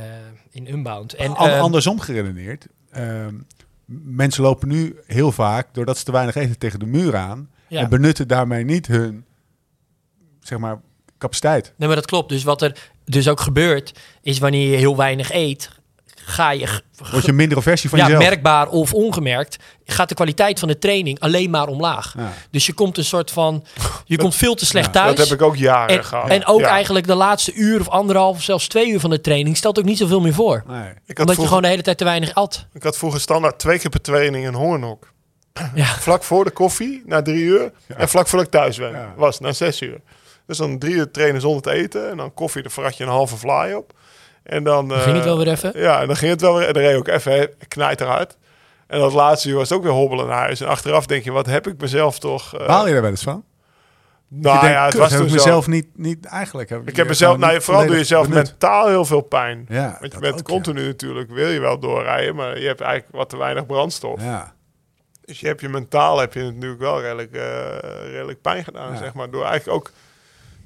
in 0.50 0.68
Unbound. 0.72 1.14
En, 1.14 1.36
An- 1.36 1.48
ehm, 1.48 1.60
andersom 1.60 2.00
geredeneerd, 2.00 2.66
ehm, 2.90 3.34
mensen 4.04 4.42
lopen 4.42 4.68
nu 4.68 4.96
heel 5.06 5.32
vaak, 5.32 5.74
doordat 5.74 5.98
ze 5.98 6.04
te 6.04 6.12
weinig 6.12 6.34
eten, 6.34 6.58
tegen 6.58 6.78
de 6.78 6.86
muur 6.86 7.16
aan 7.16 7.50
Ja. 7.68 7.80
en 7.80 7.88
benutten 7.88 8.28
daarmee 8.28 8.64
niet 8.64 8.86
hun, 8.86 9.24
zeg 10.40 10.58
maar, 10.58 10.80
capaciteit. 11.18 11.72
Nee, 11.76 11.86
maar 11.88 11.96
dat 11.96 12.06
klopt. 12.06 12.28
Dus 12.28 12.42
wat 12.42 12.62
er 12.62 12.76
dus 13.04 13.28
ook 13.28 13.40
gebeurt, 13.40 13.92
is 14.22 14.38
wanneer 14.38 14.70
je 14.70 14.76
heel 14.76 14.96
weinig 14.96 15.32
eet, 15.32 15.70
ga 16.24 16.50
je 16.52 16.80
Word 17.10 17.22
je 17.24 17.30
een 17.30 17.36
mindere 17.36 17.62
versie 17.62 17.90
van 17.90 17.98
ja, 17.98 18.04
jezelf. 18.04 18.22
merkbaar 18.24 18.68
of 18.68 18.94
ongemerkt, 18.94 19.56
gaat 19.84 20.08
de 20.08 20.14
kwaliteit 20.14 20.58
van 20.58 20.68
de 20.68 20.78
training 20.78 21.20
alleen 21.20 21.50
maar 21.50 21.66
omlaag. 21.68 22.14
Ja. 22.18 22.32
Dus 22.50 22.66
je 22.66 22.72
komt 22.72 22.98
een 22.98 23.04
soort 23.04 23.30
van, 23.30 23.64
je 24.04 24.16
komt 24.18 24.34
veel 24.34 24.54
te 24.54 24.66
slecht 24.66 24.86
Ja, 24.86 24.92
thuis. 24.92 25.16
Dat 25.16 25.28
heb 25.28 25.40
ik 25.40 25.44
ook 25.46 25.56
jaren 25.56 25.96
En, 25.96 26.04
gehad. 26.04 26.28
en 26.28 26.46
ook 26.46 26.60
Ja. 26.60 26.66
eigenlijk 26.68 27.06
de 27.06 27.14
laatste 27.14 27.52
uur 27.54 27.80
of 27.80 27.88
anderhalf 27.88 28.36
of 28.36 28.42
zelfs 28.42 28.66
twee 28.68 28.88
uur 28.90 29.00
van 29.00 29.10
de 29.10 29.20
training 29.20 29.56
stelt 29.56 29.78
ook 29.78 29.84
niet 29.84 29.98
zoveel 29.98 30.20
meer 30.20 30.34
voor. 30.34 30.62
Nee. 30.66 30.88
Ik 31.06 31.18
had, 31.18 31.18
Omdat 31.18 31.36
je 31.36 31.46
gewoon 31.46 31.62
de 31.62 31.68
hele 31.68 31.82
tijd 31.82 31.98
te 31.98 32.04
weinig 32.04 32.34
at. 32.34 32.66
ik 32.72 32.82
had 32.82 32.96
vroeger 32.98 33.20
standaard 33.20 33.58
twee 33.58 33.78
keer 33.78 33.90
per 33.90 34.00
training 34.00 34.46
een 34.46 34.54
hongernok. 34.54 35.12
Ja. 35.74 35.84
Vlak 35.84 36.22
voor 36.24 36.44
de 36.44 36.50
koffie, 36.50 37.02
na 37.06 37.22
drie 37.22 37.42
uur. 37.42 37.72
En 37.86 38.08
vlak 38.08 38.26
voordat 38.26 38.46
ik 38.46 38.52
thuis 38.52 38.76
ben, 38.76 38.90
Ja. 38.90 39.12
was 39.16 39.40
na 39.40 39.52
zes 39.52 39.80
uur. 39.80 40.00
Dus 40.50 40.58
dan 40.58 40.78
drie 40.78 40.94
uur 40.94 41.10
trainen 41.10 41.40
zonder 41.40 41.62
te 41.62 41.70
eten. 41.70 42.10
En 42.10 42.16
dan 42.16 42.34
koffie, 42.34 42.62
daar 42.62 42.70
vrat 42.70 42.96
je 42.96 43.04
een 43.04 43.10
halve 43.10 43.36
fly 43.36 43.72
op. 43.72 43.92
En 44.42 44.64
dan... 44.64 44.88
Dan 44.88 44.98
ging 45.00 45.10
het 45.16 45.18
eh, 45.24 45.28
wel 45.34 45.38
weer 45.38 45.48
even. 45.48 45.72
Ja, 45.74 46.00
en 46.00 46.06
dan 46.06 46.16
ging 46.16 46.30
het 46.30 46.40
wel 46.40 46.56
weer. 46.56 46.66
En 46.66 46.72
dan 46.72 46.82
reed 46.82 46.96
ook 46.96 47.08
even 47.08 47.50
knijterhard. 47.68 48.36
En 48.86 48.98
dat 48.98 49.12
laatste 49.12 49.48
uur 49.48 49.54
was 49.54 49.68
het 49.68 49.78
ook 49.78 49.84
weer 49.84 49.92
hobbelen 49.92 50.26
naar 50.26 50.38
huis. 50.38 50.60
En 50.60 50.66
achteraf 50.68 51.06
denk 51.06 51.24
je, 51.24 51.30
wat 51.32 51.46
heb 51.46 51.66
ik 51.66 51.80
mezelf 51.80 52.18
toch... 52.18 52.56
eh, 52.56 52.66
Baal 52.66 52.86
je 52.86 52.92
daar 52.92 53.02
wel 53.02 53.10
eens 53.10 53.22
van? 53.22 53.44
nou 54.28 54.54
je 54.54 54.60
denkt, 54.60 54.76
ja, 54.76 54.84
het 54.84 54.94
was 54.94 55.10
heb 55.10 55.18
toen 55.18 55.26
ik 55.28 55.32
zo. 55.34 55.44
mezelf 55.44 55.66
niet, 55.66 55.86
niet 55.94 56.26
eigenlijk. 56.26 56.68
Heb 56.68 56.88
Ik 56.88 56.96
heb 56.96 57.08
mezelf, 57.08 57.36
nou, 57.36 57.52
niet 57.52 57.62
vooral 57.62 57.86
doe 57.86 57.96
je 57.96 58.04
zelf 58.04 58.28
benut. 58.28 58.46
mentaal 58.48 58.88
heel 58.88 59.04
veel 59.04 59.20
pijn. 59.20 59.66
Ja, 59.68 59.96
Want 60.00 60.12
je 60.12 60.18
bent 60.18 60.34
ook, 60.34 60.42
continu 60.42 60.86
natuurlijk, 60.86 61.30
wil 61.30 61.48
je 61.48 61.60
wel 61.60 61.78
doorrijden, 61.78 62.34
maar 62.34 62.60
je 62.60 62.66
hebt 62.66 62.80
eigenlijk 62.80 63.14
wat 63.16 63.28
te 63.28 63.36
weinig 63.36 63.66
brandstof. 63.66 64.22
Ja. 64.22 64.52
Dus 65.24 65.40
je 65.40 65.46
hebt 65.46 65.60
je 65.60 65.68
mentaal 65.68 66.18
heb 66.18 66.34
je 66.34 66.42
natuurlijk 66.42 66.80
wel 66.80 67.00
redelijk, 67.00 67.32
eh, 67.32 68.10
redelijk 68.10 68.40
pijn 68.42 68.64
gedaan, 68.64 68.92
Ja. 68.92 68.98
zeg 68.98 69.14
maar. 69.14 69.30
Door 69.30 69.44
eigenlijk 69.44 69.76
ook 69.78 69.90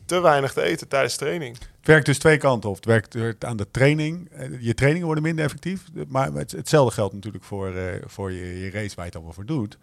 te 0.07 0.21
weinig 0.21 0.53
te 0.53 0.63
eten 0.63 0.89
tijdens 0.89 1.17
training. 1.17 1.57
Het 1.59 1.87
werkt 1.87 2.07
dus 2.07 2.19
twee 2.19 2.37
kanten 2.39 2.69
op. 2.71 2.77
Het 2.77 2.85
werkt 2.85 3.15
werkt 3.15 3.45
aan 3.45 3.57
de 3.57 3.71
training. 3.71 4.29
Eh, 4.31 4.49
Je 4.61 4.75
trainingen 4.75 5.07
worden 5.07 5.25
minder 5.25 5.45
effectief. 5.45 5.85
Maar 6.09 6.33
het, 6.33 6.51
hetzelfde 6.53 6.95
geldt 6.95 7.15
natuurlijk 7.15 7.45
voor, 7.45 7.75
eh, 7.75 8.03
voor 8.07 8.33
je, 8.33 8.59
je 8.61 8.71
race 8.71 8.95
waar 8.95 9.05
je 9.05 9.11
het 9.11 9.15
allemaal 9.15 9.33
voor 9.33 9.47
doet. 9.47 9.79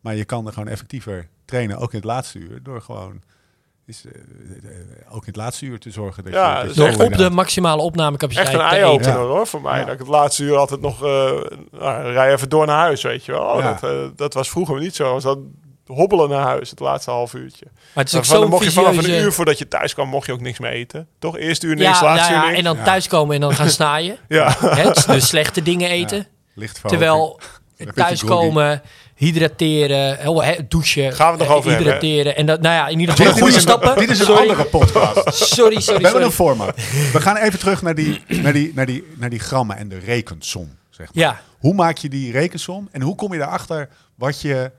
Maar 0.00 0.14
je 0.14 0.24
kan 0.24 0.46
er 0.46 0.52
gewoon 0.52 0.68
effectiever 0.68 1.28
trainen, 1.44 1.76
ook 1.78 1.90
in 1.90 1.96
het 1.96 2.04
laatste 2.06 2.38
uur. 2.38 2.62
Door 2.62 2.80
gewoon 2.82 3.22
is, 3.86 4.04
eh, 4.04 4.12
eh, 4.70 5.14
ook 5.14 5.20
in 5.20 5.26
het 5.26 5.36
laatste 5.36 5.64
uur 5.66 5.78
te 5.78 5.90
zorgen 5.90 6.24
dat 6.24 6.32
Ja, 6.32 6.50
je... 6.50 6.56
dat 6.66 6.74
dus 6.76 6.84
je 6.86 6.96
Door 6.96 7.06
op 7.06 7.16
de 7.16 7.30
maximale 7.30 7.82
opnamecapaciteit 7.82 8.48
Echt 8.54 8.62
een 8.62 8.68
te 8.68 8.74
eye-opener 8.74 9.08
eten. 9.14 9.26
hoor, 9.26 9.46
voor 9.46 9.60
mij. 9.62 9.78
Ja. 9.78 9.84
Dat 9.84 9.92
ik 9.92 9.98
het 9.98 10.08
laatste 10.08 10.42
uur 10.42 10.56
altijd 10.56 10.80
nog, 10.80 11.02
eh 11.04 11.40
nou, 11.70 12.10
rij 12.12 12.32
even 12.32 12.48
door 12.48 12.66
naar 12.66 12.78
huis, 12.78 13.02
weet 13.02 13.24
je 13.24 13.32
wel. 13.32 13.42
Oh, 13.44 13.58
Ja. 13.60 13.72
Dat, 13.80 13.90
eh, 13.90 14.08
dat 14.16 14.34
was 14.34 14.48
vroeger 14.50 14.80
niet 14.80 14.94
zo. 14.94 15.12
Was 15.12 15.22
dat 15.22 15.38
hobbelen 15.86 16.28
naar 16.28 16.42
huis, 16.44 16.70
het 16.70 16.80
laatste 16.80 17.10
half 17.10 17.34
uurtje. 17.34 17.66
Maar 17.94 18.04
het 18.04 18.12
is 18.12 18.18
ook 18.18 18.24
Van, 18.24 18.32
dan 18.34 18.42
zo'n 18.42 18.50
mocht 18.50 18.64
je 18.64 18.72
vanaf 18.72 18.96
een 18.96 19.10
uur 19.10 19.32
voordat 19.32 19.58
je 19.58 19.68
thuis 19.68 19.94
kwam, 19.94 20.08
mocht 20.08 20.26
je 20.26 20.32
ook 20.32 20.40
niks 20.40 20.58
meer 20.58 20.70
eten. 20.70 21.06
Toch? 21.18 21.38
Eerste 21.38 21.66
uur 21.66 21.76
niks, 21.76 21.98
Ja, 22.00 22.04
laatste 22.04 22.32
ja, 22.32 22.38
uur 22.38 22.42
ja, 22.42 22.46
niks. 22.46 22.58
en 22.58 22.64
dan 22.64 22.76
Ja. 22.76 22.84
thuiskomen 22.84 23.34
en 23.34 23.40
dan 23.40 23.54
gaan 23.54 23.70
snaaien. 23.80 24.16
Ja. 24.28 24.56
Hè, 24.60 24.90
de 25.06 25.20
slechte 25.20 25.62
dingen 25.62 25.88
eten. 25.90 26.26
licht 26.54 26.78
van 26.78 26.90
Terwijl 26.90 27.40
thuiskomen, 27.94 28.82
hydrateren, 29.14 30.66
douchen, 30.68 31.12
Gaan 31.12 31.32
we 31.32 31.38
het 31.38 31.38
nog 31.38 31.48
eh, 31.50 31.54
over 31.56 31.70
hebben, 31.70 31.86
hydrateren. 31.92 32.36
En 32.36 32.46
dat, 32.46 32.60
nou 32.60 32.74
ja, 32.74 32.88
in 32.88 32.98
ieder 33.00 33.14
geval 33.16 33.32
Dit 33.32 33.42
goede 33.42 33.56
is 33.56 33.62
een- 33.64 33.68
stappen. 33.68 33.96
Dit 33.98 34.10
is 34.10 34.18
een 34.18 34.24
sorry, 34.24 34.40
andere 34.50 34.64
podcast. 34.64 35.34
sorry, 35.54 35.74
We 35.74 35.80
sorry, 35.80 36.04
hebben 36.04 36.22
een 36.22 36.30
format. 36.32 36.76
We 37.12 37.20
gaan 37.20 37.36
even 37.36 37.58
terug 37.58 37.82
naar 37.82 37.94
die, 37.94 38.22
naar 38.26 38.52
die, 38.52 38.72
naar 38.74 38.86
die, 38.86 39.06
naar 39.16 39.30
die 39.30 39.38
grammen 39.38 39.76
en 39.76 39.88
de 39.88 39.98
rekensom. 39.98 40.76
Zeg 40.90 41.14
maar. 41.14 41.24
Ja, 41.24 41.40
Hoe 41.58 41.74
maak 41.74 41.96
je 41.98 42.08
die 42.08 42.32
rekensom 42.32 42.88
en 42.92 43.02
hoe 43.02 43.14
kom 43.14 43.32
je 43.34 43.40
erachter 43.40 43.88
wat 44.14 44.40
je, 44.40 44.70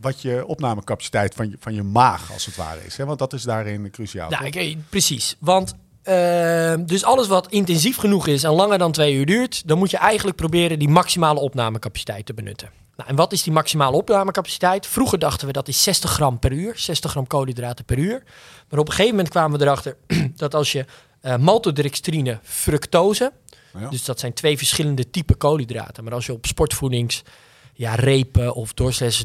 wat 0.00 0.22
je 0.22 0.46
opnamecapaciteit 0.46 1.34
van 1.34 1.50
je, 1.50 1.56
van 1.60 1.74
je 1.74 1.82
maag 1.82 2.32
als 2.32 2.46
het 2.46 2.56
ware 2.56 2.84
is? 2.86 2.96
Hè? 2.96 3.04
Want 3.04 3.18
dat 3.18 3.32
is 3.32 3.42
daarin 3.42 3.90
cruciaal. 3.90 4.30
nou, 4.30 4.50
toch? 4.50 4.62
ik- 4.62 4.78
precies. 4.88 5.36
Want 5.40 5.74
eh, 6.02 6.74
dus 6.80 7.04
alles 7.04 7.26
wat 7.26 7.48
intensief 7.50 7.96
genoeg 7.96 8.26
is 8.26 8.42
en 8.42 8.50
langer 8.52 8.78
dan 8.78 8.92
twee 8.92 9.14
uur 9.14 9.26
duurt, 9.26 9.68
dan 9.68 9.78
moet 9.78 9.90
je 9.90 9.96
eigenlijk 9.96 10.36
proberen 10.36 10.78
die 10.78 10.88
maximale 10.88 11.40
opnamecapaciteit 11.40 12.26
te 12.26 12.34
benutten. 12.34 12.70
Nou, 12.96 13.08
en 13.10 13.16
wat 13.16 13.32
is 13.32 13.42
die 13.42 13.52
maximale 13.52 13.96
opnamecapaciteit? 13.96 14.86
Vroeger 14.86 15.18
dachten 15.18 15.46
we 15.46 15.52
dat 15.52 15.68
is 15.68 15.82
60 15.82 16.10
gram 16.10 16.38
per 16.38 16.52
uur, 16.52 16.72
60 16.78 17.10
gram 17.10 17.26
koolhydraten 17.26 17.84
per 17.84 17.98
uur. 17.98 18.22
Maar 18.68 18.80
op 18.80 18.86
een 18.86 18.92
gegeven 18.92 19.14
moment 19.16 19.28
kwamen 19.32 19.58
we 19.58 19.64
erachter 19.64 19.96
dat 20.36 20.54
als 20.54 20.72
je 20.72 20.84
eh 21.20 21.36
maltodextrine, 21.36 22.38
fructose, 22.42 23.32
Ja. 23.78 23.88
dus 23.88 24.04
dat 24.04 24.20
zijn 24.20 24.32
twee 24.32 24.56
verschillende 24.58 25.10
typen 25.10 25.36
koolhydraten. 25.36 26.04
Maar 26.04 26.12
als 26.12 26.26
je 26.26 26.32
op 26.32 26.46
sportvoedings 26.46 27.22
ja, 27.74 27.94
repen 27.94 28.54
of 28.54 28.72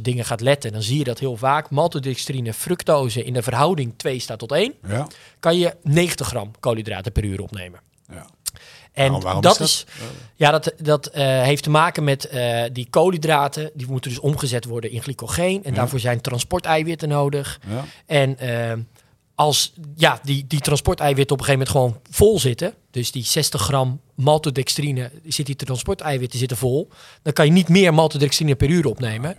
dingen 0.01 0.25
gaat 0.25 0.41
letten, 0.41 0.71
dan 0.71 0.81
zie 0.81 0.97
je 0.97 1.03
dat 1.03 1.19
heel 1.19 1.37
vaak. 1.37 1.69
Maltodextrine, 1.69 2.53
fructose 2.53 3.23
in 3.23 3.33
de 3.33 3.41
verhouding 3.41 3.93
2 3.97 4.19
staat 4.19 4.39
tot 4.39 4.51
1, 4.51 4.73
Ja. 4.87 5.07
kan 5.39 5.57
je 5.57 5.75
90 5.83 6.27
gram 6.27 6.51
koolhydraten 6.59 7.11
per 7.11 7.23
uur 7.23 7.41
opnemen. 7.41 7.79
Ja. 8.11 8.25
En 8.91 9.19
waarom 9.21 9.41
dat 9.41 9.59
is 9.59 9.65
is, 9.65 9.85
dat? 9.99 10.07
ja, 10.35 10.51
dat, 10.51 10.73
dat 10.77 11.05
eh, 11.07 11.41
heeft 11.41 11.63
te 11.63 11.69
maken 11.69 12.03
met 12.03 12.25
eh, 12.25 12.63
die 12.71 12.87
koolhydraten. 12.89 13.71
Die 13.73 13.87
moeten 13.87 14.09
dus 14.11 14.19
omgezet 14.19 14.65
worden 14.65 14.91
in 14.91 15.01
glycogeen. 15.01 15.63
En 15.63 15.69
Ja. 15.71 15.75
daarvoor 15.77 15.99
zijn 15.99 16.21
transporteiwitten 16.21 17.09
nodig. 17.09 17.59
Ja. 17.67 17.85
En 18.05 18.37
eh, 18.37 18.77
als 19.39 19.73
ja, 19.95 20.19
die, 20.23 20.45
die 20.47 20.59
transporteiwitten 20.59 21.35
op 21.35 21.39
een 21.39 21.45
gegeven 21.45 21.67
moment 21.73 22.01
gewoon 22.01 22.15
vol 22.15 22.39
zitten. 22.39 22.73
Dus 22.91 23.11
die 23.11 23.23
60 23.23 23.61
gram 23.61 24.01
maltodextrine, 24.15 25.11
zit 25.25 25.45
die 25.45 25.55
transporteiwitten 25.55 26.39
zitten 26.39 26.57
vol. 26.57 26.89
Dan 27.21 27.33
kan 27.33 27.45
je 27.45 27.51
niet 27.51 27.69
meer 27.69 27.93
maltodextrine 27.93 28.55
per 28.55 28.69
uur 28.69 28.85
opnemen. 28.85 29.35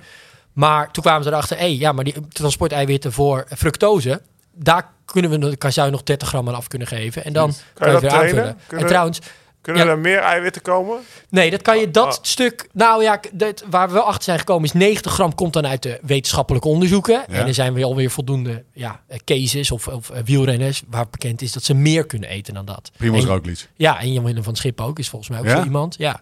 Maar 0.52 0.90
toen 0.90 1.02
kwamen 1.02 1.22
ze 1.24 1.30
erachter, 1.30 1.58
hé, 1.58 1.64
ja, 1.64 1.92
maar 1.92 2.04
die 2.04 2.28
transporteiwitten 2.28 3.12
voor 3.12 3.46
fructose, 3.56 4.22
daar 4.54 4.92
kunnen 5.04 5.40
we, 5.40 5.56
kan, 5.56 5.72
zou 5.72 5.86
je 5.86 5.92
nog 5.92 6.02
30 6.02 6.28
gram 6.28 6.48
aan 6.48 6.54
af 6.54 6.68
kunnen 6.68 6.88
geven. 6.88 7.24
En 7.24 7.32
dan 7.32 7.54
kan, 7.74 7.88
je 7.90 7.94
je 7.94 8.00
dat 8.00 8.00
weer 8.00 8.10
trainen? 8.10 8.44
aanvullen. 8.44 8.80
En 8.80 8.86
trouwens, 8.86 9.18
Kunnen 9.60 9.84
Ja. 9.84 9.90
er 9.90 9.98
meer 9.98 10.18
eiwitten 10.18 10.62
komen? 10.62 10.98
Nee, 11.28 11.50
dat 11.50 11.62
kan 11.62 11.78
je 11.78 11.90
dat 11.90 12.06
Ah. 12.06 12.18
stuk. 12.22 12.68
Nou 12.72 13.02
ja, 13.02 13.20
dat, 13.32 13.64
waar 13.70 13.88
we 13.88 13.94
wel 13.94 14.02
achter 14.02 14.24
zijn 14.24 14.38
gekomen 14.38 14.64
is 14.64 14.72
90 14.72 15.12
gram 15.12 15.34
komt 15.34 15.52
dan 15.52 15.66
uit 15.66 15.82
de 15.82 15.98
wetenschappelijke 16.02 16.68
onderzoeken. 16.68 17.14
Ja. 17.28 17.34
En 17.34 17.46
er 17.46 17.54
zijn 17.54 17.72
weer 17.74 17.84
alweer 17.84 18.10
voldoende 18.10 18.64
ja, 18.72 19.00
eh, 19.06 19.18
cases 19.24 19.70
of, 19.70 19.88
of 19.88 20.10
eh, 20.10 20.22
wielrenners 20.24 20.82
waar 20.88 21.06
bekend 21.10 21.42
is 21.42 21.52
dat 21.52 21.62
ze 21.64 21.74
meer 21.74 22.06
kunnen 22.06 22.28
eten 22.28 22.54
dan 22.54 22.64
dat. 22.64 22.90
Primoz 22.96 23.22
En- 23.22 23.28
Roglic. 23.28 23.68
Ja, 23.76 24.00
en 24.00 24.12
Jan 24.12 24.24
Willem 24.24 24.42
van 24.42 24.56
Schip 24.56 24.80
ook 24.80 24.98
is 24.98 25.08
volgens 25.08 25.30
mij 25.30 25.40
ook 25.40 25.46
Ja? 25.46 25.56
zo 25.56 25.64
iemand. 25.64 25.94
Ja. 25.98 26.20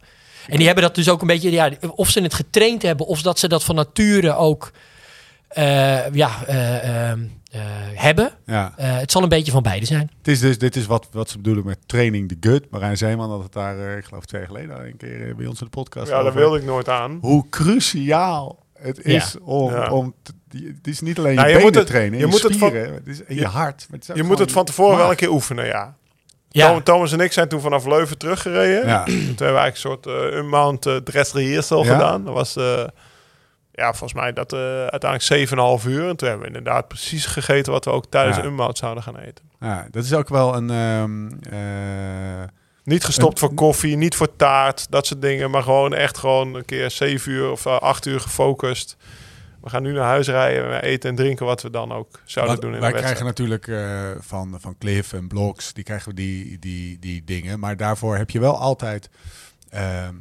En 0.49 0.57
die 0.57 0.67
hebben 0.67 0.85
dat 0.85 0.95
dus 0.95 1.09
ook 1.09 1.21
een 1.21 1.27
beetje, 1.27 1.51
ja, 1.51 1.71
of 1.95 2.11
ze 2.11 2.21
het 2.21 2.35
getraind 2.35 2.83
hebben 2.83 3.07
of 3.07 3.23
dat 3.23 3.39
ze 3.39 3.49
dat 3.49 3.65
van 3.65 3.75
nature 3.75 4.35
ook 4.37 4.71
eh, 5.49 6.11
ja, 6.15 6.45
eh, 6.47 7.09
ehm, 7.11 7.21
eh, 7.51 7.61
hebben. 7.95 8.31
Ja. 8.47 8.73
Eh, 8.77 8.97
het 8.99 9.11
zal 9.13 9.23
een 9.23 9.29
beetje 9.29 9.53
van 9.53 9.63
beide 9.63 9.87
zijn. 9.87 10.11
Het 10.19 10.29
is 10.29 10.41
dus, 10.41 10.59
dit 10.59 10.77
is 10.77 10.87
wat, 10.87 11.09
wat 11.13 11.29
ze 11.31 11.37
bedoelen 11.37 11.65
met 11.67 11.79
training 11.87 12.29
the 12.29 12.49
gut. 12.49 12.71
Marijn 12.71 12.97
Zeeman 12.97 13.31
had 13.31 13.43
het 13.43 13.53
daar, 13.53 13.79
eh, 13.79 13.97
ik 13.97 14.05
geloof 14.05 14.25
twee 14.25 14.41
jaar 14.41 14.51
geleden, 14.51 14.87
een 14.87 14.97
keer 14.97 15.37
bij 15.37 15.47
ons 15.47 15.61
in 15.61 15.65
de 15.67 15.71
podcast 15.73 16.09
Ja, 16.11 16.23
daar 16.23 16.35
wilde 16.35 16.59
ik 16.59 16.65
nooit 16.65 16.89
aan. 16.89 17.19
Hoe 17.21 17.45
cruciaal 17.51 18.59
het 18.79 19.05
is 19.05 19.37
om, 19.43 19.71
Ja. 19.73 19.91
om 19.91 20.15
te- 20.23 20.33
die- 20.49 20.67
het 20.67 20.87
is 20.87 21.01
niet 21.01 21.19
alleen 21.19 21.31
je, 21.31 21.37
Nou, 21.37 21.49
je 21.49 21.55
benen 21.55 21.69
moet 21.71 21.79
het- 21.79 21.87
trainen, 21.87 22.19
je 22.19 22.25
je, 22.25 22.31
moet 22.31 22.43
het 22.43 22.57
van- 22.57 22.69
spieren, 22.69 22.95
het 22.95 23.07
is 23.07 23.19
je, 23.29 23.35
je- 23.35 23.47
hart. 23.47 23.87
het 23.91 24.11
Je 24.15 24.23
moet 24.23 24.39
het 24.39 24.53
van 24.53 24.65
tevoren 24.65 24.97
wel 24.97 25.11
een 25.11 25.17
keer 25.17 25.31
oefenen, 25.31 25.67
ja. 25.67 25.95
Thomas 26.83 27.13
en 27.13 27.21
ik 27.21 27.33
zijn 27.33 27.49
toen 27.49 27.61
vanaf 27.61 27.87
Leuven 27.87 28.19
teruggereden. 28.19 28.87
Ja. 28.87 29.05
Toen 29.05 29.15
hebben 29.15 29.37
we 29.37 29.45
eigenlijk 29.45 29.75
een 29.75 29.77
soort 29.81 30.07
uh, 30.33 30.37
unmount 30.39 30.87
uh, 30.87 30.97
dress 30.97 31.33
rehearsal 31.33 31.85
Ja. 31.85 31.93
gedaan. 31.93 32.25
Dat 32.25 32.35
was, 32.35 32.57
eh, 32.57 32.85
ja, 33.79 33.89
volgens 33.89 34.13
mij 34.21 34.33
dat 34.33 34.53
eh, 34.53 34.87
uiteindelijk 34.87 35.49
7,5 35.83 35.87
uur. 35.89 36.09
En 36.09 36.17
toen 36.17 36.29
hebben 36.29 36.51
we 36.51 36.57
inderdaad 36.57 36.89
precies 36.89 37.27
gegeten 37.27 37.73
wat 37.73 37.85
we 37.85 37.91
ook 37.91 38.07
tijdens 38.07 38.37
Ja. 38.37 38.45
unmount 38.45 38.79
zouden 38.79 39.03
gaan 39.03 39.17
eten. 39.19 39.45
Ja, 39.61 39.87
dat 39.91 40.05
is 40.05 40.13
ook 40.15 40.29
wel 40.29 40.55
een... 40.57 40.71
ehm, 40.71 41.29
eh, 41.55 42.49
Niet 42.85 43.05
gestopt 43.05 43.33
Een- 43.33 43.39
voor 43.39 43.55
koffie, 43.55 43.97
niet 43.97 44.15
voor 44.17 44.37
taart, 44.37 44.87
dat 44.91 45.07
soort 45.07 45.23
dingen. 45.23 45.51
Maar 45.51 45.63
gewoon 45.63 45.95
echt 45.95 46.19
gewoon 46.19 46.55
een 46.55 46.65
keer 46.65 46.91
7 46.91 47.33
uur 47.33 47.51
of 47.51 47.67
uh, 47.67 47.79
8 47.79 48.07
uur 48.07 48.21
gefocust. 48.21 48.97
We 49.63 49.71
gaan 49.71 49.83
nu 49.83 49.93
naar 49.93 50.05
huis 50.05 50.29
rijden, 50.29 50.69
we 50.71 50.83
eten 50.83 51.11
en 51.11 51.17
drinken 51.17 51.47
wat 51.47 51.63
we 51.63 51.71
dan 51.71 51.93
ook 51.93 52.21
zouden 52.25 52.55
Wat- 52.55 52.65
doen 52.65 52.75
in 52.75 52.81
wij 52.81 52.89
de 52.93 52.95
wedstrijd. 53.01 53.29
krijgen 53.31 53.45
natuurlijk 53.45 53.69
eh, 53.69 54.23
van, 54.25 54.57
van 54.61 54.79
Cliff 54.79 55.13
en 55.13 55.29
Blogs, 55.29 55.73
die 55.73 55.85
krijgen 55.85 56.09
we 56.09 56.15
die, 56.15 56.59
die, 56.59 56.99
die 56.99 57.25
dingen. 57.25 57.59
Maar 57.59 57.77
daarvoor 57.77 58.17
heb 58.17 58.31
je 58.31 58.41
wel 58.41 58.59
altijd 58.59 59.11
ehm, 59.71 60.15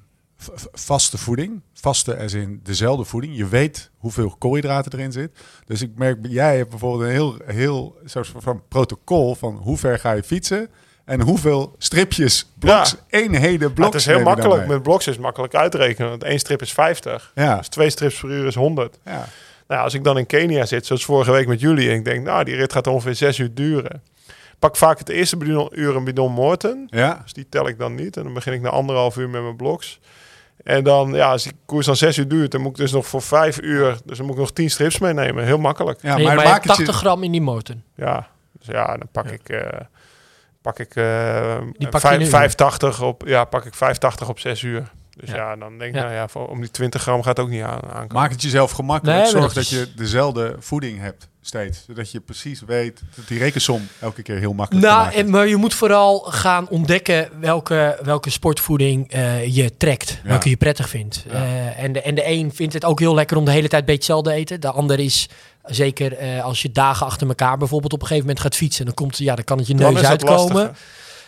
vaste 0.73 1.17
voeding. 1.17 1.61
Vaste 1.73 2.17
als 2.17 2.33
in 2.33 2.59
dezelfde 2.63 3.03
voeding. 3.05 3.37
Je 3.37 3.47
weet 3.47 3.89
hoeveel 3.97 4.35
koolhydraten 4.37 4.91
erin 4.93 5.11
zit. 5.11 5.31
Dus 5.65 5.81
ik 5.81 5.91
merk, 5.95 6.17
jij 6.29 6.57
hebt 6.57 6.69
bijvoorbeeld 6.69 7.03
een 7.03 7.09
heel, 7.15 7.37
heel 7.45 7.97
soort 8.05 8.31
van 8.37 8.61
protocol 8.67 9.35
van 9.35 9.55
hoe 9.55 9.77
ver 9.77 9.99
ga 9.99 10.11
je 10.11 10.23
fietsen. 10.23 10.69
En 11.05 11.21
hoeveel 11.21 11.75
stripjes, 11.77 12.51
bloks, 12.59 12.95
eenheden, 13.09 13.67
Ja, 13.67 13.73
bloks. 13.73 13.91
het 13.93 14.01
is 14.01 14.05
heel 14.05 14.21
makkelijk. 14.23 14.67
Met 14.67 14.83
blocks 14.83 15.07
is 15.07 15.17
makkelijk 15.17 15.55
uitrekenen. 15.55 16.09
Want 16.09 16.23
één 16.23 16.39
strip 16.39 16.61
is 16.61 16.73
50. 16.73 17.31
Ja, 17.35 17.57
Dus 17.57 17.67
twee 17.67 17.89
strips 17.89 18.19
per 18.19 18.29
uur 18.29 18.47
is 18.47 18.55
100. 18.55 18.97
ja. 19.05 19.27
Nou, 19.67 19.81
als 19.83 19.93
ik 19.93 20.03
dan 20.03 20.17
in 20.17 20.25
Kenia 20.25 20.65
zit, 20.65 20.85
zoals 20.85 21.05
vorige 21.05 21.31
week 21.31 21.47
met 21.47 21.59
jullie, 21.59 21.89
en 21.89 21.95
ik 21.95 22.05
denk, 22.05 22.23
nou, 22.25 22.43
die 22.43 22.55
rit 22.55 22.73
gaat 22.73 22.87
ongeveer 22.87 23.15
zes 23.15 23.37
uur 23.37 23.53
duren. 23.53 24.01
Pak 24.59 24.75
vaak 24.75 24.97
het 24.99 25.09
eerste 25.09 25.37
uur 25.71 25.95
een 25.95 26.03
bidon 26.03 26.31
Morten. 26.31 26.87
ja. 26.89 27.19
Dus 27.23 27.33
die 27.33 27.45
tel 27.49 27.67
ik 27.67 27.77
dan 27.77 27.95
niet. 27.95 28.17
En 28.17 28.23
dan 28.23 28.33
begin 28.33 28.53
ik 28.53 28.61
na 28.61 28.69
anderhalf 28.69 29.17
uur 29.17 29.29
met 29.29 29.41
mijn 29.41 29.55
bloks. 29.55 29.99
En 30.67 30.83
dan, 30.83 31.13
ja, 31.13 31.31
als 31.31 31.43
die 31.43 31.51
koers 31.65 31.85
dan 31.85 31.95
zes 31.95 32.17
uur 32.17 32.27
duurt, 32.27 32.51
dan 32.51 32.61
moet 32.61 32.71
ik 32.71 32.77
dus 32.77 32.91
nog 32.91 33.07
voor 33.07 33.21
vijf 33.21 33.61
uur, 33.61 33.97
dus 34.05 34.17
dan 34.17 34.25
moet 34.25 34.35
ik 34.35 34.41
nog 34.41 34.51
tien 34.51 34.69
strips 34.69 34.99
meenemen. 34.99 35.45
Heel 35.45 35.57
makkelijk. 35.57 36.01
ja 36.01 36.15
Nee, 36.15 36.25
maar, 36.25 36.35
je 36.35 36.41
hebt 36.41 36.63
het 36.63 36.75
80 36.75 36.85
je... 36.87 36.93
gram 36.93 37.23
in 37.23 37.31
die 37.31 37.41
motor. 37.41 37.75
Ja, 37.95 38.27
dus 38.51 38.67
ja, 38.67 38.85
dan 38.85 39.07
pak 39.11 39.25
Ja. 39.25 39.31
ik, 39.31 39.49
eh, 39.49 39.79
pak 40.61 40.79
ik, 40.79 40.95
eh, 40.95 41.57
Die 41.77 41.89
pak 41.89 42.03
een 42.03 42.21
uur. 42.21 42.27
85 42.27 43.01
op, 43.01 43.23
ja, 43.25 43.43
pak 43.43 43.65
ik 43.65 43.73
85 43.73 44.29
op 44.29 44.39
zes 44.39 44.61
uur. 44.61 44.91
Dus 45.19 45.29
Ja. 45.29 45.35
ja, 45.35 45.55
dan 45.55 45.77
denk 45.77 45.89
ik, 45.89 45.95
Ja. 45.95 46.01
nou 46.01 46.13
ja, 46.13 46.27
voor, 46.27 46.47
om 46.47 46.59
die 46.59 46.71
20 46.71 47.01
gram 47.01 47.23
gaat 47.23 47.37
het 47.37 47.45
ook 47.45 47.51
niet 47.51 47.61
aan, 47.61 47.81
aankomen. 47.83 48.13
Maak 48.13 48.31
het 48.31 48.41
jezelf 48.41 48.71
gemakkelijk. 48.71 49.21
Nee, 49.21 49.29
Zorg 49.29 49.53
dat 49.53 49.69
je 49.69 49.87
dezelfde 49.95 50.55
voeding 50.59 50.99
hebt 50.99 51.27
steeds. 51.41 51.83
Zodat 51.87 52.11
je 52.11 52.19
precies 52.19 52.61
weet 52.65 53.01
dat 53.15 53.27
die 53.27 53.39
rekensom 53.39 53.87
elke 53.99 54.21
keer 54.21 54.37
heel 54.37 54.53
makkelijk 54.53 54.85
te 54.85 54.91
Nou, 54.91 55.13
en, 55.13 55.29
maar 55.29 55.47
je 55.47 55.55
moet 55.55 55.73
vooral 55.73 56.19
gaan 56.19 56.69
ontdekken 56.69 57.29
welke, 57.39 57.99
welke 58.03 58.29
sportvoeding 58.29 59.11
eh, 59.11 59.55
je 59.55 59.77
trekt. 59.77 60.19
Ja. 60.23 60.29
Welke 60.29 60.49
je 60.49 60.57
prettig 60.57 60.89
vindt. 60.89 61.25
Ja. 61.27 61.33
Eh, 61.33 61.83
en, 61.83 61.91
de, 61.91 62.01
en 62.01 62.15
de 62.15 62.27
een 62.27 62.51
vindt 62.53 62.73
het 62.73 62.85
ook 62.85 62.99
heel 62.99 63.13
lekker 63.13 63.37
om 63.37 63.45
de 63.45 63.51
hele 63.51 63.67
tijd 63.67 63.81
een 63.81 63.87
beetje 63.87 64.13
hetzelfde 64.13 64.29
te 64.29 64.35
eten. 64.35 64.61
De 64.61 64.71
ander 64.71 64.99
is, 64.99 65.29
zeker 65.63 66.17
eh, 66.17 66.43
als 66.43 66.61
je 66.61 66.71
dagen 66.71 67.05
achter 67.05 67.27
elkaar 67.27 67.57
bijvoorbeeld 67.57 67.93
op 67.93 68.01
een 68.01 68.07
gegeven 68.07 68.27
moment 68.27 68.45
gaat 68.45 68.55
fietsen. 68.55 68.85
Dan, 68.85 68.93
komt, 68.93 69.17
ja, 69.17 69.35
dan 69.35 69.43
kan 69.43 69.57
het 69.57 69.67
je 69.67 69.75
Dan 69.75 69.93
neus 69.93 70.03
uitkomen. 70.03 70.75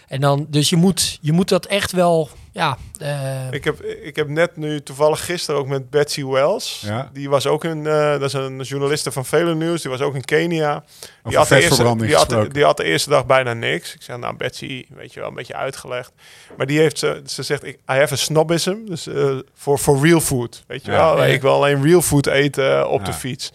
En 0.08 0.21
dan, 0.21 0.45
dus 0.49 0.69
je 0.69 0.75
moet, 0.75 1.17
je 1.21 1.32
moet 1.32 1.49
dat 1.49 1.65
echt 1.65 1.91
wel... 1.91 2.30
Ja, 2.60 2.78
eh, 3.00 3.52
Ik 3.52 3.63
heb, 3.63 3.82
ik 3.82 4.15
heb 4.15 4.28
net 4.28 4.56
nu 4.58 4.82
toevallig 4.82 5.26
gisteren 5.26 5.60
ook 5.60 5.67
met 5.67 5.89
Betsy 5.89 6.26
Wells. 6.26 6.84
Ja. 6.86 7.10
Die 7.13 7.30
was 7.30 7.48
ook 7.48 7.63
een, 7.63 7.88
eh, 7.88 8.12
dat 8.12 8.22
is 8.22 8.34
een 8.34 8.62
journaliste 8.62 9.12
van 9.12 9.26
Vele 9.26 9.56
Nieuws. 9.56 9.82
Die 9.82 9.91
was 9.91 10.02
ook 10.02 10.15
in 10.15 10.26
Kenia. 10.26 10.84
Die 11.24 11.38
had, 11.38 11.48
de 11.48 11.56
eerste, 11.62 11.95
die, 11.98 12.15
had, 12.15 12.54
die 12.54 12.63
had 12.63 12.78
de 12.78 12.84
eerste 12.84 13.10
dag 13.10 13.26
bijna 13.26 13.54
niks. 13.54 13.93
Ik 13.93 14.02
zeg, 14.02 14.17
nou 14.17 14.36
Betsy, 14.36 14.86
weet 14.89 15.13
je 15.13 15.19
wel, 15.19 15.30
een 15.30 15.36
beetje 15.36 15.56
uitgelegd. 15.56 16.12
Maar 16.58 16.65
die 16.67 16.80
heeft, 16.80 17.00
ze, 17.00 17.22
ze 17.26 17.43
zegt, 17.43 17.65
ik, 17.65 17.76
I 17.76 17.93
have 17.93 18.13
a 18.13 18.17
snobism. 18.17 18.76
Dus 18.86 19.08
eh, 19.08 19.38
voor 19.54 19.78
for 19.78 20.02
real 20.02 20.19
food. 20.22 20.63
Weet 20.67 20.86
je 20.86 20.91
Ja. 20.91 20.98
wel, 20.98 21.17
Ja. 21.26 21.26
ik 21.34 21.41
wil 21.41 21.54
alleen 21.54 21.84
real 21.84 22.02
food 22.02 22.28
eten 22.28 22.89
op 22.89 23.06
de 23.06 23.13
fiets. 23.13 23.52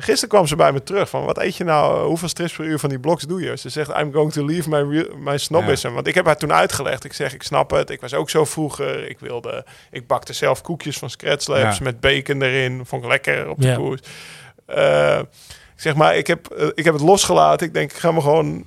En 0.00 0.06
gisteren 0.06 0.28
kwam 0.28 0.46
ze 0.46 0.56
bij 0.56 0.72
me 0.72 0.82
terug 0.82 1.08
van, 1.08 1.24
wat 1.24 1.38
eet 1.38 1.56
je 1.56 1.64
nou, 1.64 2.06
hoeveel 2.06 2.28
strips 2.28 2.52
per 2.56 2.64
uur 2.64 2.78
van 2.78 2.88
die 2.88 2.98
bloks 3.00 3.24
doe 3.24 3.40
je? 3.42 3.56
Ze 3.56 3.68
zegt, 3.68 3.88
I'm 3.98 4.12
going 4.12 4.32
to 4.32 4.44
leave 4.44 4.68
my, 4.68 4.76
real, 4.96 5.16
my 5.16 5.38
snobism. 5.38 5.90
Want 5.92 6.06
ik 6.06 6.14
heb 6.14 6.26
haar 6.26 6.36
toen 6.36 6.52
uitgelegd. 6.52 7.04
Ik 7.04 7.12
zeg, 7.12 7.34
ik 7.34 7.42
snap 7.42 7.70
het. 7.70 7.90
Ik 7.90 8.00
was 8.00 8.14
ook 8.14 8.30
zo 8.30 8.44
vroeger. 8.44 9.08
Ik 9.08 9.18
wilde, 9.18 9.64
ik 9.90 10.06
bakte 10.06 10.32
zelf 10.32 10.62
koekjes 10.62 10.98
van 10.98 11.10
Scratch 11.10 11.46
Labs 11.46 11.78
Ja. 11.78 11.84
met 11.84 12.00
bacon 12.00 12.42
erin. 12.42 12.86
Vond 12.86 13.02
ik 13.02 13.08
lekker 13.10 13.48
op 13.48 13.60
de 13.60 13.66
Ja. 13.66 13.74
koers. 13.76 14.00
Eh, 14.66 15.18
ik 15.74 15.80
zeg 15.86 15.94
maar, 15.94 16.16
ik 16.16 16.26
heb, 16.26 16.46
eh, 16.50 16.66
ik 16.74 16.84
heb 16.84 16.94
het 16.94 17.02
losgelaten. 17.02 17.66
Ik 17.66 17.74
denk, 17.74 17.90
ik 17.92 17.98
ga 17.98 18.10
me 18.12 18.20
gewoon... 18.20 18.64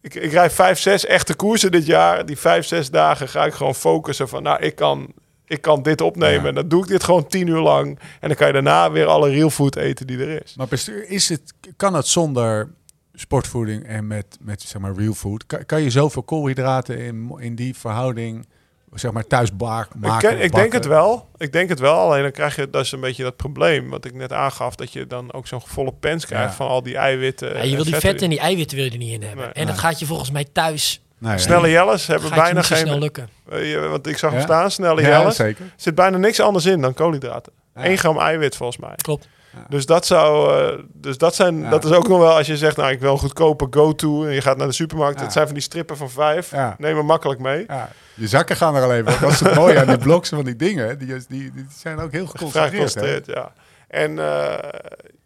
Ik, 0.00 0.14
ik 0.14 0.32
rijd 0.32 0.52
vijf, 0.52 0.78
zes 0.78 1.06
echte 1.06 1.34
koersen 1.34 1.70
dit 1.72 1.86
jaar. 1.86 2.26
Die 2.26 2.38
vijf, 2.38 2.66
zes 2.66 2.90
dagen 2.90 3.28
ga 3.28 3.44
ik 3.44 3.52
gewoon 3.54 3.74
focussen 3.74 4.28
van... 4.28 4.42
Nou, 4.42 4.62
ik 4.62 4.74
kan, 4.74 5.12
ik 5.52 5.62
kan 5.62 5.82
dit 5.82 6.00
opnemen. 6.00 6.42
Ja. 6.42 6.48
En 6.48 6.54
dan 6.54 6.68
doe 6.68 6.82
ik 6.82 6.88
dit 6.88 7.04
gewoon 7.04 7.26
tien 7.26 7.46
uur 7.46 7.60
lang. 7.60 7.98
En 8.20 8.28
dan 8.28 8.36
kan 8.36 8.46
je 8.46 8.52
daarna 8.52 8.90
weer 8.90 9.06
alle 9.06 9.30
real 9.30 9.50
food 9.50 9.76
eten 9.76 10.06
die 10.06 10.18
er 10.18 10.42
is. 10.44 10.54
Maar 10.56 10.66
bestuur, 10.68 11.08
is 11.08 11.28
het, 11.28 11.52
kan 11.76 11.94
het 11.94 12.06
zonder 12.06 12.70
sportvoeding 13.14 13.84
en 13.86 14.06
met, 14.06 14.26
met 14.40 14.62
zeg 14.62 14.80
maar 14.82 14.94
real 14.94 15.12
food? 15.14 15.46
Kan, 15.46 15.66
kan 15.66 15.82
je 15.82 15.90
zoveel 15.90 16.22
koolhydraten 16.22 16.98
in, 16.98 17.34
in 17.38 17.54
die 17.54 17.76
verhouding 17.76 18.46
zeg 18.94 19.12
maar 19.12 19.26
thuis 19.26 19.56
ba- 19.56 19.80
Ik, 19.80 19.88
maken? 20.00 20.28
ken- 20.28 20.40
ik 20.42 20.52
denk 20.54 20.72
het 20.72 20.86
wel. 20.86 21.28
Ik 21.36 21.52
denk 21.52 21.68
het 21.68 21.78
wel. 21.80 21.94
Alleen 21.98 22.22
dan 22.22 22.30
krijg 22.30 22.56
je, 22.56 22.70
dat 22.70 22.84
is 22.84 22.92
een 22.92 23.00
beetje 23.00 23.22
dat 23.22 23.36
probleem. 23.36 23.88
Wat 23.90 24.04
ik 24.04 24.14
net 24.14 24.32
aangaf. 24.32 24.74
Dat 24.74 24.92
je 24.92 25.06
dan 25.06 25.32
ook 25.32 25.46
zo'n 25.46 25.60
volle 25.64 25.92
pens 25.92 26.26
krijgt 26.26 26.50
Ja. 26.50 26.56
van 26.56 26.68
al 26.68 26.82
die 26.82 26.96
eiwitten. 26.96 27.56
ja, 27.56 27.62
je 27.62 27.74
wil 27.74 27.84
die 27.84 27.94
vetten 27.96 28.22
en 28.24 28.30
die 28.30 28.38
eiwitten 28.40 28.76
wil 28.76 28.86
je 28.86 28.92
er 28.92 28.98
niet 28.98 29.12
in 29.12 29.22
hebben. 29.22 29.44
Nee. 29.44 29.52
en 29.54 29.66
dat 29.66 29.78
gaat 29.78 29.98
je 29.98 30.06
volgens 30.06 30.30
mij 30.30 30.44
thuis 30.52 31.02
Nee, 31.22 31.38
Snelle 31.38 31.70
Jelles 31.70 32.06
hebben 32.06 32.28
gaat 32.28 32.38
bijna 32.38 32.62
geen... 32.62 32.78
snel 32.78 32.98
lukken. 32.98 33.28
eh, 33.50 33.70
je- 33.70 33.78
want 33.78 34.06
ik 34.06 34.18
zag 34.18 34.30
hem 34.30 34.38
Ja? 34.38 34.44
staan, 34.44 34.70
snelle 34.70 35.00
Ja, 35.02 35.08
Jelles. 35.08 35.36
zeker. 35.36 35.64
Er 35.64 35.72
zit 35.76 35.94
bijna 35.94 36.16
niks 36.16 36.40
anders 36.40 36.66
in 36.66 36.80
dan 36.80 36.94
koolhydraten. 36.94 37.52
Ja. 37.74 37.84
1 37.84 37.98
gram 37.98 38.18
eiwit 38.18 38.56
volgens 38.56 38.78
mij. 38.78 38.94
Klopt. 38.96 39.28
Dus 39.68 39.86
dat 39.86 40.06
zou, 40.06 40.58
eh, 40.62 40.78
dus 40.92 41.18
dat 41.18 41.34
zijn, 41.34 41.60
Ja. 41.60 41.70
dat 41.70 41.84
is 41.84 41.90
ook 41.90 42.08
nog 42.08 42.18
wel 42.18 42.36
als 42.36 42.46
je 42.46 42.56
zegt, 42.56 42.76
nou 42.76 42.90
ik 42.90 43.00
wil 43.00 43.12
een 43.12 43.18
goedkope 43.18 43.66
go-to 43.70 44.24
en 44.24 44.32
je 44.32 44.40
gaat 44.40 44.56
naar 44.56 44.66
de 44.66 44.72
supermarkt. 44.72 45.18
Ja. 45.18 45.24
Het 45.24 45.32
zijn 45.32 45.44
van 45.44 45.54
die 45.54 45.62
strippen 45.62 45.96
van 45.96 46.10
vijf. 46.10 46.50
Ja. 46.50 46.74
Neem 46.78 46.96
hem 46.96 47.06
makkelijk 47.06 47.40
mee. 47.40 47.64
Ja, 47.68 47.88
je 48.14 48.28
zakken 48.28 48.56
gaan 48.56 48.74
er 48.74 48.82
alleen 48.82 49.04
maar. 49.04 49.18
Dat 49.20 49.30
is 49.30 49.40
het 49.40 49.54
mooie 49.54 49.80
aan 49.80 49.86
die 49.86 49.98
bloks 49.98 50.28
van 50.28 50.44
die 50.44 50.56
dingen. 50.56 50.98
Die, 50.98 51.06
die, 51.28 51.52
die 51.54 51.66
zijn 51.78 51.98
ook 51.98 52.12
heel 52.12 52.26
geconcentreerd. 52.26 52.70
hè? 52.72 52.76
geconcentreerd, 52.76 53.26
ja. 53.26 53.52
En 53.92 54.18
eh, 54.18 54.68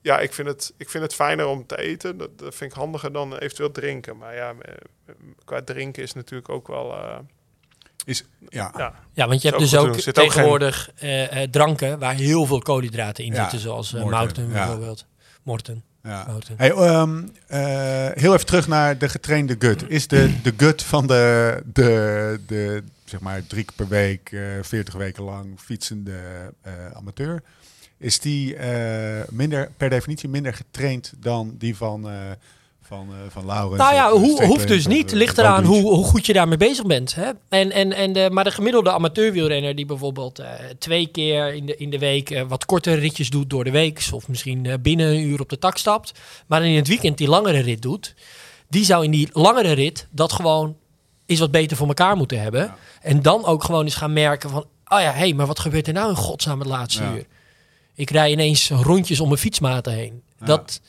ja, 0.01 0.19
ik 0.19 0.33
vind, 0.33 0.49
het, 0.49 0.73
ik 0.77 0.91
vind 0.91 1.03
het 1.05 1.15
fijner 1.15 1.47
om 1.47 1.67
te 1.67 1.79
eten. 1.79 2.17
Dat, 2.19 2.39
dat 2.39 2.55
vind 2.55 2.71
ik 2.71 2.77
handiger 2.79 3.13
dan 3.13 3.37
eventueel 3.37 3.71
drinken. 3.73 4.17
Maar 4.17 4.35
ja, 4.35 4.55
eh, 4.61 5.15
qua 5.45 5.63
drinken 5.63 6.03
is 6.03 6.13
natuurlijk 6.13 6.49
ook 6.49 6.69
wel... 6.69 6.93
eh, 6.97 7.19
Is, 8.05 8.25
ja. 8.49 8.73
Ja. 8.77 8.95
Ja, 9.13 9.29
want 9.29 9.43
je 9.43 9.49
hebt 9.49 9.61
dus 9.61 9.77
ook 9.77 10.05
doen. 10.05 10.13
Tegenwoordig 10.13 10.91
eh, 10.97 11.43
eh, 11.43 11.51
dranken 11.51 11.99
waar 11.99 12.15
heel 12.15 12.47
veel 12.47 12.59
koolhydraten 12.59 13.25
in 13.25 13.33
Ja, 13.33 13.41
zitten, 13.41 13.59
zoals 13.59 13.93
Morten, 13.93 14.11
mouten 14.11 14.47
ja. 14.47 14.53
bijvoorbeeld. 14.53 15.07
Morten. 15.43 15.85
ja. 16.03 16.25
Mouten. 16.27 16.55
Hey, 16.57 16.71
ehm, 16.71 17.23
eh, 17.47 18.21
heel 18.23 18.35
even 18.35 18.47
terug 18.47 18.69
naar 18.69 18.99
de 18.99 19.09
getrainde 19.09 19.57
gut. 19.59 19.91
Is 19.91 20.09
de, 20.09 20.41
de 20.43 20.53
gut 20.57 20.83
van 20.83 21.07
de, 21.07 21.63
de, 21.73 22.41
de 22.47 22.83
zeg 23.05 23.21
maar 23.21 23.47
drie 23.47 23.65
keer 23.65 23.77
per 23.77 23.89
week, 23.89 24.33
eh 24.33 24.41
40 24.63 24.95
weken 24.95 25.23
lang 25.23 25.61
fietsende 25.61 26.19
eh, 26.63 26.73
amateur, 26.93 27.43
is 27.99 28.19
die 28.21 28.57
eh, 28.57 29.29
minder, 29.31 29.71
per 29.77 29.91
definitie 29.91 30.29
minder 30.29 30.55
getraind 30.55 31.13
dan 31.17 31.55
die 31.59 31.77
van, 31.77 32.09
eh 32.09 32.15
van, 32.83 33.09
eh 33.11 33.31
van 33.31 33.47
Laurens? 33.47 33.83
Nou 33.83 33.95
ja, 33.95 34.11
hoe, 34.13 34.45
hoeft 34.45 34.69
dus 34.69 34.87
niet. 34.87 35.13
Ligt 35.13 35.39
eraan 35.39 35.65
hoe, 35.65 35.83
hoe 35.83 36.05
goed 36.05 36.27
je 36.27 36.33
daarmee 36.33 36.57
bezig 36.57 36.87
bent. 36.87 37.15
Hè? 37.15 37.31
En, 37.49 37.71
en, 37.73 37.93
en 37.93 38.13
de, 38.13 38.29
maar 38.33 38.45
de 38.45 38.51
gemiddelde 38.51 38.91
amateurwielrenner 38.91 39.75
die 39.75 39.87
bijvoorbeeld 39.87 40.43
twee 40.79 41.07
keer 41.07 41.55
in 41.55 41.67
de, 41.67 41.77
in 41.77 41.91
de 41.91 41.99
week 41.99 42.45
wat 42.49 42.65
kortere 42.65 42.97
ritjes 42.97 43.31
doet 43.31 43.51
door 43.51 43.65
de 43.65 43.71
week. 43.71 44.09
Of 44.13 44.29
misschien 44.29 44.79
binnen 44.83 45.07
een 45.07 45.27
uur 45.27 45.41
op 45.41 45.49
de 45.49 45.59
tak 45.59 45.79
stapt. 45.79 46.13
Maar 46.47 46.65
in 46.65 46.77
het 46.77 46.89
weekend 46.89 47.19
die 47.19 47.29
langere 47.29 47.61
rit 47.61 47.83
doet. 47.83 48.15
Die 48.69 48.85
zou 48.85 49.05
in 49.05 49.11
die 49.11 49.29
langere 49.33 49.73
rit 49.73 50.07
dat 50.11 50.33
gewoon 50.33 50.77
is 51.27 51.39
wat 51.39 51.51
beter 51.51 51.77
voor 51.77 51.87
elkaar 51.87 52.17
moeten 52.17 52.41
hebben. 52.41 52.75
En 53.03 53.23
dan 53.23 53.45
ook 53.45 53.65
gewoon 53.65 53.85
eens 53.85 53.95
gaan 53.95 54.13
merken 54.13 54.51
van... 54.51 54.65
Oh 54.89 55.01
ja, 55.01 55.13
hé, 55.13 55.19
hey, 55.19 55.35
maar 55.35 55.47
wat 55.47 55.59
gebeurt 55.59 55.87
er 55.87 55.93
nou 55.93 56.11
in 56.11 56.17
godsnaam 56.17 56.59
het 56.59 56.69
laatste 56.69 57.03
Ja. 57.03 57.13
uur? 57.15 57.27
Ik 57.97 58.11
rij 58.11 58.31
ineens 58.31 58.71
rondjes 58.71 59.21
om 59.21 59.29
mijn 59.29 59.41
fietsmaten 59.41 59.93
heen. 59.93 60.23
Dat, 60.45 60.81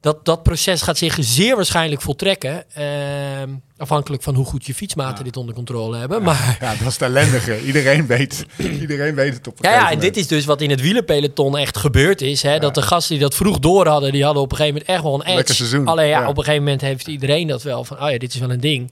dat, 0.00 0.24
dat 0.24 0.42
proces 0.42 0.82
gaat 0.82 0.98
zich 0.98 1.16
zeer 1.20 1.56
waarschijnlijk 1.56 2.00
voltrekken. 2.00 2.64
ehm, 2.74 3.50
afhankelijk 3.76 4.22
van 4.22 4.34
hoe 4.34 4.44
goed 4.44 4.66
je 4.66 4.74
fietsmaten 4.74 5.24
dit 5.24 5.36
onder 5.36 5.54
controle 5.54 5.96
hebben. 5.96 6.22
Maar 6.22 6.56
Ja, 6.60 6.70
dat 6.70 6.86
is 6.86 6.92
het 6.92 7.02
ellendige. 7.02 7.64
Iedereen 7.64 8.06
weet, 8.06 8.46
iedereen 8.80 9.14
weet 9.14 9.34
het 9.34 9.46
op 9.46 9.58
een 9.58 9.70
ja, 9.70 9.74
ja, 9.76 9.90
en 9.90 9.98
dit 9.98 10.16
is 10.16 10.26
dus 10.26 10.44
wat 10.44 10.60
in 10.60 10.70
het 10.70 10.80
wielerpeloton 10.80 11.56
echt 11.58 11.76
gebeurd 11.78 12.20
is. 12.20 12.42
Hè? 12.42 12.58
Dat 12.58 12.74
de 12.74 12.82
gasten 12.82 13.14
die 13.14 13.24
dat 13.24 13.34
vroeg 13.34 13.58
door 13.58 13.86
hadden, 13.86 14.12
die 14.12 14.24
hadden 14.24 14.42
op 14.42 14.50
een 14.50 14.56
gegeven 14.56 14.78
moment 14.78 14.94
echt 14.96 15.04
wel 15.04 15.14
een 15.14 15.20
edge. 15.26 15.34
Lekker 15.34 15.54
seizoen, 15.54 15.86
Alleen 15.86 16.08
ja, 16.08 16.20
ja. 16.20 16.28
op 16.28 16.36
een 16.38 16.44
gegeven 16.44 16.64
moment 16.64 16.80
heeft 16.80 17.06
iedereen 17.08 17.46
dat 17.46 17.62
wel 17.62 17.84
van, 17.84 18.02
oh 18.02 18.10
ja, 18.10 18.18
dit 18.18 18.34
is 18.34 18.40
wel 18.40 18.50
een 18.50 18.60
ding. 18.60 18.90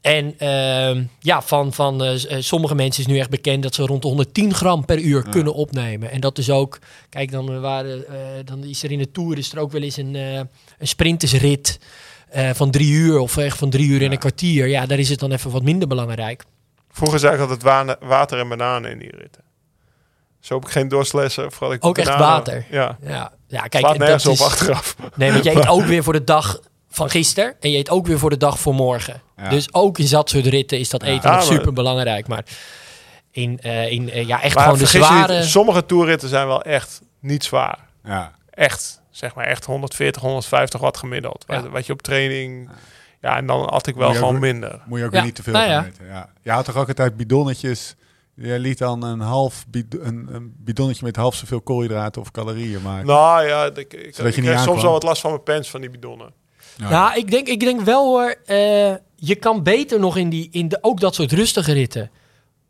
En 0.00 0.34
ehm, 0.38 1.04
ja, 1.18 1.42
van, 1.42 1.72
van 1.72 2.02
eh, 2.02 2.32
eh, 2.36 2.42
sommige 2.42 2.74
mensen 2.74 3.02
is 3.02 3.08
nu 3.08 3.18
echt 3.18 3.30
bekend 3.30 3.62
dat 3.62 3.74
ze 3.74 3.82
rond 3.86 4.02
de 4.02 4.08
110 4.08 4.54
gram 4.54 4.84
per 4.84 4.98
uur 4.98 5.28
kunnen 5.28 5.54
opnemen. 5.54 6.10
En 6.10 6.20
dat 6.20 6.38
is 6.38 6.50
ook, 6.50 6.78
kijk, 7.08 7.30
dan, 7.30 7.60
waren, 7.60 8.08
eh, 8.08 8.14
dan 8.44 8.64
is 8.64 8.82
er 8.82 8.90
in 8.90 8.98
de 8.98 9.10
Tour 9.10 9.38
is 9.38 9.52
er 9.52 9.58
ook 9.58 9.72
wel 9.72 9.82
eens 9.82 9.96
een, 9.96 10.14
een 10.14 10.48
sprintersrit 10.78 11.78
van 12.52 12.70
drie 12.70 12.90
uur 12.92 13.18
of 13.18 13.36
echt 13.36 13.58
van 13.58 13.70
drie 13.70 13.88
uur 13.88 14.02
en 14.02 14.12
een 14.12 14.18
kwartier. 14.18 14.66
Ja, 14.66 14.86
daar 14.86 14.98
is 14.98 15.08
het 15.08 15.18
dan 15.18 15.32
even 15.32 15.50
wat 15.50 15.62
minder 15.62 15.88
belangrijk. 15.88 16.44
Vroeger 16.90 17.18
zei 17.18 17.34
ik 17.34 17.40
altijd 17.40 17.62
wa- 17.62 17.96
water 18.00 18.38
en 18.38 18.48
bananen 18.48 18.90
in 18.90 18.98
die 18.98 19.16
ritten. 19.16 19.42
Zo 20.40 20.54
heb 20.54 20.64
ik 20.64 20.70
geen 20.70 20.88
doorslessen. 20.88 21.52
Vooral 21.52 21.72
ik 21.72 21.84
Ook 21.84 21.98
echt 21.98 22.08
water. 22.08 22.66
Ja. 22.70 22.98
Ja, 23.02 23.32
ja 23.46 23.60
kijk, 23.60 23.84
Slaat 23.84 23.98
dat 23.98 23.98
nergens 23.98 24.26
is, 24.26 24.40
op 24.40 24.46
achteraf. 24.46 24.96
Nee, 25.14 25.32
want 25.32 25.44
je 25.44 25.50
eet 25.50 25.68
ook 25.76 25.84
weer 25.84 26.02
voor 26.02 26.12
de 26.12 26.24
dag 26.24 26.60
van 26.90 27.10
gisteren. 27.10 27.54
En 27.60 27.70
je 27.70 27.78
eet 27.78 27.90
ook 27.90 28.06
weer 28.06 28.18
voor 28.18 28.30
de 28.30 28.36
dag 28.36 28.58
voor 28.60 28.74
morgen. 28.74 29.22
Ja. 29.36 29.48
Dus 29.48 29.74
ook 29.74 29.98
in 29.98 30.08
dat 30.10 30.30
soort 30.30 30.46
ritten 30.46 30.78
is 30.78 30.88
dat 30.88 31.02
eten 31.02 31.30
Ja, 31.30 31.40
super 31.40 31.72
belangrijk. 31.72 32.26
Maar 32.28 32.44
in, 33.30 33.58
eh, 33.60 33.90
in 33.92 34.10
eh, 34.10 34.26
ja, 34.26 34.42
echt 34.42 34.54
Maar 34.54 34.62
gewoon 34.64 34.78
de 34.78 34.84
niet, 34.84 34.92
zware... 35.04 35.42
sommige 35.42 35.86
toerritten 35.86 36.28
zijn 36.28 36.46
wel 36.46 36.62
echt 36.62 37.00
niet 37.20 37.44
zwaar. 37.44 37.78
Ja. 38.04 38.32
Echt, 38.50 39.00
zeg 39.10 39.34
maar 39.34 39.44
echt 39.46 39.64
140, 39.64 40.22
150 40.22 40.80
watt 40.80 40.96
gemiddeld. 40.96 41.44
Ja. 41.46 41.62
Wat, 41.62 41.70
wat 41.70 41.86
je 41.86 41.92
op 41.92 42.02
training... 42.02 42.70
Ja, 43.20 43.36
en 43.36 43.46
dan 43.46 43.68
had 43.70 43.86
ik 43.86 43.94
wel 43.94 44.08
ook- 44.08 44.16
gewoon 44.16 44.38
minder. 44.38 44.80
Moet 44.86 44.98
je 44.98 45.04
ook 45.04 45.10
Ja, 45.10 45.16
weer 45.16 45.26
niet 45.26 45.34
te 45.34 45.42
veel 45.42 45.52
nou 45.52 45.64
van 45.64 45.74
ja. 45.74 45.82
weten. 45.82 46.06
Ja. 46.06 46.28
Je 46.42 46.50
had 46.50 46.64
toch 46.64 46.76
ook 46.76 46.88
altijd 46.88 47.16
bidonnetjes. 47.16 47.94
Je 48.34 48.58
liet 48.58 48.78
dan 48.78 49.02
een 49.04 49.20
half 49.20 49.64
bid- 49.68 49.96
een, 50.00 50.28
een 50.32 50.54
bidonnetje 50.56 51.04
met 51.04 51.16
half 51.16 51.34
zoveel 51.34 51.60
koolhydraten 51.60 52.20
of 52.20 52.30
calorieën 52.30 52.82
maken. 52.82 53.06
Nou 53.06 53.46
ja, 53.46 53.64
ik, 53.64 53.92
ik, 53.94 54.16
ik 54.18 54.58
soms 54.58 54.82
wel 54.82 54.92
wat 54.92 55.02
last 55.02 55.20
van 55.20 55.30
mijn 55.30 55.42
pens 55.42 55.70
van 55.70 55.80
die 55.80 55.90
bidonnen. 55.90 56.32
Ja. 56.88 57.14
Ik 57.14 57.30
denk, 57.30 57.46
ik 57.46 57.60
denk 57.60 57.80
wel 57.80 58.06
hoor, 58.06 58.34
eh, 58.46 58.94
je 59.16 59.34
kan 59.34 59.62
beter 59.62 60.00
nog 60.00 60.16
in, 60.16 60.28
die, 60.28 60.48
in 60.50 60.68
de, 60.68 60.78
ook 60.80 61.00
dat 61.00 61.14
soort 61.14 61.32
rustige 61.32 61.72
ritten 61.72 62.10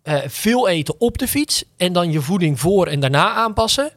eh, 0.02 0.18
veel 0.26 0.68
eten 0.68 0.94
op 0.98 1.18
de 1.18 1.28
fiets 1.28 1.64
en 1.76 1.92
dan 1.92 2.12
je 2.12 2.20
voeding 2.20 2.60
voor 2.60 2.86
en 2.86 3.00
daarna 3.00 3.32
aanpassen. 3.32 3.92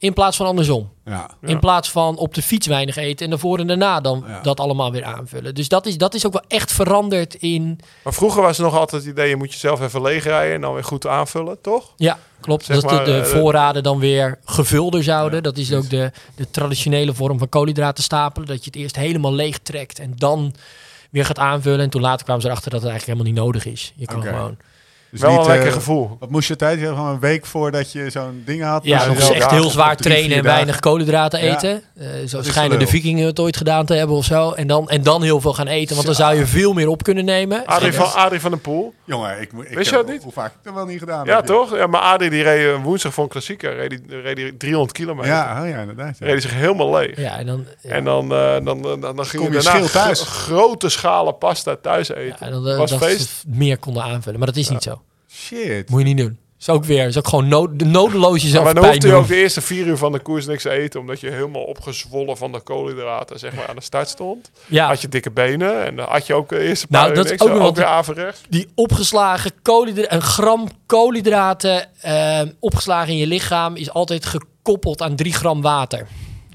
In 0.00 0.12
plaats 0.12 0.36
van 0.36 0.46
andersom. 0.46 0.90
ja. 1.04 1.30
Ja. 1.40 1.48
In 1.48 1.58
plaats 1.58 1.90
van 1.90 2.16
op 2.16 2.34
de 2.34 2.42
fiets 2.42 2.66
weinig 2.66 2.96
eten 2.96 3.24
en 3.24 3.30
daarvoor 3.30 3.58
en 3.58 3.66
daarna 3.66 4.00
dan 4.00 4.24
Ja. 4.26 4.40
dat 4.40 4.60
allemaal 4.60 4.92
weer 4.92 5.04
aanvullen. 5.04 5.54
Dus 5.54 5.68
dat 5.68 5.86
is, 5.86 5.98
dat 5.98 6.14
is 6.14 6.26
ook 6.26 6.32
wel 6.32 6.44
echt 6.48 6.72
veranderd 6.72 7.34
in... 7.34 7.78
Maar 8.04 8.12
vroeger 8.12 8.42
was 8.42 8.58
er 8.58 8.64
nog 8.64 8.76
altijd 8.78 9.02
het 9.02 9.10
idee, 9.10 9.28
je 9.28 9.36
moet 9.36 9.52
jezelf 9.52 9.80
even 9.80 10.02
leegrijden 10.02 10.54
en 10.54 10.60
dan 10.60 10.74
weer 10.74 10.84
goed 10.84 11.06
aanvullen, 11.06 11.60
toch? 11.60 11.92
Ja, 11.96 12.18
klopt. 12.40 12.64
Zeg 12.64 12.80
dat 12.80 12.90
de, 12.90 12.96
maar, 12.96 13.04
de 13.04 13.16
eh, 13.20 13.24
voorraden 13.24 13.82
dan 13.82 13.98
weer 13.98 14.38
gevulder 14.44 15.02
zouden. 15.02 15.34
Ja, 15.36 15.40
dat 15.42 15.56
is 15.58 15.72
ook 15.72 15.90
de, 15.90 16.10
de 16.34 16.50
traditionele 16.50 17.14
vorm 17.14 17.38
van 17.38 17.48
koolhydraten 17.48 18.04
stapelen. 18.04 18.48
Dat 18.48 18.58
je 18.58 18.70
het 18.70 18.76
eerst 18.80 18.96
helemaal 18.96 19.34
leeg 19.34 19.58
trekt 19.58 19.98
en 19.98 20.12
dan 20.16 20.54
weer 21.10 21.24
gaat 21.24 21.38
aanvullen. 21.38 21.80
En 21.80 21.90
toen 21.90 22.00
later 22.00 22.24
kwamen 22.24 22.42
ze 22.42 22.48
erachter 22.48 22.70
dat 22.70 22.80
het 22.82 22.90
eigenlijk 22.90 23.18
helemaal 23.20 23.42
niet 23.44 23.52
nodig 23.54 23.72
is. 23.72 23.92
Je 23.96 24.06
kan 24.06 24.18
Oké. 24.18 24.28
gewoon... 24.28 24.56
Dus 25.10 25.20
wel 25.20 25.30
niet, 25.30 25.40
een 25.40 25.46
lekker 25.46 25.66
eh, 25.68 25.72
gevoel. 25.72 26.16
Wat 26.20 26.30
moest 26.30 26.48
je 26.48 26.56
tijd? 26.56 26.78
Je 26.80 26.86
had 26.86 26.94
gewoon 26.96 27.10
een 27.10 27.20
week 27.20 27.46
voordat 27.46 27.92
je 27.92 28.10
zo'n 28.10 28.42
ding 28.46 28.62
had. 28.62 28.84
Ja, 28.84 29.06
moest 29.08 29.30
echt 29.30 29.50
heel 29.50 29.70
zwaar 29.70 29.96
drie, 29.96 30.10
trainen 30.10 30.36
en 30.36 30.42
dagen. 30.42 30.56
weinig 30.56 30.80
koolhydraten 30.80 31.44
Ja. 31.44 31.54
eten. 31.54 31.82
Eh, 31.96 32.06
zo 32.26 32.42
schijnen 32.42 32.78
de 32.78 32.86
vikingen 32.86 33.26
het 33.26 33.40
ooit 33.40 33.56
gedaan 33.56 33.86
te 33.86 33.94
hebben 33.94 34.16
of 34.16 34.24
zo. 34.24 34.50
En 34.52 34.66
dan, 34.66 34.88
en 34.88 35.02
dan 35.02 35.22
heel 35.22 35.40
veel 35.40 35.52
gaan 35.52 35.66
eten, 35.66 35.94
want 35.94 36.06
dan 36.06 36.14
zou 36.16 36.34
je 36.34 36.46
veel 36.46 36.72
meer 36.72 36.88
op 36.88 37.02
kunnen 37.02 37.24
nemen. 37.24 37.66
Adrie 37.66 37.92
van, 37.92 38.12
Adrie 38.14 38.40
van 38.40 38.50
den 38.50 38.60
Poel. 38.60 38.94
Jongen, 39.04 39.40
ik, 39.40 39.52
ik 39.52 39.76
Wist 39.76 39.90
je 39.90 39.96
heb- 39.96 40.04
dat 40.06 40.14
niet? 40.14 40.22
Hoe 40.22 40.32
vaak 40.32 40.44
heb 40.50 40.54
ik 40.58 40.64
dat 40.64 40.74
wel 40.74 40.84
niet 40.86 40.98
gedaan? 40.98 41.26
Ja, 41.26 41.40
toch? 41.40 41.76
Ja, 41.76 41.86
maar 41.86 42.00
Adrie 42.00 42.30
die 42.30 42.42
reed 42.42 42.74
eh, 42.76 42.82
woensdag 42.82 43.14
voor 43.14 43.24
een 43.24 43.30
klassieker. 43.30 43.76
Reed 43.76 43.90
die, 43.90 44.20
reed 44.20 44.36
die 44.36 44.56
300 44.56 44.92
kilometer. 44.92 45.30
Ja, 45.30 45.62
oh 45.62 45.68
ja, 45.68 45.78
inderdaad. 45.80 46.16
ja. 46.18 46.26
Reed 46.26 46.42
zich 46.42 46.54
helemaal 46.54 46.90
leeg. 46.94 47.16
Ja, 47.16 47.38
en 47.38 47.46
dan, 47.46 47.64
ja. 47.82 47.90
En 47.90 48.04
dan, 48.04 48.32
eh, 48.34 48.52
dan, 48.64 48.82
dan, 48.82 49.00
dan, 49.00 49.24
ging 49.26 49.42
Kom 49.44 49.52
je 49.52 49.62
daarna 49.62 49.86
thuis. 49.86 50.20
grote 50.20 50.88
schalen 50.88 51.38
pasta 51.38 51.76
thuis 51.82 52.08
eten. 52.08 52.24
Ja, 52.40 52.46
en 52.46 52.52
dan 52.52 52.76
was 52.76 52.90
dat 52.90 53.02
feest. 53.02 53.44
meer 53.46 53.78
konden 53.78 54.02
aanvullen. 54.02 54.38
Maar 54.38 54.48
dat 54.48 54.56
is 54.56 54.68
niet 54.68 54.82
zo. 54.82 54.99
Shit. 55.40 55.90
Moet 55.90 56.00
je 56.00 56.06
niet 56.06 56.16
doen. 56.18 56.38
Is 56.60 56.68
ook 56.68 56.84
weer, 56.84 57.06
is 57.06 57.18
ook 57.18 57.28
gewoon 57.28 57.48
nood, 57.48 57.78
de 57.78 57.84
nodeloos 57.84 58.42
jezelf 58.42 58.64
maar 58.64 58.74
dan 58.74 58.92
je 58.92 58.98
doen. 58.98 59.12
ook 59.12 59.26
de 59.28 59.36
eerste 59.36 59.60
vier 59.60 59.86
uur 59.86 59.96
van 59.96 60.12
de 60.12 60.18
koers 60.18 60.46
niks 60.46 60.62
te 60.62 60.70
eten. 60.70 61.00
Omdat 61.00 61.20
je 61.20 61.30
helemaal 61.30 61.62
opgezwollen 61.62 62.36
van 62.36 62.52
de 62.52 62.60
koolhydraten 62.60 63.38
zeg 63.38 63.54
maar, 63.54 63.68
aan 63.68 63.76
de 63.76 63.82
start 63.82 64.08
stond. 64.08 64.50
Ja, 64.66 64.86
Had 64.86 65.00
je 65.00 65.08
dikke 65.08 65.30
benen. 65.30 65.84
En 65.84 65.96
dan 65.96 66.08
had 66.08 66.26
je 66.26 66.34
ook 66.34 66.48
de 66.48 66.58
eerste 66.58 66.86
paar 66.86 67.02
Nou, 67.02 67.14
dat 67.14 67.24
is 67.24 67.30
niks. 67.30 67.42
ook 67.42 67.48
Ook, 67.48 67.54
nog 67.54 67.64
wat- 67.64 67.76
weer 67.76 67.86
averechts. 67.86 68.40
die 68.48 68.68
opgeslagen 68.74 69.50
koolhydraten, 69.62 70.14
een 70.16 70.22
gram 70.22 70.68
koolhydraten 70.86 71.88
eh, 72.00 72.40
opgeslagen 72.58 73.12
in 73.12 73.18
je 73.18 73.26
lichaam 73.26 73.76
is 73.76 73.90
altijd 73.90 74.26
gekoppeld 74.26 75.02
aan 75.02 75.16
3 75.16 75.32
gram 75.32 75.60
water. 75.62 76.00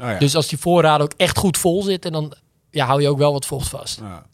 Oh 0.02 0.10
ja. 0.10 0.18
Dus 0.20 0.36
als 0.36 0.48
die 0.48 0.60
voorraden 0.60 1.06
ook 1.06 1.14
echt 1.18 1.38
goed 1.38 1.58
vol 1.58 1.84
zitten, 1.84 2.12
dan 2.12 2.34
ja, 2.72 2.86
hou 2.86 3.02
je 3.02 3.10
ook 3.10 3.18
wel 3.18 3.32
wat 3.32 3.46
vocht 3.46 3.70
vast. 3.70 4.00
Ja. 4.00 4.26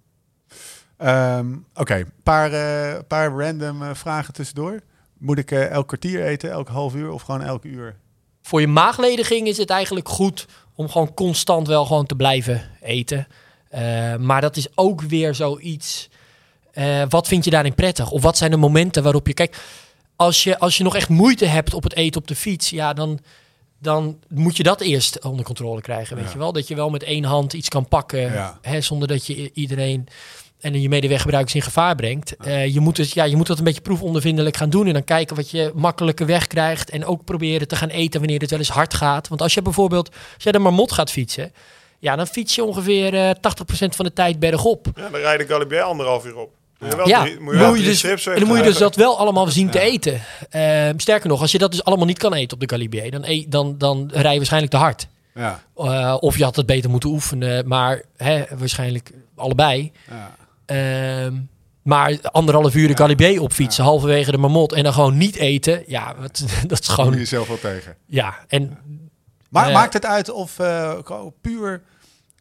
Ehm, 1.02 1.54
Oké, 1.76 1.96
een 1.96 2.12
paar, 2.24 2.52
eh, 2.54 3.00
paar 3.08 3.32
random 3.32 3.82
eh, 3.84 3.90
vragen 3.94 4.34
tussendoor. 4.34 4.80
Moet 5.18 5.38
ik 5.38 5.52
eh, 5.52 5.70
elk 5.70 5.88
kwartier 5.88 6.26
eten, 6.26 6.52
elk 6.52 6.68
half 6.68 6.96
uur 6.96 7.12
of 7.12 7.22
gewoon 7.22 7.42
elk 7.42 7.64
uur? 7.64 7.96
Voor 8.42 8.62
je 8.62 8.68
maaglediging 8.68 9.48
is 9.48 9.58
het 9.58 9.70
eigenlijk 9.70 10.10
goed 10.10 10.48
om 10.76 10.90
gewoon 10.90 11.14
constant 11.14 11.68
wel 11.68 11.86
gewoon 11.86 12.06
te 12.06 12.16
blijven 12.16 12.62
eten. 12.82 13.28
Maar 14.20 14.42
dat 14.42 14.58
is 14.58 14.68
ook 14.78 15.02
weer 15.02 15.36
zoiets. 15.36 16.10
wat 17.10 17.28
vind 17.28 17.44
je 17.46 17.50
daarin 17.52 17.76
prettig? 17.76 18.12
Of 18.12 18.22
wat 18.22 18.38
zijn 18.38 18.52
de 18.52 18.58
momenten 18.58 19.04
waarop 19.04 19.28
je. 19.28 19.34
Kijk, 19.34 19.58
als 20.16 20.44
je, 20.44 20.60
als 20.60 20.78
je 20.78 20.84
nog 20.84 20.96
echt 20.96 21.10
moeite 21.10 21.46
hebt 21.46 21.74
op 21.74 21.84
het 21.84 21.96
eten 21.96 22.22
op 22.22 22.28
de 22.28 22.36
fiets, 22.36 22.70
ja, 22.70 22.94
dan, 22.94 23.20
dan 23.80 24.20
moet 24.28 24.58
je 24.58 24.64
dat 24.64 24.82
eerst 24.82 25.24
onder 25.24 25.46
controle 25.46 25.82
krijgen. 25.82 26.16
Weet 26.16 26.26
Ja. 26.26 26.32
je 26.32 26.38
wel? 26.38 26.52
Dat 26.52 26.68
je 26.68 26.76
wel 26.76 26.90
met 26.90 27.04
één 27.04 27.24
hand 27.24 27.54
iets 27.54 27.70
kan 27.70 27.88
pakken, 27.88 28.20
Ja. 28.34 28.58
hè, 28.62 28.82
zonder 28.82 29.08
dat 29.08 29.26
je 29.26 29.52
iedereen 29.54 30.08
en 30.62 30.82
je 30.82 30.90
medeweggebruikers 30.90 31.56
in 31.56 31.62
gevaar 31.62 31.96
brengt. 31.96 32.36
Eh, 32.38 32.74
je, 32.74 32.80
moet 32.80 32.96
dus, 32.96 33.14
ja, 33.14 33.24
je 33.24 33.36
moet 33.36 33.48
dat 33.48 33.58
een 33.58 33.64
beetje 33.64 33.82
proefondervindelijk 33.82 34.58
gaan 34.58 34.70
doen 34.70 34.88
en 34.88 34.94
dan 34.94 35.04
kijken 35.04 35.36
wat 35.36 35.50
je 35.52 35.72
makkelijker 35.76 36.26
wegkrijgt. 36.26 36.90
En 36.90 37.06
ook 37.06 37.24
proberen 37.26 37.68
te 37.68 37.76
gaan 37.76 37.90
eten 37.90 38.20
wanneer 38.20 38.40
het 38.40 38.50
wel 38.50 38.60
eens 38.60 38.70
hard 38.70 38.94
gaat. 38.94 39.28
Want 39.28 39.42
als 39.42 39.54
je 39.54 39.62
bijvoorbeeld, 39.62 40.10
als 40.34 40.44
jij 40.44 40.52
de 40.52 40.60
marmot 40.60 40.92
gaat 40.92 41.12
fietsen, 41.12 41.52
ja, 42.00 42.16
dan 42.16 42.28
fiets 42.28 42.56
je 42.56 42.64
ongeveer 42.64 43.14
eh 43.14 43.30
80% 43.30 43.96
van 43.96 44.06
de 44.06 44.14
tijd 44.14 44.40
bergop. 44.40 44.88
Ja, 44.96 45.10
dan 45.10 45.20
rijdt 45.20 45.48
de 45.48 45.54
Galibier 45.54 45.82
anderhalf 45.82 46.26
uur 46.26 46.36
op. 46.38 46.50
Wel 46.78 47.08
Ja, 47.08 47.22
drie- 47.22 47.34
moet 47.34 47.44
moet 47.44 47.54
je 47.54 47.60
wel 47.60 47.70
je 47.74 47.82
drie 47.82 47.90
dus, 48.12 48.26
en 48.28 48.40
dan 48.40 48.48
moet 48.48 48.58
je 48.58 48.64
dus 48.64 48.78
dat 48.78 48.96
wel 48.96 49.18
allemaal 49.20 49.48
zien 49.48 49.70
te 49.70 49.80
eten. 49.80 50.22
Ehm, 50.50 50.98
sterker 51.00 51.30
nog, 51.30 51.42
als 51.42 51.52
je 51.52 51.58
dat 51.58 51.72
dus 51.72 51.84
allemaal 51.84 52.06
niet 52.06 52.18
kan 52.18 52.34
eten 52.34 52.54
op 52.54 52.68
de 52.68 52.70
Galibier, 52.76 53.12
dan, 53.12 53.24
eet- 53.26 53.52
dan, 53.52 53.78
dan 53.78 54.10
rij 54.14 54.32
je 54.32 54.38
waarschijnlijk 54.38 54.72
te 54.72 54.78
hard. 54.80 55.08
Ja. 55.36 55.64
Eh, 55.76 56.18
of 56.20 56.38
je 56.38 56.44
had 56.44 56.56
het 56.56 56.66
beter 56.66 56.90
moeten 56.90 57.10
oefenen, 57.10 57.68
maar 57.68 58.02
hè, 58.18 58.44
waarschijnlijk 58.58 59.12
allebei. 59.36 59.92
ja. 60.10 60.36
Ehm, 60.72 61.36
maar 61.84 62.20
anderhalf 62.22 62.76
uur 62.76 62.88
de 62.88 62.98
Galibier 62.98 63.42
op 63.42 63.54
fietsen, 63.54 63.84
halverwege 63.84 64.32
de 64.32 64.38
Marmot 64.38 64.74
en 64.74 64.84
dan 64.84 64.94
gewoon 64.94 65.18
niet 65.18 65.36
eten. 65.36 65.84
Ja, 65.88 66.16
wat, 66.20 66.44
dat 66.68 66.80
is 66.80 66.88
Kom 66.88 66.96
je 66.96 67.02
gewoon... 67.02 67.18
jezelf 67.18 67.48
wel 67.48 67.60
tegen. 67.60 67.98
Ja, 68.06 68.36
en 68.48 68.78
Maar 69.50 69.72
maakt 69.72 69.94
het 69.94 70.06
uit 70.06 70.30
of 70.30 70.60
eh, 70.60 70.98
puur 71.42 71.82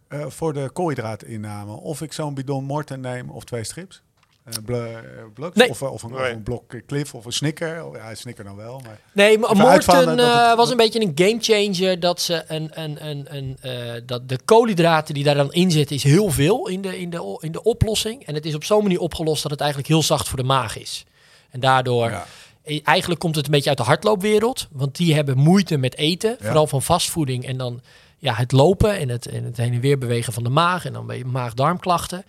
eh, 0.08 0.26
voor 0.28 0.52
de 0.52 0.70
koolhydraatinname 0.72 1.72
of 1.72 2.02
ik 2.02 2.12
zo'n 2.12 2.34
bidon 2.34 2.64
Morten 2.64 3.00
neem 3.00 3.30
of 3.30 3.44
twee 3.44 3.64
strips? 3.64 4.02
Eh, 4.44 4.98
eh, 4.98 5.02
bloks? 5.34 5.56
Nee. 5.56 5.68
Of, 5.68 5.82
eh, 5.82 5.92
of, 5.92 6.02
een, 6.02 6.10
Nee. 6.12 6.32
een 6.32 6.42
blok 6.42 6.74
Cliff 6.86 7.14
of 7.14 7.24
een 7.24 7.32
Snicker? 7.32 7.84
Oh, 7.84 7.96
ja, 7.96 8.14
Snicker 8.14 8.44
dan 8.44 8.56
wel. 8.56 8.80
Maar... 8.84 9.00
Nee, 9.12 9.38
maar 9.38 9.56
Morton 9.56 10.18
eh, 10.18 10.54
was 10.56 10.70
een 10.70 10.76
beetje 10.76 11.00
een 11.00 11.12
gamechanger. 11.14 12.00
Dat 12.00 12.20
ze 12.20 12.44
een, 12.48 12.70
een, 12.74 13.06
een, 13.08 13.26
een, 13.36 13.56
eh, 13.60 14.00
dat 14.06 14.28
de 14.28 14.38
koolhydraten 14.44 15.14
die 15.14 15.24
daar 15.24 15.34
dan 15.34 15.52
in 15.52 15.70
zitten, 15.70 15.96
is 15.96 16.02
heel 16.02 16.30
veel 16.30 16.68
in 16.68 16.80
de, 16.80 17.00
in, 17.00 17.10
de, 17.10 17.38
in 17.40 17.52
de 17.52 17.62
oplossing. 17.62 18.26
En 18.26 18.34
het 18.34 18.46
is 18.46 18.54
op 18.54 18.64
zo'n 18.64 18.82
manier 18.82 19.00
opgelost 19.00 19.42
dat 19.42 19.50
het 19.50 19.60
eigenlijk 19.60 19.90
heel 19.90 20.02
zacht 20.02 20.28
voor 20.28 20.38
de 20.38 20.44
maag 20.44 20.78
is. 20.78 21.04
En 21.50 21.60
daardoor, 21.60 22.10
Ja. 22.10 22.26
eigenlijk 22.84 23.20
komt 23.20 23.36
het 23.36 23.44
een 23.44 23.50
beetje 23.50 23.68
uit 23.68 23.78
de 23.78 23.84
hardloopwereld. 23.84 24.68
Want 24.70 24.96
die 24.96 25.14
hebben 25.14 25.38
moeite 25.38 25.76
met 25.76 25.96
eten, 25.96 26.30
Ja. 26.30 26.44
vooral 26.44 26.66
van 26.66 26.82
fastvoeding. 26.82 27.46
En 27.46 27.56
dan 27.56 27.80
ja, 28.18 28.34
het 28.34 28.52
lopen 28.52 28.98
en 28.98 29.08
het, 29.08 29.26
en 29.26 29.44
het 29.44 29.56
heen 29.56 29.72
en 29.72 29.80
weer 29.80 29.98
bewegen 29.98 30.32
van 30.32 30.42
de 30.42 30.48
maag. 30.48 30.84
En 30.84 30.92
dan 30.92 31.06
ben 31.06 31.16
je 31.16 31.24
maag-darmklachten. 31.24 32.24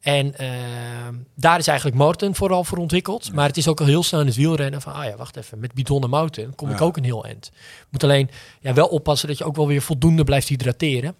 En 0.00 0.38
ehm, 0.38 1.14
daar 1.34 1.58
is 1.58 1.66
eigenlijk 1.66 1.98
Morton 1.98 2.34
vooral 2.34 2.64
voor 2.64 2.78
ontwikkeld. 2.78 3.32
Maar 3.32 3.46
het 3.46 3.56
is 3.56 3.68
ook 3.68 3.80
al 3.80 3.86
heel 3.86 4.02
snel 4.02 4.20
in 4.20 4.26
het 4.26 4.36
wielrennen 4.36 4.80
van... 4.80 4.92
ah 4.92 5.04
ja, 5.04 5.16
wacht 5.16 5.36
even, 5.36 5.58
met 5.58 5.72
Bidon 5.72 6.02
en 6.02 6.10
Mountain 6.10 6.54
kom 6.54 6.70
ik 6.70 6.80
ook 6.80 6.96
een 6.96 7.04
heel 7.04 7.24
eind. 7.24 7.50
Moet 7.88 8.04
alleen 8.04 8.30
ja, 8.60 8.72
wel 8.72 8.86
oppassen 8.86 9.28
dat 9.28 9.38
je 9.38 9.44
ook 9.44 9.56
wel 9.56 9.66
weer 9.66 9.82
voldoende 9.82 10.24
blijft 10.24 10.48
hydrateren. 10.48 11.14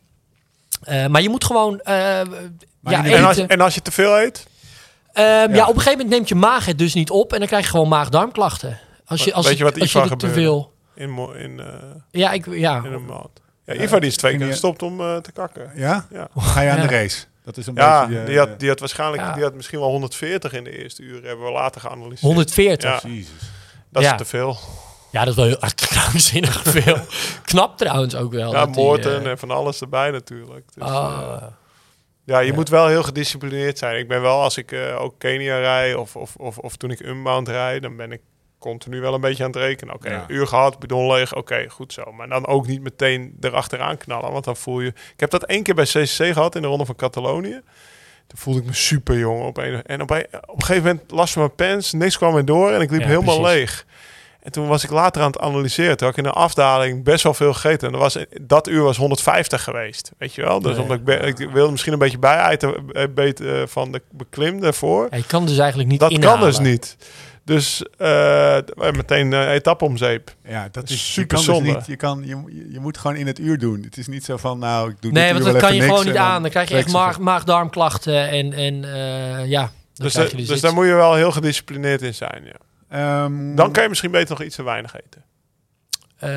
Eh, 0.83 1.07
maar 1.07 1.23
je 1.23 1.29
moet 1.29 1.45
gewoon 1.45 1.81
eh, 1.81 1.95
ja. 2.83 3.05
En 3.05 3.25
als, 3.25 3.37
en 3.39 3.61
als 3.61 3.75
je 3.75 3.83
te 3.83 3.93
veel 3.93 4.21
eet? 4.21 4.47
Ehm, 5.13 5.27
ja. 5.27 5.47
Ja. 5.55 5.63
op 5.63 5.75
een 5.75 5.81
gegeven 5.81 5.93
moment 5.93 6.11
neemt 6.11 6.29
je 6.29 6.35
maag 6.35 6.67
het 6.67 6.79
dus 6.79 6.95
niet 6.95 7.11
op... 7.11 7.33
en 7.33 7.39
dan 7.39 7.49
krijg 7.49 7.65
je 7.65 7.71
gewoon 7.71 7.89
maag-darmklachten. 7.89 8.79
Als 9.05 9.25
je, 9.25 9.33
als 9.33 9.47
Weet 9.47 9.59
je 9.59 9.65
wat 9.65 9.81
als 9.81 9.93
je 9.93 10.01
er 10.01 10.17
te 10.17 10.29
veel... 10.29 10.73
In, 10.95 11.19
in, 11.35 11.61
eh, 11.61 11.67
Ja, 12.11 12.33
ik, 12.33 12.47
ja, 12.51 12.83
in 12.85 12.93
een 12.93 13.05
maand. 13.05 13.41
Ja, 13.65 13.75
Ivar 13.75 14.01
die 14.01 14.09
is 14.09 14.17
twee 14.17 14.37
keer 14.37 14.47
gestopt 14.47 14.83
om 14.83 15.01
eh, 15.01 15.17
te 15.17 15.33
kakken. 15.33 15.71
Ja? 15.75 16.07
Ja. 16.11 16.29
Ga 16.37 16.61
je 16.61 16.71
aan 16.71 16.77
Ja. 16.77 16.87
de 16.87 16.95
race? 16.95 17.25
Dat 17.49 17.57
is 17.57 17.67
een 17.67 17.75
Ja, 17.75 18.07
beetje... 18.07 18.21
eh, 18.21 18.27
die, 18.27 18.39
had, 18.39 18.61
die 18.61 18.69
had 18.69 18.81
waarschijnlijk 18.81 19.23
Ja. 19.23 19.33
die 19.35 19.43
had 19.43 19.55
misschien 19.55 19.79
wel 19.79 19.89
140 19.89 20.53
in 20.53 20.65
de 20.65 20.79
eerste 20.83 21.03
uur. 21.03 21.25
Hebben 21.25 21.45
we 21.47 21.53
later 21.53 21.81
geanalyseerd. 21.81 22.21
140. 22.21 23.03
Ja, 23.03 23.09
Jezus. 23.09 23.31
dat 23.91 24.03
is 24.03 24.13
te 24.17 24.25
veel. 24.25 24.57
Ja, 25.11 25.21
dat 25.25 25.29
is 25.29 25.35
wel 25.35 25.45
heel 25.45 25.71
krankzinnig 25.89 26.63
veel. 26.63 26.99
Knap 27.45 27.77
trouwens 27.77 28.15
ook 28.17 28.33
wel. 28.33 28.53
Ja, 28.53 28.67
Moorten 28.67 29.25
eh, 29.25 29.31
en 29.31 29.39
van 29.39 29.51
alles 29.51 29.81
erbij 29.81 30.11
natuurlijk. 30.11 30.65
Dus, 30.75 30.85
eh, 30.89 30.95
ah. 30.95 31.43
ja, 32.25 32.39
je 32.39 32.49
ja. 32.49 32.55
moet 32.55 32.69
wel 32.69 32.87
heel 32.87 33.03
gedisciplineerd 33.03 33.79
zijn. 33.79 33.99
Ik 33.99 34.09
ben 34.09 34.21
wel, 34.21 34.43
als 34.43 34.57
ik 34.57 34.73
eh, 34.73 35.01
ook 35.01 35.15
Kenia 35.19 35.59
rij 35.59 35.95
of, 35.95 36.17
of, 36.17 36.37
of, 36.37 36.59
of 36.59 36.77
toen 36.77 36.91
ik 36.91 37.01
Unbound 37.01 37.49
rijd, 37.49 37.83
dan 37.83 37.97
ben 37.97 38.13
ik 38.13 38.21
continu 38.59 39.01
wel 39.01 39.15
een 39.15 39.21
beetje 39.21 39.45
aan 39.45 39.51
het 39.51 39.59
rekenen. 39.59 39.95
Oké, 39.95 40.11
Ja. 40.11 40.25
uur 40.29 40.47
gehad, 40.47 40.79
bidon 40.79 41.07
leeg, 41.13 41.35
oké, 41.35 41.69
goed 41.69 41.93
zo. 41.93 42.13
Maar 42.13 42.29
dan 42.29 42.47
ook 42.47 42.67
niet 42.67 42.81
meteen 42.83 43.37
erachteraan 43.41 43.97
knallen, 43.97 44.33
want 44.33 44.45
dan 44.45 44.57
voel 44.57 44.81
je... 44.81 44.89
Ik 44.89 45.21
heb 45.21 45.31
dat 45.31 45.45
één 45.45 45.63
keer 45.63 45.75
bij 45.75 45.85
CCC 45.85 46.33
gehad 46.33 46.55
in 46.55 46.63
de 46.63 46.69
Ronde 46.69 46.85
van 46.87 46.97
Catalonië. 46.97 47.61
Toen 48.27 48.39
voelde 48.39 48.61
ik 48.61 48.67
me 48.67 48.75
super 48.75 49.19
jong. 49.19 49.43
Op 49.45 49.57
een, 49.57 49.83
en 49.83 50.03
op 50.03 50.11
een, 50.11 50.27
op 50.47 50.55
een 50.61 50.63
gegeven 50.65 50.83
moment 50.89 51.11
last 51.11 51.33
van 51.33 51.43
mijn 51.43 51.55
pens, 51.55 51.93
niks 51.93 52.17
kwam 52.17 52.33
meer 52.35 52.45
door 52.45 52.71
en 52.73 52.81
ik 52.81 52.91
liep 52.91 53.01
Ja, 53.01 53.07
helemaal 53.07 53.41
precies. 53.41 53.55
leeg. 53.59 53.87
En 54.43 54.53
toen 54.53 54.69
was 54.69 54.85
ik 54.85 54.91
later 54.91 55.23
aan 55.23 55.31
het 55.31 55.41
analyseren. 55.41 55.97
Toen 55.97 56.07
had 56.09 56.17
ik 56.19 56.25
in 56.25 56.31
een 56.31 56.37
afdaling 56.37 57.05
best 57.05 57.23
wel 57.23 57.35
veel 57.35 57.53
gegeten. 57.53 57.87
En 57.87 57.93
dat, 57.93 58.01
was, 58.03 58.25
dat 58.43 58.69
uur 58.69 58.83
was 58.83 58.97
150 58.97 59.63
geweest. 59.65 60.13
Weet 60.19 60.35
je 60.35 60.43
wel? 60.43 60.61
Dus 60.61 60.73
Nee. 60.73 60.83
omdat 60.83 60.97
ik, 60.99 61.05
ben, 61.05 61.23
ik 61.27 61.37
wilde 61.37 61.71
misschien 61.71 61.93
een 61.93 61.99
beetje 61.99 62.19
bijeten 62.19 62.75
eh, 62.93 63.63
eh, 63.63 63.67
van 63.69 63.93
de 63.93 64.03
beklim 64.11 64.61
daarvoor. 64.61 65.09
Je 65.11 65.27
kan 65.27 65.47
dus 65.47 65.59
eigenlijk 65.59 65.91
niet 65.91 66.01
Dat 66.01 66.11
inhalen. 66.11 66.39
kan 66.39 66.49
dus 66.49 66.59
niet. 66.59 66.97
Dus 67.49 67.83
eh, 67.99 68.59
meteen 68.93 69.33
eh 69.33 69.53
etappe 69.53 69.85
om 69.85 69.97
zeep. 69.97 70.35
Ja, 70.45 70.69
dat 70.73 70.91
is 70.91 71.13
Super 71.13 71.39
je 71.39 71.45
kan 71.45 71.55
zonde. 71.55 71.73
Dus 71.73 71.75
niet, 71.75 71.87
je, 71.87 71.97
kan, 71.97 72.23
je, 72.25 72.67
je 72.73 72.81
moet 72.81 72.99
gewoon 72.99 73.17
in 73.17 73.27
het 73.27 73.39
uur 73.39 73.59
doen. 73.59 73.83
Het 73.83 73.97
is 73.97 74.07
niet 74.07 74.25
zo 74.25 74.37
van, 74.37 74.59
nou, 74.59 74.91
ik 74.91 74.97
doe 75.01 75.13
Nee, 75.13 75.33
want 75.33 75.45
dat 75.45 75.57
kan 75.57 75.75
je 75.75 75.83
gewoon 75.83 76.07
niet 76.07 76.17
aan. 76.17 76.43
Dan 76.43 76.51
krijg 76.51 76.69
je 76.69 76.77
echt 76.77 76.93
maag, 76.93 77.19
maag-darmklachten 77.19 78.29
en, 78.29 78.53
en 78.53 78.85
eh, 78.85 79.47
ja. 79.47 79.61
Dan 79.61 80.07
Dus, 80.07 80.15
je 80.15 80.37
dus, 80.37 80.47
dus, 80.47 80.61
daar 80.61 80.75
moet 80.75 80.87
je 80.87 80.95
wel 80.95 81.15
heel 81.15 81.33
gedisciplineerd 81.33 82.03
in 82.03 82.15
zijn. 82.15 82.45
Ja. 82.45 83.25
Ehm, 83.25 83.55
Dan 83.55 83.73
kan 83.73 83.83
je 83.83 83.89
misschien 83.89 84.11
beter 84.11 84.31
nog 84.31 84.43
iets 84.43 84.57
te 84.57 84.63
weinig 84.63 84.95
eten. 84.95 85.25
Eh, 86.19 86.31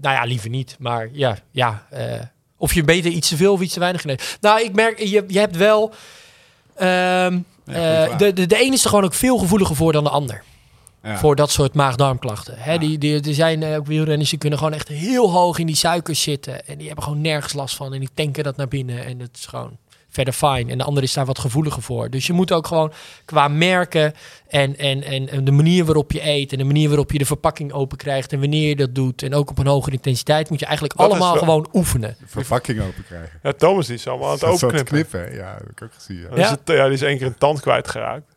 nou 0.00 0.14
ja, 0.14 0.24
liever 0.24 0.50
niet. 0.50 0.76
Maar 0.78 1.08
ja, 1.12 1.38
ja 1.50 1.86
eh, 1.90 2.20
of 2.56 2.72
je 2.72 2.84
beter 2.84 3.10
iets 3.10 3.28
te 3.28 3.36
veel 3.36 3.52
of 3.52 3.60
iets 3.60 3.72
te 3.72 3.80
weinig 3.80 4.04
neemt. 4.04 4.38
Nou, 4.40 4.62
ik 4.62 4.74
merk, 4.74 4.98
je, 4.98 5.24
je 5.26 5.38
hebt 5.38 5.56
wel... 5.56 5.94
ehm, 6.76 7.38
Ja, 7.66 8.06
eh, 8.06 8.18
de, 8.18 8.32
de, 8.32 8.46
de 8.46 8.56
ene 8.56 8.74
is 8.74 8.82
er 8.84 8.88
gewoon 8.88 9.04
ook 9.04 9.14
veel 9.14 9.38
gevoeliger 9.38 9.76
voor 9.76 9.92
dan 9.92 10.04
de 10.04 10.10
ander. 10.10 10.42
ja. 11.02 11.16
Voor 11.18 11.36
dat 11.36 11.50
soort 11.50 11.74
maag-darmklachten. 11.74 12.54
Hè, 12.58 12.72
Ja. 12.72 12.78
die, 12.78 12.98
die, 12.98 13.20
er 13.22 13.34
zijn 13.34 13.62
eh, 13.62 13.76
ook 13.76 13.86
wielrenners 13.86 14.30
die 14.30 14.38
kunnen 14.38 14.58
gewoon 14.58 14.72
echt 14.74 14.88
heel 14.88 15.30
hoog 15.30 15.58
in 15.58 15.66
die 15.66 15.76
suikers 15.76 16.22
zitten. 16.22 16.66
En 16.66 16.76
die 16.78 16.86
hebben 16.86 17.04
gewoon 17.04 17.20
nergens 17.20 17.52
last 17.52 17.76
van. 17.76 17.92
En 17.94 18.00
die 18.00 18.08
tanken 18.14 18.44
dat 18.44 18.56
naar 18.56 18.68
binnen. 18.68 19.04
En 19.04 19.18
het 19.20 19.36
is 19.36 19.46
gewoon 19.46 19.76
verder 20.08 20.34
fijn. 20.34 20.70
En 20.70 20.78
de 20.78 20.84
ander 20.84 21.02
is 21.02 21.12
daar 21.12 21.26
wat 21.26 21.38
gevoeliger 21.38 21.82
voor. 21.82 22.10
Dus 22.10 22.26
je 22.26 22.32
moet 22.32 22.52
ook 22.52 22.66
gewoon 22.66 22.92
qua 23.24 23.48
merken 23.48 24.12
en, 24.48 24.76
en, 24.78 25.02
en, 25.02 25.28
en 25.28 25.44
de 25.44 25.50
manier 25.50 25.84
waarop 25.84 26.12
je 26.12 26.26
eet... 26.28 26.52
en 26.52 26.58
de 26.58 26.64
manier 26.64 26.88
waarop 26.88 27.12
je 27.12 27.18
de 27.18 27.24
verpakking 27.26 27.72
open 27.72 27.96
krijgt... 27.98 28.32
en 28.32 28.40
wanneer 28.40 28.68
je 28.68 28.76
dat 28.76 28.94
doet 28.94 29.22
en 29.22 29.34
ook 29.34 29.50
op 29.50 29.58
een 29.58 29.66
hogere 29.66 29.94
intensiteit... 29.96 30.50
moet 30.50 30.60
je 30.60 30.66
eigenlijk 30.66 30.96
Dat 30.98 31.10
allemaal 31.10 31.30
wel- 31.32 31.38
gewoon 31.42 31.68
oefenen. 31.72 32.16
verpakking 32.26 32.80
open 32.80 33.04
krijgen. 33.06 33.38
Ja, 33.42 33.52
Thomas 33.52 33.88
is 33.88 34.06
allemaal 34.06 34.26
aan 34.28 34.34
het 34.34 34.44
openknippen. 34.44 34.84
knippen, 34.84 35.34
ja, 35.36 35.50
dat 35.52 35.60
heb 35.60 35.70
ik 35.70 35.82
ook 35.82 35.94
gezien. 35.94 36.20
Ja. 36.20 36.30
Is 36.36 36.48
het- 36.50 36.60
Ja. 36.64 36.84
die 36.84 36.92
is 36.92 37.02
één 37.02 37.18
keer 37.18 37.26
een 37.26 37.38
tand 37.38 37.60
kwijtgeraakt. 37.60 38.35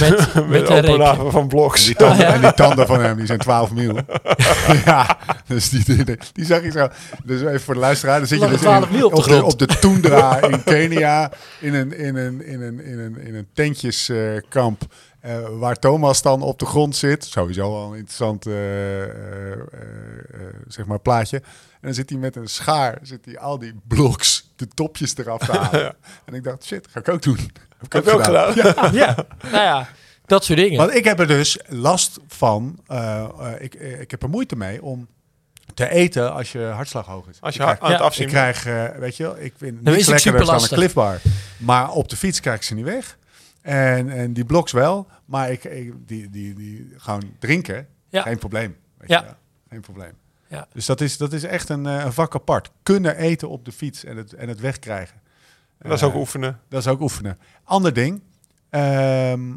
Met, 0.00 0.34
Met 0.34 0.48
met 0.48 0.66
de 0.66 1.26
van 1.30 1.48
Bloks. 1.48 1.84
Die 1.84 1.94
tanden, 1.94 2.16
Oh, 2.18 2.22
ja. 2.28 2.34
En 2.34 2.40
die 2.40 2.54
tanden 2.54 2.86
van 2.86 3.00
hem, 3.00 3.16
die 3.16 3.26
zijn 3.26 3.38
12 3.38 3.72
mil. 3.72 3.98
ja, 4.84 5.18
dus 5.46 5.68
die, 5.68 6.04
die, 6.04 6.18
die 6.32 6.44
zag 6.44 6.60
ik 6.60 6.72
zo. 6.72 6.88
Dus 7.24 7.40
even 7.40 7.60
voor 7.60 7.74
de 7.74 7.80
luisteraar, 7.80 8.18
dan 8.18 8.26
zit 8.28 8.40
je 8.40 8.48
dus 8.48 8.60
12 8.60 8.86
in, 8.86 8.92
mil 8.96 9.06
op 9.06 9.12
de 9.14 9.16
op, 9.18 9.24
de, 9.24 9.30
grond. 9.30 9.52
op 9.52 9.58
de 9.58 9.66
Tundra 9.66 10.40
in 10.50 10.64
Kenia, 10.64 11.30
in 11.60 11.74
een, 11.74 11.98
in 11.98 12.16
een, 12.16 12.46
in 12.46 12.62
een, 12.62 12.80
in 12.84 12.98
een, 12.98 13.16
in 13.18 13.34
een 13.34 13.46
tentjeskamp. 13.54 14.82
eh, 15.20 15.38
waar 15.58 15.76
Thomas 15.78 16.22
dan 16.22 16.42
op 16.42 16.58
de 16.58 16.66
grond 16.66 16.96
zit. 16.96 17.24
Sowieso 17.24 17.62
al 17.74 17.90
een 17.90 17.96
interessant 17.98 18.46
eh, 18.46 19.02
eh, 19.02 19.02
eh, 19.02 19.52
eh, 19.52 20.40
zeg 20.68 20.86
maar 20.86 20.98
plaatje. 21.00 21.36
En 21.36 21.90
dan 21.90 21.94
zit 21.94 22.10
hij 22.10 22.18
met 22.18 22.36
een 22.36 22.48
schaar, 22.48 22.98
zit 23.02 23.24
hij 23.24 23.38
al 23.38 23.58
die 23.58 23.74
bloks, 23.88 24.52
de 24.56 24.68
topjes 24.68 25.16
eraf 25.16 25.38
te 25.46 25.52
halen. 25.52 25.96
En 26.24 26.34
ik 26.34 26.44
dacht, 26.44 26.64
shit, 26.64 26.86
ga 26.90 27.00
ik 27.00 27.08
ook 27.08 27.22
doen. 27.22 27.50
Heb 27.92 28.02
ik 28.02 28.08
Heb 28.08 28.14
ook 28.18 28.24
gedaan? 28.24 28.54
Ja. 28.54 28.90
Ja, 28.92 29.14
nou 29.52 29.54
ja, 29.64 29.88
dat 30.26 30.44
soort 30.44 30.58
dingen. 30.58 30.78
Want 30.78 30.94
ik 30.94 31.04
heb 31.04 31.20
er 31.20 31.26
dus 31.26 31.58
last 31.68 32.18
van. 32.28 32.78
eh, 32.86 33.20
eh, 33.38 33.52
ik, 33.62 33.74
eh, 33.74 34.00
ik 34.00 34.10
heb 34.10 34.22
er 34.22 34.28
moeite 34.28 34.56
mee 34.56 34.82
om 34.82 35.08
te 35.74 35.88
eten 35.90 36.32
als 36.32 36.52
je 36.52 36.58
hartslag 36.60 37.06
hoog 37.06 37.26
is. 37.28 37.40
Als 37.40 37.54
je 37.54 37.60
ik 37.60 37.66
ha- 37.66 37.74
krijg, 37.74 37.86
aan 37.92 37.96
het 37.96 38.06
afzien 38.06 38.24
ik 38.26 38.30
krijg 38.32 38.64
weet 38.98 39.16
je 39.16 39.22
wel, 39.22 39.38
ik 39.38 39.54
vind 39.56 39.82
niks 39.82 39.96
het 39.98 40.08
lekkerder 40.08 40.44
dan 40.46 40.62
een 40.62 40.68
cliffbar. 40.68 41.20
Maar 41.56 41.90
op 41.90 42.08
de 42.08 42.16
fiets 42.16 42.40
krijg 42.40 42.56
ik 42.56 42.62
ze 42.62 42.74
niet 42.74 42.84
weg. 42.84 43.18
En, 43.62 44.10
en 44.10 44.32
die 44.32 44.44
bloks 44.44 44.72
wel. 44.72 45.06
Maar 45.24 45.50
ik, 45.50 45.64
ik- 45.64 45.92
die, 46.06 46.30
die, 46.30 46.54
die 46.54 46.92
gewoon 46.96 47.22
drinken, 47.38 47.86
Ja. 48.08 48.22
geen 48.22 48.38
probleem. 48.38 48.76
Weet 48.98 49.08
Ja. 49.08 49.18
je 49.18 49.24
wel. 49.24 49.34
Geen 49.70 49.80
probleem. 49.80 50.12
Ja. 50.48 50.66
Dus 50.72 50.86
dat 50.86 51.00
is, 51.00 51.16
dat 51.16 51.32
is 51.32 51.42
echt 51.42 51.68
een, 51.68 51.86
eh, 51.86 52.04
een 52.04 52.12
vak 52.12 52.34
apart. 52.34 52.70
Kunnen 52.82 53.16
eten 53.16 53.48
op 53.48 53.64
de 53.64 53.72
fiets 53.72 54.04
en 54.04 54.16
het, 54.16 54.32
en 54.32 54.48
het 54.48 54.60
wegkrijgen. 54.60 55.20
Dat 55.88 55.92
is 55.98 56.02
ook 56.02 56.12
Eh, 56.12 56.18
oefenen. 56.18 56.60
Dat 56.68 56.80
is 56.80 56.86
ook 56.88 57.00
oefenen. 57.00 57.38
Ander 57.64 57.92
ding. 57.92 58.22
ehm, 58.70 59.52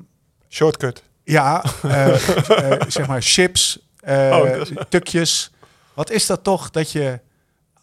Shortcut. 0.49 1.03
ja, 1.23 1.63
eh, 1.83 2.71
eh, 2.71 2.81
zeg 2.87 3.07
maar 3.07 3.21
chips, 3.21 3.79
Oh, 4.05 4.45
is- 4.45 4.71
tukjes. 4.89 5.51
Wat 5.93 6.09
is 6.11 6.25
dat 6.25 6.43
toch 6.43 6.69
dat 6.69 6.91
je, 6.91 7.19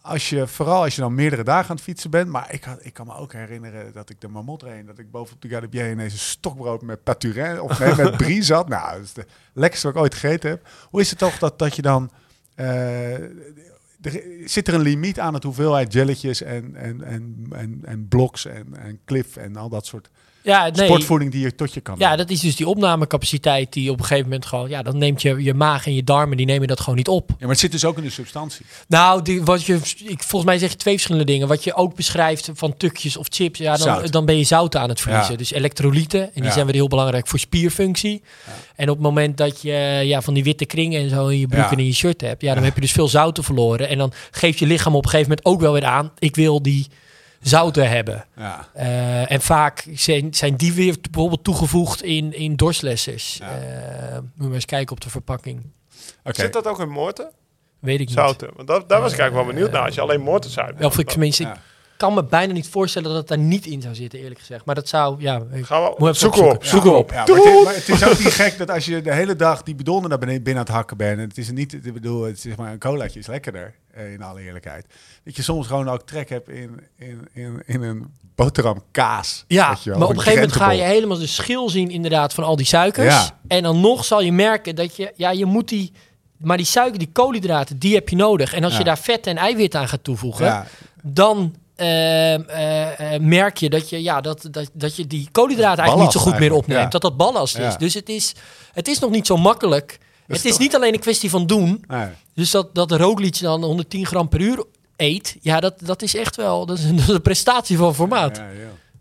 als 0.01 0.29
je, 0.29 0.47
vooral 0.47 0.81
als 0.83 0.95
je 0.95 1.01
dan 1.01 1.15
meerdere 1.15 1.43
dagen 1.43 1.69
aan 1.69 1.75
het 1.75 1.83
fietsen 1.85 2.09
bent, 2.09 2.29
maar 2.29 2.53
ik, 2.53 2.63
had, 2.63 2.77
ik 2.85 2.93
kan 2.93 3.07
me 3.07 3.15
ook 3.15 3.33
herinneren 3.33 3.93
dat 3.93 4.09
ik 4.09 4.21
de 4.21 4.27
Marmot 4.27 4.63
reed, 4.63 4.87
dat 4.87 4.97
ik 4.99 5.11
bovenop 5.11 5.41
de 5.41 5.47
Galibier 5.47 5.91
ineens 5.91 6.13
een 6.13 6.19
stokbrood 6.19 6.81
met 6.81 7.03
paturin 7.03 7.61
of 7.61 7.79
nee, 7.79 7.95
met 7.95 8.17
brie 8.23 8.41
zat. 8.43 8.67
Nou, 8.69 8.91
dat 8.93 9.01
is 9.03 9.13
de 9.13 9.25
lekkerste 9.53 9.87
wat 9.87 9.95
ik 9.95 10.01
ooit 10.01 10.13
gegeten 10.15 10.49
heb. 10.49 10.67
Hoe 10.89 11.01
is 11.01 11.09
het 11.09 11.19
toch 11.19 11.37
dat, 11.37 11.59
dat 11.59 11.75
je 11.75 11.81
dan, 11.81 12.11
er, 14.05 14.23
zit 14.45 14.67
er 14.67 14.73
een 14.73 14.81
limiet 14.81 15.19
aan 15.19 15.33
het 15.33 15.43
hoeveelheid 15.43 15.93
jelletjes 15.93 16.41
en, 16.41 16.75
en, 16.75 17.03
en, 17.03 17.47
en, 17.51 17.79
en 17.83 18.07
bloks 18.07 18.45
en, 18.45 18.77
en 18.77 18.99
cliff 19.05 19.35
en 19.35 19.55
al 19.55 19.69
dat 19.69 19.85
soort 19.85 20.09
ja, 20.45 20.69
nee, 20.69 20.85
sportvoeding 20.85 21.31
die 21.31 21.41
je 21.41 21.55
tot 21.55 21.73
je 21.73 21.79
kan 21.81 21.95
Ja, 21.97 22.09
nemen? 22.09 22.17
dat 22.17 22.29
is 22.35 22.39
dus 22.41 22.55
die 22.55 22.67
opnamecapaciteit 22.67 23.73
die 23.73 23.91
op 23.91 23.99
een 23.99 24.05
gegeven 24.05 24.29
moment 24.29 24.45
gewoon... 24.45 24.69
Ja, 24.69 24.81
dan 24.81 24.97
neemt 24.97 25.21
je 25.21 25.43
je 25.43 25.53
maag 25.53 25.85
en 25.85 25.93
je 25.95 26.03
darmen, 26.03 26.37
die 26.37 26.45
nemen 26.45 26.67
dat 26.67 26.79
gewoon 26.79 26.95
niet 26.95 27.07
op. 27.07 27.29
Ja, 27.29 27.35
maar 27.39 27.49
het 27.49 27.59
zit 27.59 27.71
dus 27.71 27.85
ook 27.85 27.97
in 27.97 28.03
de 28.03 28.09
substantie. 28.09 28.65
Nou, 28.87 29.21
die, 29.21 29.43
wat 29.43 29.63
je, 29.65 29.73
ik, 30.05 30.23
volgens 30.23 30.43
mij 30.43 30.57
zeg 30.57 30.69
je 30.71 30.75
twee 30.77 30.93
verschillende 30.93 31.31
dingen. 31.31 31.47
Wat 31.47 31.63
je 31.63 31.73
ook 31.75 31.95
beschrijft 31.95 32.49
van 32.53 32.77
tukjes 32.77 33.17
of 33.17 33.27
chips, 33.29 33.59
ja, 33.59 33.71
dan, 33.77 33.87
Zout. 33.87 34.11
dan 34.11 34.25
ben 34.25 34.37
je 34.37 34.43
zout 34.43 34.75
aan 34.75 34.89
het 34.89 35.01
verliezen. 35.01 35.31
Ja. 35.31 35.37
Dus 35.37 35.51
elektrolyten, 35.51 36.21
en 36.21 36.29
die 36.33 36.43
Ja. 36.43 36.51
zijn 36.51 36.65
weer 36.65 36.75
heel 36.75 36.87
belangrijk 36.87 37.27
voor 37.27 37.39
spierfunctie. 37.39 38.21
En 38.75 38.89
op 38.89 38.95
het 38.95 39.03
moment 39.05 39.37
dat 39.37 39.61
je 39.61 40.01
ja, 40.03 40.21
van 40.21 40.33
die 40.33 40.43
witte 40.43 40.65
kringen 40.65 41.01
en 41.01 41.09
zo 41.09 41.27
in 41.27 41.39
je 41.39 41.47
broek 41.47 41.63
Ja. 41.63 41.71
en 41.71 41.79
in 41.79 41.85
je 41.85 41.93
shirt 41.93 42.21
hebt, 42.21 42.41
ja, 42.41 42.53
dan 42.53 42.63
heb 42.63 42.75
je 42.75 42.81
dus 42.81 42.91
veel 42.91 43.07
zouten 43.07 43.43
verloren. 43.43 43.89
En 43.89 43.97
dan 43.97 44.11
geeft 44.31 44.59
je 44.59 44.65
lichaam 44.65 44.95
op 44.95 45.03
een 45.03 45.09
gegeven 45.09 45.29
moment 45.29 45.47
ook 45.47 45.59
wel 45.61 45.73
weer 45.73 45.85
aan, 45.85 46.11
ik 46.19 46.35
wil 46.35 46.61
die 46.61 46.87
zouten 47.49 47.89
hebben. 47.89 48.25
Ja. 48.35 48.67
Eh, 48.73 49.31
en 49.31 49.41
vaak 49.41 49.87
zijn, 49.93 50.33
zijn 50.33 50.55
die 50.55 50.73
weer 50.73 50.97
bijvoorbeeld 51.01 51.43
toegevoegd 51.43 52.03
in, 52.03 52.33
in 52.33 52.55
dorstlessers. 52.55 53.37
Ja. 53.37 53.49
Eh, 53.49 54.13
moet 54.13 54.31
je 54.35 54.43
maar 54.43 54.53
eens 54.53 54.65
kijken 54.65 54.95
op 54.95 55.01
de 55.01 55.09
verpakking. 55.09 55.63
Oké. 56.23 56.41
Zit 56.41 56.53
dat 56.53 56.67
ook 56.67 56.79
in 56.79 56.89
moorten? 56.89 57.31
Weet 57.79 57.99
ik 57.99 58.07
niet. 58.07 58.17
Zouten. 58.17 58.49
Want 58.55 58.67
dat, 58.67 58.89
daar 58.89 59.01
was 59.01 59.13
ik 59.13 59.19
eigenlijk 59.19 59.47
wel 59.47 59.55
benieuwd 59.55 59.73
naar. 59.73 59.85
Als 59.85 59.95
je 59.95 60.01
alleen 60.01 60.21
moorten 60.21 60.49
zuipt. 60.49 60.83
Of 60.83 60.99
ik 60.99 61.09
tenminste, 61.09 61.43
Ja. 61.43 61.57
Kan 61.97 62.13
me 62.13 62.23
bijna 62.23 62.53
niet 62.53 62.67
voorstellen 62.67 63.09
dat 63.09 63.17
het 63.17 63.27
daar 63.27 63.37
niet 63.37 63.65
in 63.65 63.81
zou 63.81 63.95
zitten, 63.95 64.19
eerlijk 64.19 64.39
gezegd. 64.39 64.65
Maar 64.65 64.75
dat 64.75 64.87
zou, 64.87 65.21
ja... 65.21 65.41
Gaan 65.51 65.93
we 65.97 66.13
zoeken 66.13 66.43
we 66.43 66.49
op. 66.49 66.65
Zoeken 66.65 66.97
op. 66.97 67.11
Ja, 67.11 67.15
maar, 67.25 67.35
het 67.35 67.45
is, 67.45 67.63
maar 67.63 67.73
het 67.73 67.89
is 67.89 68.03
ook 68.03 68.19
niet 68.19 68.33
gek 68.33 68.57
dat 68.57 68.69
als 68.71 68.85
je 68.85 69.01
de 69.01 69.13
hele 69.13 69.35
dag 69.35 69.63
die 69.63 69.75
bedonden 69.75 70.09
naar 70.09 70.19
beneden 70.19 70.43
binnen 70.43 70.61
aan 70.61 70.67
het 70.67 70.77
hakken 70.77 70.97
bent. 70.97 71.19
En 71.19 71.27
het 71.27 71.37
is 71.37 71.51
niet, 71.51 71.73
ik 71.73 71.93
bedoel, 71.93 72.23
het 72.23 72.35
is 72.35 72.41
zeg 72.41 72.55
maar 72.55 72.71
een 72.71 72.79
colaatje 72.79 73.19
is 73.19 73.27
lekkerder, 73.27 73.73
eh, 73.91 74.13
in 74.13 74.21
alle 74.21 74.41
eerlijkheid. 74.41 74.85
Dat 75.23 75.35
je 75.35 75.41
soms 75.41 75.67
gewoon 75.67 75.89
ook 75.89 76.01
trek 76.05 76.29
hebt 76.29 76.49
in, 76.49 76.79
in, 76.97 77.27
in, 77.33 77.61
in 77.65 77.81
een 77.81 78.05
boterham 78.35 78.83
kaas. 78.91 79.43
Ja, 79.47 79.69
weet 79.69 79.83
je 79.83 79.89
wel, 79.89 79.99
maar 79.99 80.07
op 80.07 80.13
een 80.15 80.19
gegeven 80.21 80.41
moment 80.47 80.61
ga 80.61 80.71
je 80.71 80.81
helemaal 80.81 81.17
de 81.17 81.27
schil 81.27 81.69
zien 81.69 81.89
inderdaad 81.89 82.33
van 82.33 82.43
al 82.43 82.55
die 82.55 82.65
suikers. 82.65 83.13
Ja. 83.13 83.39
En 83.47 83.63
dan 83.63 83.79
nog 83.81 84.05
zal 84.05 84.21
je 84.21 84.31
merken 84.31 84.75
dat 84.75 84.95
je, 84.95 85.11
ja, 85.15 85.29
je 85.31 85.45
moet 85.45 85.69
die, 85.69 85.91
maar 86.37 86.57
die 86.57 86.65
suiker, 86.65 86.99
die 86.99 87.09
koolhydraten, 87.11 87.77
die 87.79 87.93
heb 87.95 88.09
je 88.09 88.15
nodig. 88.15 88.53
En 88.53 88.63
als 88.63 88.73
Ja. 88.73 88.79
je 88.79 88.85
daar 88.85 88.97
vet 88.97 89.27
en 89.27 89.37
eiwit 89.37 89.75
aan 89.75 89.87
gaat 89.87 90.03
toevoegen, 90.03 90.45
Ja, 90.45 90.65
dan 91.01 91.55
ehm, 91.75 92.41
eh, 92.49 93.13
eh, 93.15 93.21
merk 93.21 93.57
je 93.57 93.69
dat 93.69 93.89
je, 93.89 94.01
ja, 94.03 94.21
dat, 94.21 94.47
dat, 94.51 94.69
dat 94.73 94.95
je 94.95 95.07
die 95.07 95.27
koolhydraten 95.31 95.83
eigenlijk 95.83 96.13
niet 96.13 96.21
zo 96.23 96.29
goed 96.29 96.39
meer 96.39 96.53
opneemt. 96.53 96.81
ja. 96.81 96.87
Dat 96.87 97.01
dat 97.01 97.17
ballast 97.17 97.57
Ja. 97.57 97.67
is. 97.67 97.77
Dus 97.77 97.93
het 97.93 98.09
is, 98.09 98.33
het 98.73 98.87
is 98.87 98.99
nog 98.99 99.11
niet 99.11 99.27
zo 99.27 99.37
makkelijk. 99.37 99.99
het 100.27 100.45
is 100.45 100.51
toch- 100.51 100.59
niet 100.59 100.75
alleen 100.75 100.93
een 100.93 100.99
kwestie 100.99 101.29
van 101.29 101.47
doen. 101.47 101.83
nee. 101.87 102.07
Dus 102.33 102.51
dat, 102.51 102.75
dat 102.75 102.91
Roglic 102.91 103.39
dan 103.39 103.63
110 103.63 104.05
gram 104.05 104.29
per 104.29 104.39
uur 104.41 104.63
eet, 104.95 105.35
ja, 105.41 105.59
dat, 105.59 105.73
dat 105.79 106.01
is 106.01 106.15
echt 106.15 106.35
wel, 106.35 106.65
dat 106.65 106.77
is, 106.77 106.83
een, 106.83 106.95
dat 106.99 107.07
is 107.07 107.13
een 107.13 107.21
prestatie 107.21 107.77
van 107.77 107.95
formaat. 107.95 108.37
Ja, 108.37 108.47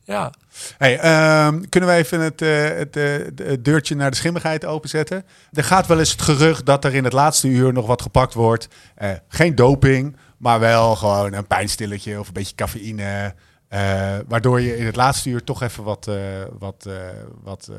ja. 0.04 0.32
Hey, 0.78 0.98
ehm, 0.98 1.60
kunnen 1.68 1.88
wij 1.88 1.98
even 1.98 2.20
het, 2.20 2.42
eh, 2.42 2.64
het, 2.68 2.96
eh, 2.96 3.12
het 3.48 3.64
deurtje 3.64 3.94
naar 3.96 4.10
de 4.10 4.16
schimmigheid 4.16 4.64
openzetten? 4.64 5.24
Er 5.52 5.64
gaat 5.64 5.86
wel 5.86 5.98
eens 5.98 6.10
het 6.10 6.22
gerucht 6.22 6.66
dat 6.66 6.84
er 6.84 6.94
in 6.94 7.04
het 7.04 7.12
laatste 7.12 7.48
uur 7.48 7.72
nog 7.72 7.86
wat 7.86 8.02
gepakt 8.02 8.34
wordt. 8.34 8.68
Eh, 8.94 9.10
geen 9.28 9.54
doping, 9.54 10.16
maar 10.38 10.60
wel 10.60 10.96
gewoon 10.96 11.32
een 11.32 11.46
pijnstilletje 11.46 12.18
of 12.20 12.26
een 12.26 12.32
beetje 12.32 12.54
cafeïne. 12.54 13.34
eh, 13.68 14.16
waardoor 14.28 14.60
je 14.60 14.76
in 14.76 14.86
het 14.86 14.96
laatste 14.96 15.28
uur 15.30 15.44
toch 15.44 15.62
even 15.62 15.84
wat, 15.84 16.08
eh, 16.08 16.16
wat, 16.58 16.86
eh, 16.86 16.94
wat 17.42 17.68
eh, 17.70 17.76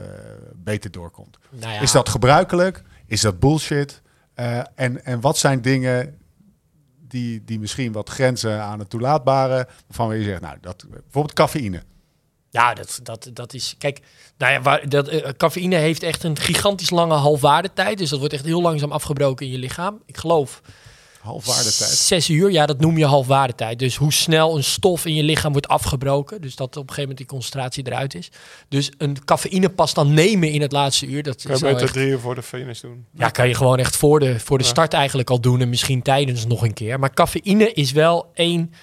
beter 0.55 0.91
doorkomt. 0.91 1.37
Nou 1.49 1.73
ja. 1.73 1.79
Is 1.79 1.91
dat 1.91 2.09
gebruikelijk? 2.09 2.81
Is 3.07 3.21
dat 3.21 3.39
bullshit? 3.39 4.01
Eh, 4.33 4.59
en, 4.75 5.05
en 5.05 5.21
wat 5.21 5.37
zijn 5.37 5.61
dingen 5.61 6.17
die, 7.07 7.43
die 7.45 7.59
misschien 7.59 7.91
wat 7.91 8.09
grenzen 8.09 8.61
aan 8.61 8.79
het 8.79 8.89
toelaatbare, 8.89 9.67
waarvan 9.87 10.17
je 10.17 10.23
zegt, 10.23 10.41
nou, 10.41 10.57
dat, 10.61 10.85
bijvoorbeeld 10.89 11.33
cafeïne. 11.33 11.81
Ja, 12.55 12.73
dat, 12.73 12.99
dat, 13.03 13.29
dat 13.33 13.53
is. 13.53 13.75
Kijk, 13.77 13.99
nou 14.37 14.53
ja, 14.53 14.61
waar, 14.61 14.89
dat, 14.89 15.07
eh, 15.07 15.29
cafeïne 15.37 15.75
heeft 15.75 16.03
echt 16.03 16.23
een 16.23 16.37
gigantisch 16.37 16.89
lange 16.89 17.13
halfwaardetijd. 17.13 17.97
Dus 17.97 18.09
dat 18.09 18.19
wordt 18.19 18.33
echt 18.33 18.45
heel 18.45 18.61
langzaam 18.61 18.91
afgebroken 18.91 19.45
in 19.45 19.51
je 19.51 19.57
lichaam. 19.57 20.01
Ik 20.05 20.17
geloof. 20.17 20.61
Halfwaardetijd. 21.21 21.89
Zes 21.89 22.29
uur, 22.29 22.51
ja, 22.51 22.65
dat 22.65 22.79
noem 22.79 22.97
je 22.97 23.05
halfwaardetijd. 23.05 23.79
Dus 23.79 23.95
hoe 23.95 24.13
snel 24.13 24.55
een 24.57 24.63
stof 24.63 25.05
in 25.05 25.13
je 25.15 25.23
lichaam 25.23 25.51
wordt 25.51 25.67
afgebroken. 25.67 26.41
Dus 26.41 26.55
dat 26.55 26.67
op 26.67 26.73
een 26.75 26.79
gegeven 26.81 27.01
moment 27.01 27.17
die 27.17 27.27
concentratie 27.27 27.87
eruit 27.87 28.15
is. 28.15 28.29
Dus 28.69 28.91
een 28.97 29.25
cafeïne 29.25 29.69
pas 29.69 29.93
dan 29.93 30.13
nemen 30.13 30.49
in 30.51 30.61
het 30.61 30.71
laatste 30.71 31.05
uur. 31.05 31.23
Dat 31.23 31.41
Kan 31.41 31.51
je 31.51 31.57
zou 31.57 31.71
beter 31.71 31.85
echt, 31.87 31.93
drie 31.97 32.07
uur 32.07 32.19
voor 32.19 32.35
de 32.35 32.43
finish 32.43 32.79
doen. 32.81 33.05
ja, 33.17 33.29
kan 33.29 33.47
je 33.47 33.53
gewoon 33.53 33.77
echt 33.79 33.95
voor 33.95 34.19
de, 34.19 34.39
voor 34.39 34.57
de 34.57 34.63
Ja. 34.63 34.69
start 34.69 34.93
eigenlijk 34.93 35.29
al 35.29 35.39
doen. 35.39 35.61
En 35.61 35.69
misschien 35.69 36.01
tijdens 36.01 36.45
nog 36.45 36.63
een 36.63 36.73
keer. 36.73 36.99
Maar 36.99 37.13
cafeïne 37.13 37.73
is 37.73 37.91
wel 37.91 38.31
een 38.33 38.73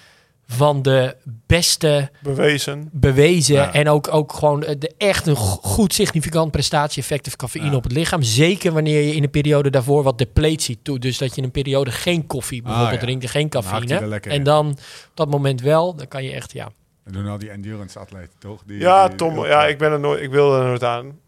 van 0.47 0.81
de 0.81 1.15
beste 1.25 2.09
Bewezen. 2.21 2.89
bewezen. 2.91 3.55
Ja. 3.55 3.73
En 3.73 3.89
ook, 3.89 4.13
ook 4.13 4.33
gewoon 4.33 4.59
de 4.59 4.91
echt 4.97 5.27
een 5.27 5.35
go- 5.35 5.59
goed 5.61 5.93
significant 5.93 6.51
prestatie-effect 6.51 7.25
heeft 7.25 7.37
cafeïne 7.37 7.69
Ja. 7.69 7.75
op 7.75 7.83
het 7.83 7.91
lichaam. 7.91 8.21
Zeker 8.21 8.71
wanneer 8.73 9.01
je 9.01 9.15
in 9.15 9.21
de 9.21 9.27
periode 9.27 9.69
daarvoor 9.69 10.03
wat 10.03 10.17
depletie 10.17 10.79
doet. 10.83 11.01
Dus 11.01 11.17
dat 11.17 11.29
je 11.29 11.37
in 11.37 11.43
een 11.43 11.51
periode 11.51 11.91
geen 11.91 12.27
koffie 12.27 12.61
bijvoorbeeld 12.61 12.93
Ah, 12.93 12.99
ja. 12.99 13.05
drinkt 13.05 13.23
en 13.23 13.29
geen 13.29 13.49
cafeïne. 13.49 14.07
lekker 14.07 14.31
En 14.31 14.43
dan 14.43 14.67
op 14.69 15.11
dat 15.13 15.29
moment 15.29 15.61
wel, 15.61 15.95
dan 15.95 16.07
kan 16.07 16.23
je 16.23 16.31
echt, 16.31 16.51
ja. 16.53 16.69
Dat 17.03 17.13
doen 17.13 17.27
al 17.27 17.37
die 17.37 17.49
endurance 17.49 17.99
atleten, 17.99 18.33
toch? 18.39 18.61
Die, 18.65 18.79
Ja, 18.79 19.07
die- 19.07 19.17
Tom, 19.17 19.33
die- 19.33 19.43
ja, 19.45 19.65
ik 19.65 19.77
ben 19.77 19.91
er 19.91 19.99
nooit, 19.99 20.21
ik 20.21 20.31
wil 20.31 20.55
er 20.59 20.65
nooit 20.65 20.83
aan. 20.83 21.19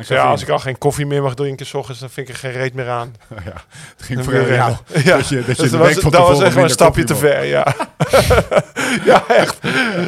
Ja, 0.00 0.24
als 0.24 0.42
ik 0.42 0.48
al 0.48 0.58
geen 0.58 0.78
koffie 0.78 1.06
meer 1.06 1.22
mag 1.22 1.34
drinken, 1.34 1.66
s 1.66 1.74
ochtends, 1.74 2.00
dan 2.00 2.10
vind 2.10 2.28
ik 2.28 2.34
er 2.34 2.40
geen 2.40 2.52
reet 2.52 2.74
meer 2.74 2.88
aan. 2.88 3.14
ja, 3.44 3.64
het 3.96 4.02
ging 4.02 4.24
voor 4.24 4.34
jou. 4.34 4.76
Ja. 5.04 5.16
Dat 5.16 5.28
je, 5.28 5.36
dat 5.44 5.56
je 5.56 5.62
Dus 5.62 5.70
dat 5.70 5.80
was, 5.80 5.94
dat 5.94 6.12
was 6.12 6.40
echt 6.42 6.54
wel 6.54 6.64
een 6.64 6.70
stapje 6.70 7.04
te 7.04 7.16
ver, 7.16 7.44
ja. 7.44 7.74
ja, 9.10 9.28
echt. 9.28 9.62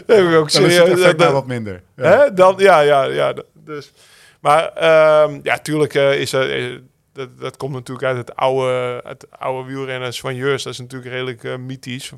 Dat 0.07 0.17
heb 0.17 0.27
ik 0.29 0.35
ook 0.35 0.47
is 0.47 0.53
serieus. 0.53 1.01
dat- 1.03 1.17
nou 1.17 1.33
wat 1.33 1.47
minder. 1.47 1.83
Ja. 1.97 2.05
Hè? 2.05 2.33
Dan, 2.35 2.55
ja, 2.59 2.81
ja, 2.81 3.05
ja. 3.05 3.35
Dus. 3.55 3.93
Maar 4.41 4.69
ehm, 4.73 5.41
ja, 5.43 5.59
tuurlijk 5.59 5.95
eh, 5.95 6.21
is 6.21 6.33
er... 6.33 6.81
dat, 7.13 7.29
dat 7.41 7.57
komt 7.57 7.73
natuurlijk 7.73 8.07
uit 8.07 8.17
het 8.17 8.37
oude, 8.37 9.01
het 9.05 9.27
oude 9.39 9.69
wielrennen. 9.69 10.13
Soigneurs, 10.15 10.63
dat 10.63 10.73
is 10.73 10.79
natuurlijk 10.79 11.11
redelijk 11.13 11.45
eh, 11.45 11.57
mythisch. 11.57 12.13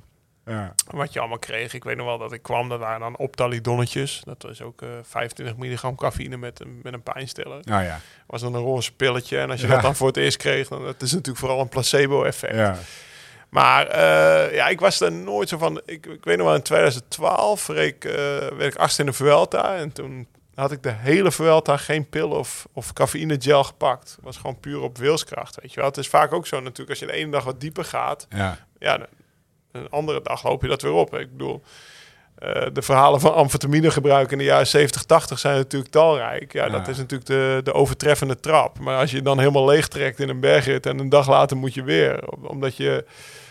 Ja. 0.49 0.75
Wat 0.91 1.13
je 1.13 1.19
allemaal 1.19 1.39
kreeg. 1.39 1.75
Ik 1.75 1.85
weet 1.85 1.97
nog 1.97 2.07
wel 2.07 2.19
dat 2.19 2.33
ik 2.33 2.43
kwam, 2.43 2.69
dat 2.69 2.79
waren 2.79 3.01
dan 3.01 3.17
optalidonnetjes. 3.17 4.21
Dat 4.25 4.43
was 4.43 4.63
ook 4.63 4.83
eh 4.83 4.89
25 5.03 5.57
milligram 5.57 5.97
cafeïne 5.97 6.37
met, 6.37 6.61
een- 6.61 6.81
met 6.83 6.93
een 6.93 7.03
pijnstiller. 7.03 7.59
Nou 7.63 7.85
ja. 7.85 8.01
was 8.27 8.41
dan 8.41 8.55
een 8.55 8.63
roze 8.63 8.93
pilletje. 8.93 9.39
En 9.39 9.51
als 9.51 9.61
je 9.61 9.67
Ja. 9.67 9.73
dat 9.73 9.83
dan 9.83 9.97
voor 9.97 10.07
het 10.07 10.17
eerst 10.17 10.37
kreeg, 10.37 10.69
dan 10.69 10.87
het 10.87 11.03
is 11.03 11.11
natuurlijk 11.13 11.39
vooral 11.39 11.61
een 11.61 11.69
placebo-effect. 11.69 12.55
ja. 12.55 12.77
Maar 13.49 13.87
eh, 13.87 14.55
ja, 14.55 14.69
ik 14.69 14.81
was 14.81 15.01
er 15.01 15.13
nooit 15.13 15.49
zo 15.49 15.59
van. 15.59 15.81
Ik, 15.87 16.07
ik 16.07 16.25
weet 16.25 16.37
nog 16.37 16.47
wel, 16.47 16.55
in 16.55 16.63
2012 16.63 17.69
reek, 17.69 18.05
eh, 18.05 18.15
werd 18.57 18.75
ik 18.75 18.77
achtste 18.77 19.01
in 19.01 19.07
de 19.07 19.13
Vuelta. 19.13 19.75
En 19.77 19.93
toen 19.93 20.27
had 20.55 20.73
ik 20.73 20.83
de 20.83 20.93
hele 20.93 21.33
Vuelta 21.33 21.77
geen 21.77 22.09
pil 22.09 22.31
of, 22.31 22.67
of 22.73 22.93
cafeïne 22.93 23.37
gel 23.39 23.65
gepakt. 23.65 24.11
Het 24.17 24.25
was 24.25 24.37
gewoon 24.37 24.61
puur 24.61 24.81
op 24.81 24.99
wilskracht, 24.99 25.59
weet 25.61 25.71
je 25.73 25.77
wel. 25.81 25.89
Het 25.89 25.97
is 25.99 26.09
vaak 26.09 26.33
ook 26.33 26.47
zo 26.47 26.61
natuurlijk, 26.61 26.91
als 26.91 26.99
je 26.99 27.07
de 27.07 27.13
ene 27.13 27.31
dag 27.31 27.45
wat 27.45 27.61
dieper 27.61 27.85
gaat... 27.85 28.27
ja. 28.31 28.59
Ja, 28.79 29.07
een 29.73 29.87
andere 29.91 30.21
dag 30.23 30.45
loop 30.45 30.63
je 30.63 30.69
dat 30.69 30.83
weer 30.83 30.93
op. 30.93 31.15
Ik 31.15 31.31
bedoel, 31.33 31.63
eh, 32.39 32.63
de 32.73 32.83
verhalen 32.83 33.21
van 33.21 33.35
amfetamine 33.35 33.91
gebruik 33.91 34.31
in 34.33 34.39
de 34.39 34.45
jaren 34.45 34.67
70, 34.67 35.03
80 35.05 35.39
zijn 35.39 35.57
natuurlijk 35.57 35.91
talrijk. 35.93 36.53
Ja, 36.53 36.69
dat 36.69 36.89
is 36.89 36.97
natuurlijk 36.97 37.29
de, 37.31 37.61
de 37.65 37.73
overtreffende 37.73 38.41
trap. 38.41 38.79
Maar 38.79 38.99
als 38.99 39.11
je 39.11 39.23
dan 39.23 39.39
helemaal 39.39 39.65
leeg 39.65 39.89
trekt 39.89 40.21
in 40.21 40.29
een 40.29 40.41
bergrit 40.41 40.87
en 40.87 40.99
een 40.99 41.09
dag 41.09 41.29
later 41.29 41.57
moet 41.57 41.75
je 41.75 41.83
weer, 41.83 42.29
om- 42.31 42.47
omdat 42.47 42.77
je 42.77 43.05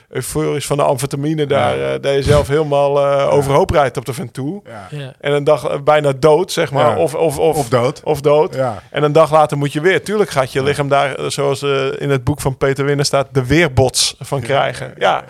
euforisch 0.09 0.65
van 0.65 0.77
de 0.77 0.83
amfetamine 0.83 1.45
daar, 1.45 1.77
Ja. 1.77 1.93
eh, 1.93 2.01
dat 2.01 2.13
je 2.13 2.23
zelf 2.23 2.47
helemaal 2.47 2.99
eh, 3.05 3.33
overhoop 3.33 3.69
rijdt 3.69 3.97
op 3.97 4.05
de 4.05 4.13
Ventoux. 4.13 4.69
ja. 4.69 4.87
ja. 4.91 5.13
En 5.19 5.31
een 5.33 5.43
dag 5.43 5.83
bijna 5.83 6.11
dood, 6.13 6.51
zeg 6.51 6.71
maar. 6.71 6.89
Ja. 6.89 6.97
Of, 7.03 7.15
of, 7.15 7.37
of, 7.39 7.57
Of 7.57 7.69
dood. 7.69 8.01
of 8.03 8.21
dood. 8.21 8.55
Ja. 8.55 8.83
En 8.91 9.03
een 9.03 9.11
dag 9.11 9.31
later 9.31 9.57
moet 9.57 9.73
je 9.73 9.81
weer. 9.81 10.03
Tuurlijk 10.03 10.29
gaat 10.29 10.51
je 10.51 10.63
lichaam 10.63 10.89
daar, 10.89 11.31
zoals 11.31 11.61
eh, 11.61 12.01
in 12.01 12.09
het 12.09 12.23
boek 12.23 12.41
van 12.41 12.57
Peter 12.57 12.85
Winnen 12.85 13.05
staat, 13.05 13.27
de 13.31 13.45
weerbots 13.45 14.15
van 14.19 14.41
krijgen. 14.41 14.93
Ja, 14.97 15.23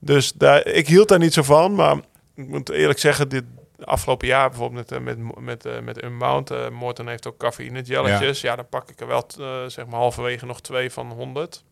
Dus 0.00 0.32
daar, 0.32 0.66
ik 0.66 0.88
hield 0.88 1.08
daar 1.08 1.18
niet 1.18 1.32
zo 1.32 1.42
van. 1.42 1.74
Maar 1.74 1.96
ik 2.34 2.48
moet 2.48 2.70
eerlijk 2.70 2.98
zeggen, 2.98 3.28
dit 3.28 3.44
afgelopen 3.84 4.26
jaar 4.28 4.48
bijvoorbeeld 4.48 4.90
met, 4.90 4.98
eh, 4.98 5.04
met, 5.04 5.40
met, 5.40 5.64
eh, 5.66 5.80
met 5.80 6.02
Unbound. 6.04 6.50
eh 6.50 6.68
Morten 6.68 7.08
heeft 7.08 7.26
ook 7.26 7.36
cafeïne 7.36 7.84
gelletjes. 7.84 8.40
Ja. 8.40 8.56
dan 8.56 8.68
pak 8.68 8.90
ik 8.90 9.00
er 9.00 9.06
wel 9.06 9.26
eh, 9.40 9.64
zeg 9.66 9.86
maar 9.86 9.98
halverwege 10.00 10.46
nog 10.46 10.60
twee 10.60 10.90
van 10.90 11.10
100 11.12 11.62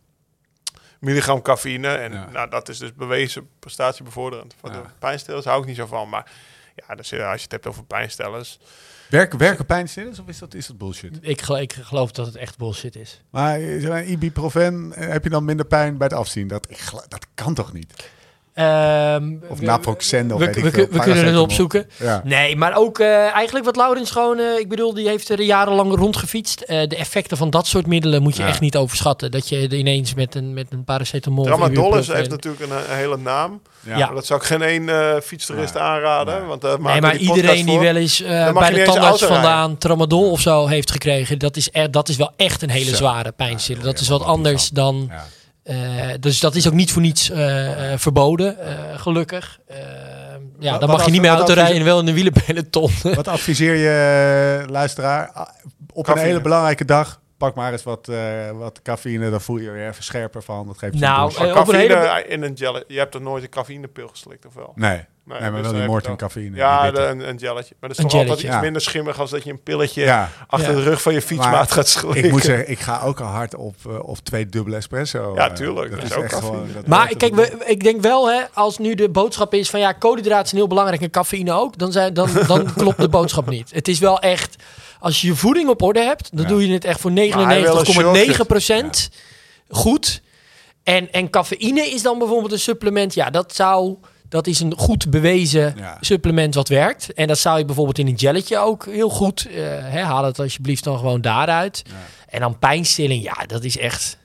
milligram 1.01 1.43
cafeïne. 1.43 1.89
En 1.89 2.12
Ja. 2.12 2.29
nou, 2.33 2.51
dat 2.51 2.68
is 2.68 2.79
dus 2.79 2.95
bewezen 2.95 3.49
prestatiebevorderend. 3.59 4.55
Voor 4.61 4.70
Ja. 4.70 4.76
de 4.83 4.89
pijnstillers 4.99 5.45
hou 5.45 5.61
ik 5.61 5.66
niet 5.66 5.76
zo 5.76 5.87
van. 5.87 6.09
Maar 6.09 6.31
ja, 6.74 6.95
dus, 6.95 7.12
eh, 7.12 7.26
als 7.31 7.37
je 7.37 7.43
het 7.43 7.53
hebt 7.53 7.66
over 7.66 7.85
pijnstillers. 7.85 8.59
Werken, 9.09 9.39
werken 9.39 9.66
pijnstillers 9.66 10.18
of 10.18 10.29
is 10.29 10.39
dat, 10.39 10.55
is 10.55 10.66
dat 10.66 10.79
bullshit? 10.79 11.18
Ik, 11.20 11.43
gel- 11.43 11.59
ik 11.59 11.72
geloof 11.72 12.12
dat 12.12 12.26
het 12.26 12.37
echt 12.37 12.59
bullshit 12.59 12.97
is. 12.97 13.22
Maar 13.31 13.61
eh, 13.61 14.11
ibuprofen, 14.11 14.93
eh, 14.93 15.09
heb 15.09 15.24
je 15.24 15.31
dan 15.31 15.45
minder 15.45 15.66
pijn 15.66 15.97
bij 15.99 16.07
het 16.07 16.16
afzien? 16.16 16.49
Dat, 16.49 16.70
ik, 16.70 16.81
dat 17.09 17.26
kan 17.35 17.55
toch 17.55 17.72
niet? 17.72 18.11
Ehm, 18.59 19.32
Of 19.48 19.59
we- 19.59 19.64
Naproxen 19.64 20.32
of 20.32 20.38
we, 20.38 20.44
weet 20.46 20.56
ik 20.56 20.62
we, 20.62 20.70
veel, 20.70 20.86
we 20.90 20.98
kunnen 20.98 21.24
het 21.26 21.36
opzoeken. 21.38 21.86
Ja. 21.96 22.20
Nee, 22.24 22.56
maar 22.56 22.76
ook 22.76 22.98
eh, 22.98 23.32
eigenlijk 23.34 23.64
wat 23.64 23.76
Laurens 23.76 24.11
gewoon... 24.11 24.38
eh, 24.38 24.59
ik 24.59 24.68
bedoel, 24.68 24.94
die 24.94 25.09
heeft 25.09 25.28
er 25.28 25.42
jarenlang 25.42 25.94
rondgefietst. 25.96 26.61
Eh, 26.61 26.88
de 26.88 26.96
effecten 26.96 27.36
van 27.36 27.50
dat 27.50 27.66
soort 27.66 27.86
middelen 27.86 28.22
moet 28.22 28.36
je 28.36 28.42
Ja. 28.42 28.48
echt 28.48 28.61
niet 28.61 28.76
overschatten. 28.76 29.30
Dat 29.30 29.48
je 29.48 29.68
ineens 29.76 30.14
met 30.14 30.34
een, 30.34 30.54
met 30.54 30.66
een 30.70 30.84
paracetamol... 30.84 31.44
Tramadol 31.44 31.94
heeft 31.94 32.30
natuurlijk 32.30 32.62
een, 32.62 32.70
een 32.90 32.96
hele 32.96 33.16
naam. 33.16 33.61
Ja. 33.80 33.96
Maar 33.98 34.14
dat 34.14 34.26
zou 34.26 34.40
ik 34.40 34.46
geen 34.46 34.62
één 34.62 34.88
eh 34.88 35.20
fietstoerist 35.22 35.76
aanraden. 35.76 36.38
Nee. 36.38 36.48
Want, 36.48 36.64
uh, 36.64 36.76
Nee, 36.76 37.00
maar 37.00 37.16
iedereen 37.16 37.66
die 37.66 37.78
wel 37.78 37.96
eens 37.96 38.22
eh, 38.22 38.52
bij 38.52 38.70
de 38.72 38.82
tandarts 38.82 39.24
vandaan 39.24 39.78
tramadol 39.78 40.30
of 40.30 40.40
zo 40.40 40.66
heeft 40.66 40.90
gekregen, 40.90 41.38
dat 41.38 41.56
is, 41.56 41.70
echt, 41.70 41.92
dat 41.92 42.09
is 42.09 42.16
wel 42.16 42.32
echt 42.36 42.62
een 42.62 42.70
hele 42.70 42.96
zware 42.96 43.32
pijnstiller. 43.32 43.82
Ja, 43.84 43.90
dat 43.90 44.00
is 44.00 44.09
wat 44.09 44.22
anders 44.24 44.68
dan... 44.68 45.11
Eh, 45.69 46.09
dus 46.21 46.41
dat 46.41 46.55
is 46.55 46.66
ook 46.66 46.73
niet 46.73 46.93
voor 46.93 47.03
niets 47.03 47.31
eh, 47.31 47.93
eh, 47.93 47.99
verboden, 47.99 48.59
eh, 48.59 48.99
gelukkig. 48.99 49.59
Ja, 50.59 50.71
Wat- 50.71 50.81
dan 50.81 50.89
mag 50.91 51.05
je 51.05 51.11
niet 51.11 51.21
meer 51.21 51.31
auto 51.31 51.53
rijden 51.53 51.77
en 51.77 51.85
wel 51.85 51.99
in 52.01 52.07
een 52.09 52.14
wielenpeloton. 52.14 52.91
Wat 53.14 53.29
adviseer 53.29 53.75
je, 53.75 54.64
luisteraar? 54.71 55.49
Op 55.93 56.09
een 56.09 56.19
hele 56.19 56.41
belangrijke 56.41 56.85
dag, 56.85 57.21
pak 57.39 57.55
maar 57.55 57.73
eens 57.73 57.83
wat, 57.83 58.09
eh, 58.09 58.51
wat 58.51 58.83
cafeïne. 58.83 59.31
Dan 59.31 59.41
voel 59.41 59.57
je 59.57 59.64
je 59.64 59.71
weer 59.71 59.89
even 59.89 60.03
scherper 60.05 60.43
van. 60.43 60.66
Dat 60.66 60.79
geeft 60.79 60.95
je 60.95 61.01
Nou, 61.01 61.33
een 61.39 61.57
op 61.57 61.69
een 61.69 61.75
hele- 61.75 62.25
in 62.29 62.43
een 62.43 62.57
gel. 62.57 62.83
Je 62.87 62.99
hebt 62.99 63.14
er 63.14 63.21
nooit 63.21 63.43
een 63.43 63.49
cafeïnepil 63.49 64.09
geslikt, 64.09 64.47
of 64.47 64.55
wel? 64.55 64.73
Nee. 64.75 65.05
Maar 65.29 65.41
dus 65.41 65.51
wel 65.51 65.62
dan 65.62 65.87
die 65.87 65.95
je 65.95 66.01
dan- 66.03 66.16
cafeïne. 66.16 66.57
Ja, 66.57 66.91
de, 66.91 67.01
een, 67.01 67.29
een 67.29 67.39
gelletje. 67.39 67.74
Maar 67.81 67.89
dat 67.89 67.99
is 67.99 68.05
Een 68.05 68.11
toch 68.11 68.20
altijd 68.20 68.39
iets 68.39 68.49
Ja. 68.49 68.61
minder 68.61 68.83
schimmig 68.83 69.20
als 69.20 69.31
dat 69.31 69.45
je 69.45 69.51
een 69.51 69.62
pilletje 69.62 70.03
ja. 70.03 70.31
achter 70.47 70.70
Ja. 70.70 70.76
de 70.76 70.83
rug 70.83 71.03
van 71.03 71.12
je 71.12 71.22
fietsmaat 71.22 71.53
Maar 71.53 71.66
gaat 71.68 71.89
slikken. 71.89 72.24
Ik 72.24 72.31
moet 72.31 72.43
zeggen, 72.43 72.70
ik 72.70 72.79
ga 72.81 73.01
ook 73.05 73.20
al 73.20 73.26
hard 73.26 73.55
op, 73.55 73.74
eh, 73.89 74.09
op 74.09 74.18
twee 74.18 74.47
dubbele 74.47 74.76
espresso. 74.76 75.33
Ja, 75.35 75.53
tuurlijk, 75.53 75.91
dat 75.91 76.03
is 76.03 76.12
ook 76.12 76.26
cafeïne. 76.26 76.72
dat 76.72 76.87
Maar 76.87 77.16
kijk, 77.16 77.35
we, 77.35 77.57
ik 77.66 77.83
denk 77.83 78.01
wel, 78.03 78.31
hè, 78.31 78.41
als 78.55 78.79
nu 78.79 78.95
de 78.95 79.09
boodschap 79.09 79.55
is 79.55 79.70
van 79.70 79.81
ja, 79.81 79.93
koolhydraten 79.93 80.47
zijn 80.49 80.61
heel 80.61 80.68
belangrijk 80.70 81.03
en 81.03 81.11
cafeïne 81.11 81.53
ook, 81.53 81.79
dan, 81.79 81.93
zijn, 81.93 82.14
dan, 82.14 82.29
dan 82.47 82.72
klopt 82.76 82.99
de 83.01 83.09
boodschap 83.09 83.49
niet. 83.51 83.70
Het 83.74 83.89
is 83.89 83.99
wel 83.99 84.20
echt, 84.20 84.57
als 85.01 85.20
je 85.20 85.26
je 85.26 85.35
voeding 85.35 85.68
op 85.68 85.83
orde 85.83 86.01
hebt, 86.01 86.29
dan 86.33 86.43
Ja. 86.43 86.49
doe 86.49 86.66
je 86.66 86.72
het 86.72 86.85
echt 86.85 87.01
voor 87.01 87.11
hij 87.11 87.31
wil 87.62 87.79
een 87.79 88.26
99,9% 89.07 89.09
goed. 89.68 90.22
En, 90.83 91.12
en 91.12 91.31
cafeïne 91.31 91.87
is 91.87 92.03
dan 92.03 92.18
bijvoorbeeld 92.18 92.53
een 92.53 92.59
supplement, 92.59 93.14
ja, 93.14 93.31
dat 93.31 93.55
zou, 93.55 93.97
dat 94.29 94.47
is 94.47 94.61
een 94.61 94.74
goed 94.76 95.11
bewezen 95.11 95.74
Ja. 95.76 95.97
supplement 96.01 96.55
wat 96.55 96.68
werkt. 96.68 97.12
En 97.12 97.26
dat 97.29 97.39
zou 97.39 97.59
je 97.59 97.64
bijvoorbeeld 97.64 97.99
in 97.99 98.07
een 98.07 98.18
gelletje 98.18 98.59
ook 98.59 98.87
heel 98.87 99.09
goed, 99.11 99.47
eh, 99.47 99.55
hè, 99.66 100.03
haal 100.03 100.24
het 100.24 100.39
alsjeblieft 100.39 100.85
dan 100.85 100.99
gewoon 100.99 101.20
daaruit. 101.20 101.83
Ja. 101.87 101.93
En 102.29 102.41
dan 102.41 102.59
pijnstilling, 102.59 103.22
ja, 103.22 103.47
dat 103.47 103.64
is 103.64 103.76
echt, 103.79 104.18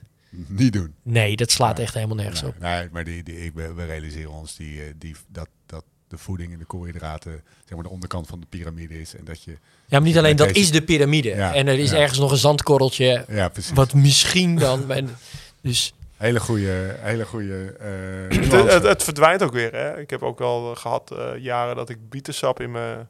Niet 0.46 0.72
doen. 0.72 0.94
nee, 1.02 1.36
dat 1.36 1.50
slaat 1.50 1.76
Nee. 1.76 1.84
echt 1.86 1.94
helemaal 1.94 2.16
nergens 2.16 2.40
Nee, 2.42 2.50
op. 2.50 2.58
nee, 2.58 2.88
maar 2.92 3.04
die, 3.04 3.22
die, 3.22 3.44
ik, 3.44 3.52
we 3.54 3.84
realiseren 3.86 4.30
ons 4.32 4.56
die, 4.56 4.80
eh, 4.80 4.86
die, 4.98 5.14
dat, 5.28 5.48
dat 5.66 5.84
de 6.08 6.18
voeding 6.18 6.52
en 6.52 6.58
de 6.58 6.64
koolhydraten 6.64 7.32
zeg 7.64 7.74
maar, 7.74 7.82
de 7.82 7.88
onderkant 7.90 8.26
van 8.26 8.40
de 8.40 8.46
piramide 8.48 9.00
is. 9.00 9.16
En 9.16 9.24
dat 9.24 9.42
je... 9.42 9.50
Ja, 9.50 9.98
maar 9.98 10.08
niet 10.08 10.18
alleen 10.18 10.36
dat 10.36 10.48
Deze- 10.48 10.60
is 10.60 10.70
de 10.70 10.82
piramide. 10.82 11.28
Ja, 11.28 11.54
en 11.54 11.66
er 11.66 11.78
is 11.78 11.90
ja. 11.90 11.96
ergens 11.96 12.18
nog 12.18 12.30
een 12.30 12.36
zandkorreltje. 12.36 13.24
Ja, 13.28 13.48
precies. 13.48 13.72
Wat 13.72 13.94
misschien 13.94 14.56
dan. 14.56 14.86
ben- 14.94 15.16
dus 15.62 15.92
Hele 16.24 16.40
goede, 16.40 16.96
hele 16.98 17.26
goede 17.26 17.76
eh, 17.78 18.38
Het, 18.38 18.72
het, 18.72 18.82
het 18.82 19.02
verdwijnt 19.02 19.42
ook 19.42 19.52
weer. 19.52 19.72
Hè? 19.72 20.00
Ik 20.00 20.10
heb 20.10 20.22
ook 20.22 20.40
al 20.40 20.70
eh, 20.70 20.76
gehad 20.76 21.10
eh, 21.10 21.36
jaren 21.36 21.76
dat 21.76 21.88
ik 21.88 22.08
bietensap 22.08 22.60
in 22.60 22.70
mijn, 22.70 23.08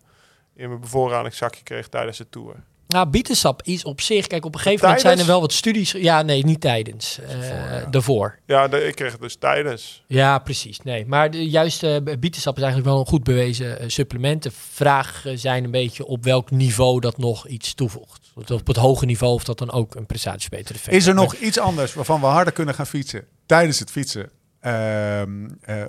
in 0.54 0.68
mijn 0.68 0.80
bevoorradingszakje 0.80 1.62
kreeg 1.62 1.88
tijdens 1.88 2.18
de 2.18 2.28
tour. 2.28 2.54
Nou, 2.94 3.06
bietensap 3.08 3.62
is 3.62 3.84
op 3.84 4.00
zich. 4.00 4.26
Kijk, 4.26 4.44
op 4.44 4.54
een 4.54 4.60
gegeven 4.60 4.84
moment 4.84 5.02
zijn 5.02 5.18
er 5.18 5.26
wel 5.26 5.40
wat 5.40 5.52
studies. 5.52 5.92
Ja, 5.92 6.22
nee, 6.22 6.44
niet 6.44 6.60
tijdens. 6.60 7.18
eh 7.20 7.48
ja. 7.48 7.84
Daarvoor. 7.90 8.38
Ja, 8.46 8.68
de- 8.68 8.84
ik 8.86 8.94
kreeg 8.94 9.12
het 9.12 9.20
dus 9.20 9.36
tijdens. 9.36 10.02
Ja, 10.06 10.38
precies. 10.38 10.80
Nee, 10.80 11.06
maar 11.06 11.30
de 11.30 11.48
juiste 11.48 12.02
eh, 12.04 12.16
bietensap 12.18 12.56
is 12.56 12.62
eigenlijk 12.62 12.92
wel 12.92 13.00
een 13.00 13.06
goed 13.08 13.24
bewezen 13.24 13.78
eh, 13.78 13.88
supplement. 13.88 14.42
De 14.42 14.50
vragen 14.70 15.38
zijn 15.38 15.64
een 15.64 15.70
beetje 15.70 16.06
op 16.06 16.24
welk 16.24 16.50
niveau 16.50 17.00
dat 17.00 17.18
nog 17.18 17.46
iets 17.48 17.74
toevoegt. 17.74 18.32
Op 18.52 18.66
het 18.66 18.76
hoge 18.76 19.04
niveau 19.06 19.34
of 19.34 19.44
dat 19.44 19.58
dan 19.58 19.70
ook 19.72 19.94
een 19.94 20.06
prestatiebeter 20.06 20.74
effect 20.74 20.96
Is 20.96 21.06
er 21.06 21.14
nog 21.14 21.34
iets 21.34 21.58
anders 21.58 21.94
waarvan 21.94 22.20
we 22.20 22.26
harder 22.26 22.52
kunnen 22.52 22.74
gaan 22.74 22.86
fietsen 22.86 23.24
tijdens 23.46 23.78
het 23.78 23.90
fietsen? 23.90 24.30
Ehm, 24.60 25.48
eh, 25.60 25.82
eh, 25.82 25.88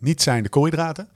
niet 0.00 0.22
zijn 0.22 0.42
de 0.42 0.48
koolhydraten. 0.48 1.08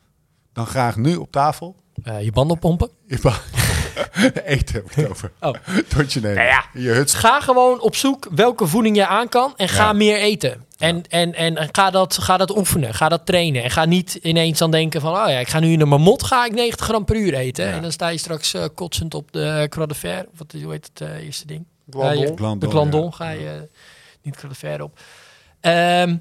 Dan 0.53 0.67
graag 0.67 0.97
nu 0.97 1.17
op 1.17 1.33
tafel. 1.33 1.77
Eh, 2.03 2.23
je 2.23 2.33
banden 2.33 2.59
pompen. 2.59 2.91
Je 3.07 3.19
ba- 3.23 3.41
Eten 4.45 4.75
heb 4.75 4.85
ik 4.85 4.93
het 4.95 5.09
over. 5.11 5.33
Oh. 5.41 5.55
Tot 5.89 6.13
je 6.13 6.21
nemen. 6.21 6.37
Nou 6.37 6.49
ja. 6.49 6.65
Je. 6.73 7.03
Ga 7.07 7.41
gewoon 7.41 7.81
op 7.81 7.97
zoek 7.97 8.29
welke 8.35 8.67
voeding 8.67 8.97
je 8.97 9.07
aan 9.07 9.29
kan 9.29 9.53
en 9.57 9.69
ga 9.69 9.85
Ja. 9.85 9.93
meer 9.93 10.17
eten. 10.17 10.65
En, 10.79 11.03
en, 11.09 11.35
en, 11.35 11.57
en 11.57 11.69
ga, 11.73 11.91
dat, 11.91 12.19
ga 12.19 12.37
dat 12.37 12.57
oefenen, 12.57 12.95
ga 12.95 13.09
dat 13.09 13.27
trainen. 13.27 13.63
En 13.63 13.71
ga 13.71 13.85
niet 13.85 14.15
ineens 14.23 14.59
dan 14.59 14.71
denken 14.71 15.01
van, 15.01 15.13
oh 15.13 15.29
ja, 15.29 15.39
ik 15.39 15.49
ga 15.49 15.61
nu 15.61 15.73
in 15.73 15.81
een 15.81 15.89
mamot 15.89 16.23
ga 16.23 16.45
ik 16.45 16.53
90 16.53 16.87
gram 16.87 17.05
per 17.05 17.17
uur 17.17 17.35
eten. 17.35 17.67
Ja. 17.67 17.73
En 17.73 17.83
dan 17.83 17.93
sta 17.93 18.09
je 18.09 18.19
straks 18.19 18.55
eh, 18.55 18.65
kotsend 18.75 19.15
op 19.15 19.33
de 19.33 19.67
Croix 19.69 19.89
de 19.93 19.99
Fer. 19.99 20.27
Wat, 20.37 20.55
hoe 20.63 20.71
heet 20.73 20.91
het 20.95 21.09
eh, 21.09 21.25
eerste 21.25 21.47
ding? 21.47 21.65
Glandon. 21.91 22.19
Je- 22.21 22.27
Glandon, 22.37 22.59
de 22.59 22.69
Glandon 22.69 23.15
ga 23.15 23.31
je 23.31 23.69
niet 24.23 24.37
Croix 24.37 24.59
de 24.59 24.67
Fer 24.67 24.83
op. 24.83 25.01
Omdat- 25.63 26.19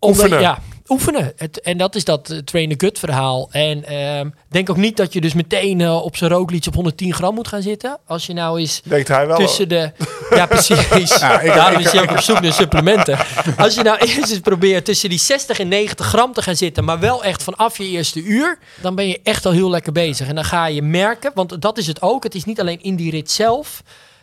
Oefenen. 0.00 0.40
Ja, 0.40 0.58
oefenen. 0.90 1.32
Het, 1.36 1.60
en 1.60 1.78
dat 1.78 1.94
is 1.94 2.04
dat 2.04 2.30
uh, 2.30 2.38
train 2.38 2.68
the 2.76 2.86
gut 2.86 2.98
verhaal. 2.98 3.48
En 3.50 3.84
ehm, 3.84 4.28
denk 4.48 4.70
ook 4.70 4.76
niet 4.76 4.96
dat 4.96 5.12
je 5.12 5.20
dus 5.20 5.34
meteen 5.34 5.80
eh, 5.80 6.02
op 6.04 6.16
zijn 6.16 6.30
rookliedje 6.30 6.68
op 6.70 6.74
110 6.76 7.14
gram 7.14 7.34
moet 7.34 7.48
gaan 7.48 7.62
zitten. 7.62 7.98
Als 8.06 8.26
je 8.26 8.32
nou 8.32 8.58
eens 8.60 8.80
Denkt 8.84 9.08
hij 9.08 9.26
wel. 9.26 9.36
tussen 9.36 9.68
de... 9.68 9.92
Ja, 10.30 10.46
precies. 10.46 10.88
Ja, 11.20 11.40
ik- 11.40 11.54
Daarom 11.54 11.80
is 11.80 11.92
hij 11.92 12.02
ook 12.02 12.10
op 12.10 12.20
zoek 12.20 12.40
naar 12.40 12.52
supplementen. 12.52 13.18
Als 13.56 13.74
je 13.74 13.82
nou 13.82 13.98
eerst 14.06 14.16
eens 14.30 14.38
probeert 14.40 14.84
tussen 14.84 15.08
die 15.08 15.18
60 15.18 15.58
en 15.58 15.68
90 15.68 16.06
gram 16.06 16.32
te 16.32 16.42
gaan 16.42 16.56
zitten... 16.56 16.84
maar 16.84 16.98
wel 17.00 17.24
echt 17.24 17.42
vanaf 17.42 17.78
je 17.78 17.84
eerste 17.88 18.22
uur... 18.22 18.58
dan 18.80 18.94
ben 18.94 19.08
je 19.08 19.20
echt 19.22 19.46
al 19.46 19.52
heel 19.52 19.70
lekker 19.70 19.92
bezig. 19.92 20.28
En 20.28 20.34
dan 20.34 20.44
ga 20.44 20.66
je 20.66 20.82
merken, 20.82 21.30
want 21.34 21.62
dat 21.62 21.78
is 21.78 21.86
het 21.86 22.02
ook... 22.02 22.22
het 22.24 22.34
is 22.34 22.44
niet 22.44 22.60
alleen 22.60 22.82
in 22.82 22.96
die 22.96 23.10
rit 23.10 23.30
zelf... 23.30 23.82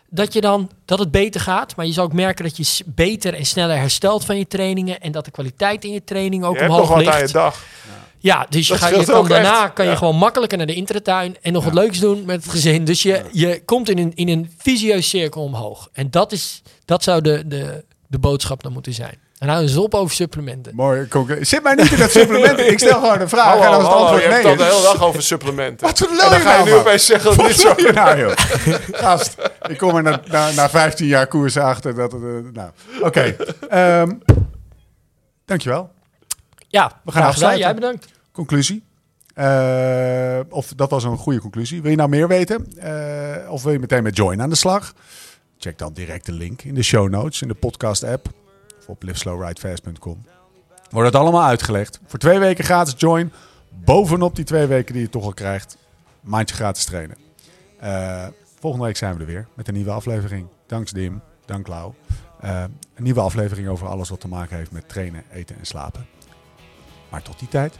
dat, 0.10 0.34
je 0.34 0.41
dan, 0.41 0.70
dat 0.86 0.99
het 0.99 1.12
beter 1.12 1.41
gaat... 1.41 1.76
maar 1.76 1.86
je 1.86 1.91
zal 1.91 2.03
ook 2.03 2.14
merken 2.14 2.43
dat 2.43 2.58
je 2.58 2.84
beter 2.86 3.34
en 3.34 3.45
sneller 3.45 3.78
herstelt 3.78 4.26
van 4.26 4.38
je 4.38 4.47
trainingen... 4.47 5.01
en 5.01 5.12
dat 5.12 5.26
de 5.26 5.32
kwaliteit 5.32 5.84
in 5.84 5.91
je 5.91 6.03
training 6.03 6.43
ook 6.43 6.53
je 6.53 6.60
hebt 6.60 6.72
nog 6.72 6.80
omhoog 6.82 6.95
wat 6.95 7.05
ligt. 7.05 7.16
aan 7.16 7.28
je 7.28 7.34
dag. 7.34 7.66
Ja, 8.20 8.45
dus 8.49 8.68
je, 8.68 8.78
kan 9.05 9.28
daarna 9.28 9.64
echt. 9.64 9.74
kan 9.74 9.86
je 9.86 9.91
Ja. 9.91 9.97
gewoon 9.97 10.16
makkelijker 10.16 10.58
naar 10.58 10.68
de 10.68 10.74
intratuin 10.74 11.38
en 11.41 11.53
nog 11.53 11.64
wat 11.64 11.74
leuks 11.74 11.99
doen 11.99 12.26
met 12.26 12.43
het 12.43 12.51
gezin. 12.51 12.86
Dus 12.86 13.01
je, 13.01 13.24
je 13.32 13.62
komt 13.66 13.89
in 13.89 13.97
een, 13.97 14.12
in 14.16 14.28
een 14.28 14.51
visieus 14.58 15.10
cirkel 15.10 15.43
omhoog. 15.43 15.89
En 15.93 16.12
dat, 16.12 16.32
is, 16.32 16.62
dat 16.86 17.03
zou 17.03 17.22
de, 17.22 17.47
de, 17.47 17.84
de 18.08 18.20
boodschap 18.20 18.64
dan 18.64 18.74
moeten 18.74 18.93
zijn. 18.93 19.18
En 19.38 19.47
nou 19.47 19.61
eens 19.61 19.77
op 19.77 19.93
over 19.93 20.15
supplementen. 20.15 20.75
Mooi. 20.75 21.07
Zit 21.41 21.63
mij 21.63 21.75
niet 21.75 21.91
in 21.91 21.97
dat 21.97 22.11
supplement. 22.11 22.59
Ik 22.59 22.79
stel 22.79 22.99
gewoon 22.99 23.21
een 23.21 23.29
vraag. 23.29 23.45
Hallo, 23.45 23.61
en 23.61 23.67
als 23.67 23.77
het 23.77 23.88
hallo, 23.88 24.01
antwoord 24.01 24.23
je 24.23 24.29
hebt 24.29 24.43
nee 24.43 24.51
het 24.51 24.61
al 24.61 24.67
de 24.67 24.75
hele 24.75 24.93
dag 24.93 25.03
over 25.07 25.23
supplementen. 25.23 25.88
Wat 25.88 25.97
voor 25.97 26.07
en 26.07 26.15
lul 26.15 26.33
je 26.33 26.39
ga 26.39 26.51
je 26.51 26.55
nou, 26.57 26.65
nu 26.65 26.71
man? 26.71 26.79
opeens 26.79 27.05
zeggen 27.05 27.29
dat 27.29 27.38
het 27.38 27.47
niet 27.47 27.59
zo 27.59 27.73
je 27.77 27.91
nou, 27.93 28.19
joh? 28.19 28.31
Gast, 28.91 29.35
ik 29.67 29.77
kom 29.77 29.95
er 29.95 30.03
na, 30.03 30.21
na, 30.31 30.51
na 30.51 30.69
15 30.69 31.07
jaar 31.07 31.27
koers 31.27 31.57
achter. 31.57 31.95
Dat 31.95 32.11
het, 32.11 32.21
eh, 32.21 32.29
nou, 32.53 32.69
oké. 33.01 33.35
Ehm, 33.69 34.11
dankjewel. 35.45 35.89
Ja, 36.67 36.85
We 36.88 36.93
gaan 36.93 37.11
gedaan. 37.11 37.27
afsluiten. 37.29 37.63
Jij 37.63 37.73
bedankt. 37.73 38.05
Conclusie. 38.31 38.83
Eh, 39.33 40.39
of 40.49 40.73
dat 40.75 40.89
was 40.89 41.03
een 41.03 41.17
goede 41.17 41.39
conclusie. 41.39 41.81
Wil 41.81 41.91
je 41.91 41.97
nou 41.97 42.09
meer 42.09 42.27
weten? 42.27 42.77
Eh, 42.77 43.51
of 43.51 43.63
wil 43.63 43.71
je 43.71 43.79
meteen 43.79 44.03
met 44.03 44.15
Join 44.17 44.41
aan 44.41 44.49
de 44.49 44.55
slag? 44.55 44.93
Check 45.57 45.77
dan 45.77 45.93
direct 45.93 46.25
de 46.25 46.31
link 46.31 46.61
in 46.61 46.73
de 46.73 46.83
show 46.83 47.09
notes, 47.09 47.41
in 47.41 47.47
de 47.47 47.53
podcast 47.53 48.03
app. 48.03 48.27
Of 48.88 48.93
op 48.93 49.03
liveslowridefast.com. 49.03 50.25
Wordt 50.89 51.07
het 51.07 51.21
allemaal 51.21 51.43
uitgelegd. 51.43 51.99
Voor 52.05 52.19
twee 52.19 52.39
weken 52.39 52.63
gratis 52.63 52.93
Join. 52.97 53.31
Bovenop 53.69 54.35
die 54.35 54.45
twee 54.45 54.65
weken 54.65 54.93
die 54.93 55.01
je 55.01 55.09
toch 55.09 55.23
al 55.23 55.33
krijgt. 55.33 55.77
Maandje 56.21 56.55
gratis 56.55 56.85
trainen. 56.85 57.17
Eh, 57.79 58.27
volgende 58.59 58.85
week 58.85 58.97
zijn 58.97 59.13
we 59.13 59.19
er 59.19 59.25
weer 59.25 59.47
met 59.53 59.67
een 59.67 59.73
nieuwe 59.73 59.91
aflevering. 59.91 60.47
Dank 60.65 60.93
Dim, 60.93 61.21
dank 61.45 61.67
Lau. 61.67 61.93
Eh, 62.39 62.63
een 62.95 63.03
nieuwe 63.03 63.19
aflevering 63.19 63.67
over 63.67 63.88
alles 63.88 64.09
wat 64.09 64.19
te 64.19 64.27
maken 64.27 64.57
heeft 64.57 64.71
met 64.71 64.89
trainen, 64.89 65.23
eten 65.31 65.57
en 65.57 65.65
slapen. 65.65 66.07
Maar 67.09 67.21
tot 67.21 67.39
die 67.39 67.47
tijd. 67.47 67.77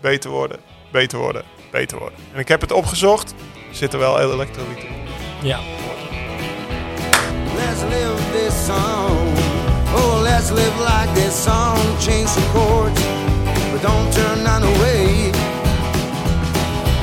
Beter 0.00 0.30
worden, 0.30 0.60
beter 0.92 1.18
worden, 1.18 1.44
beter 1.70 1.98
worden. 1.98 2.18
En 2.32 2.38
ik 2.38 2.48
heb 2.48 2.60
het 2.60 2.72
opgezocht. 2.72 3.30
Er 3.68 3.76
zitten 3.76 3.98
wel 3.98 4.20
elektrolyten 4.20 4.88
in. 4.88 4.94
Ja. 5.42 5.60
Let's 7.54 7.82
live 7.82 8.30
this 8.32 8.66
song. 8.66 9.47
Oh, 10.00 10.20
let's 10.22 10.50
live 10.50 10.78
like 10.80 11.12
this 11.14 11.34
song, 11.34 11.78
change 12.00 12.30
the 12.34 12.44
chords, 12.52 13.02
but 13.70 13.80
don't 13.82 14.08
turn 14.12 14.46
on 14.46 14.62
the 14.62 14.74
way. 14.82 15.32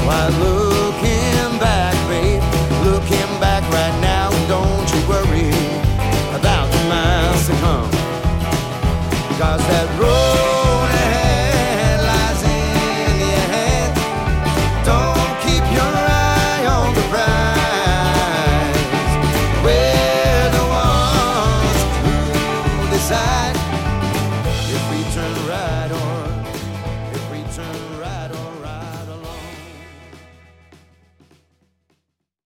Why 0.05 0.27
looking 0.39 1.59
back, 1.59 1.95
babe, 2.09 2.43
looking 2.85 3.31
back 3.39 3.63
right 3.71 3.97
now, 4.01 4.29
don't 4.47 4.87
you 4.93 5.01
worry 5.09 5.49
about 6.39 6.67
the 6.71 6.81
miles 6.89 7.47
to 7.47 7.53
come. 7.63 7.89
Cause 9.39 9.61
that 9.67 9.87
road 9.99 10.24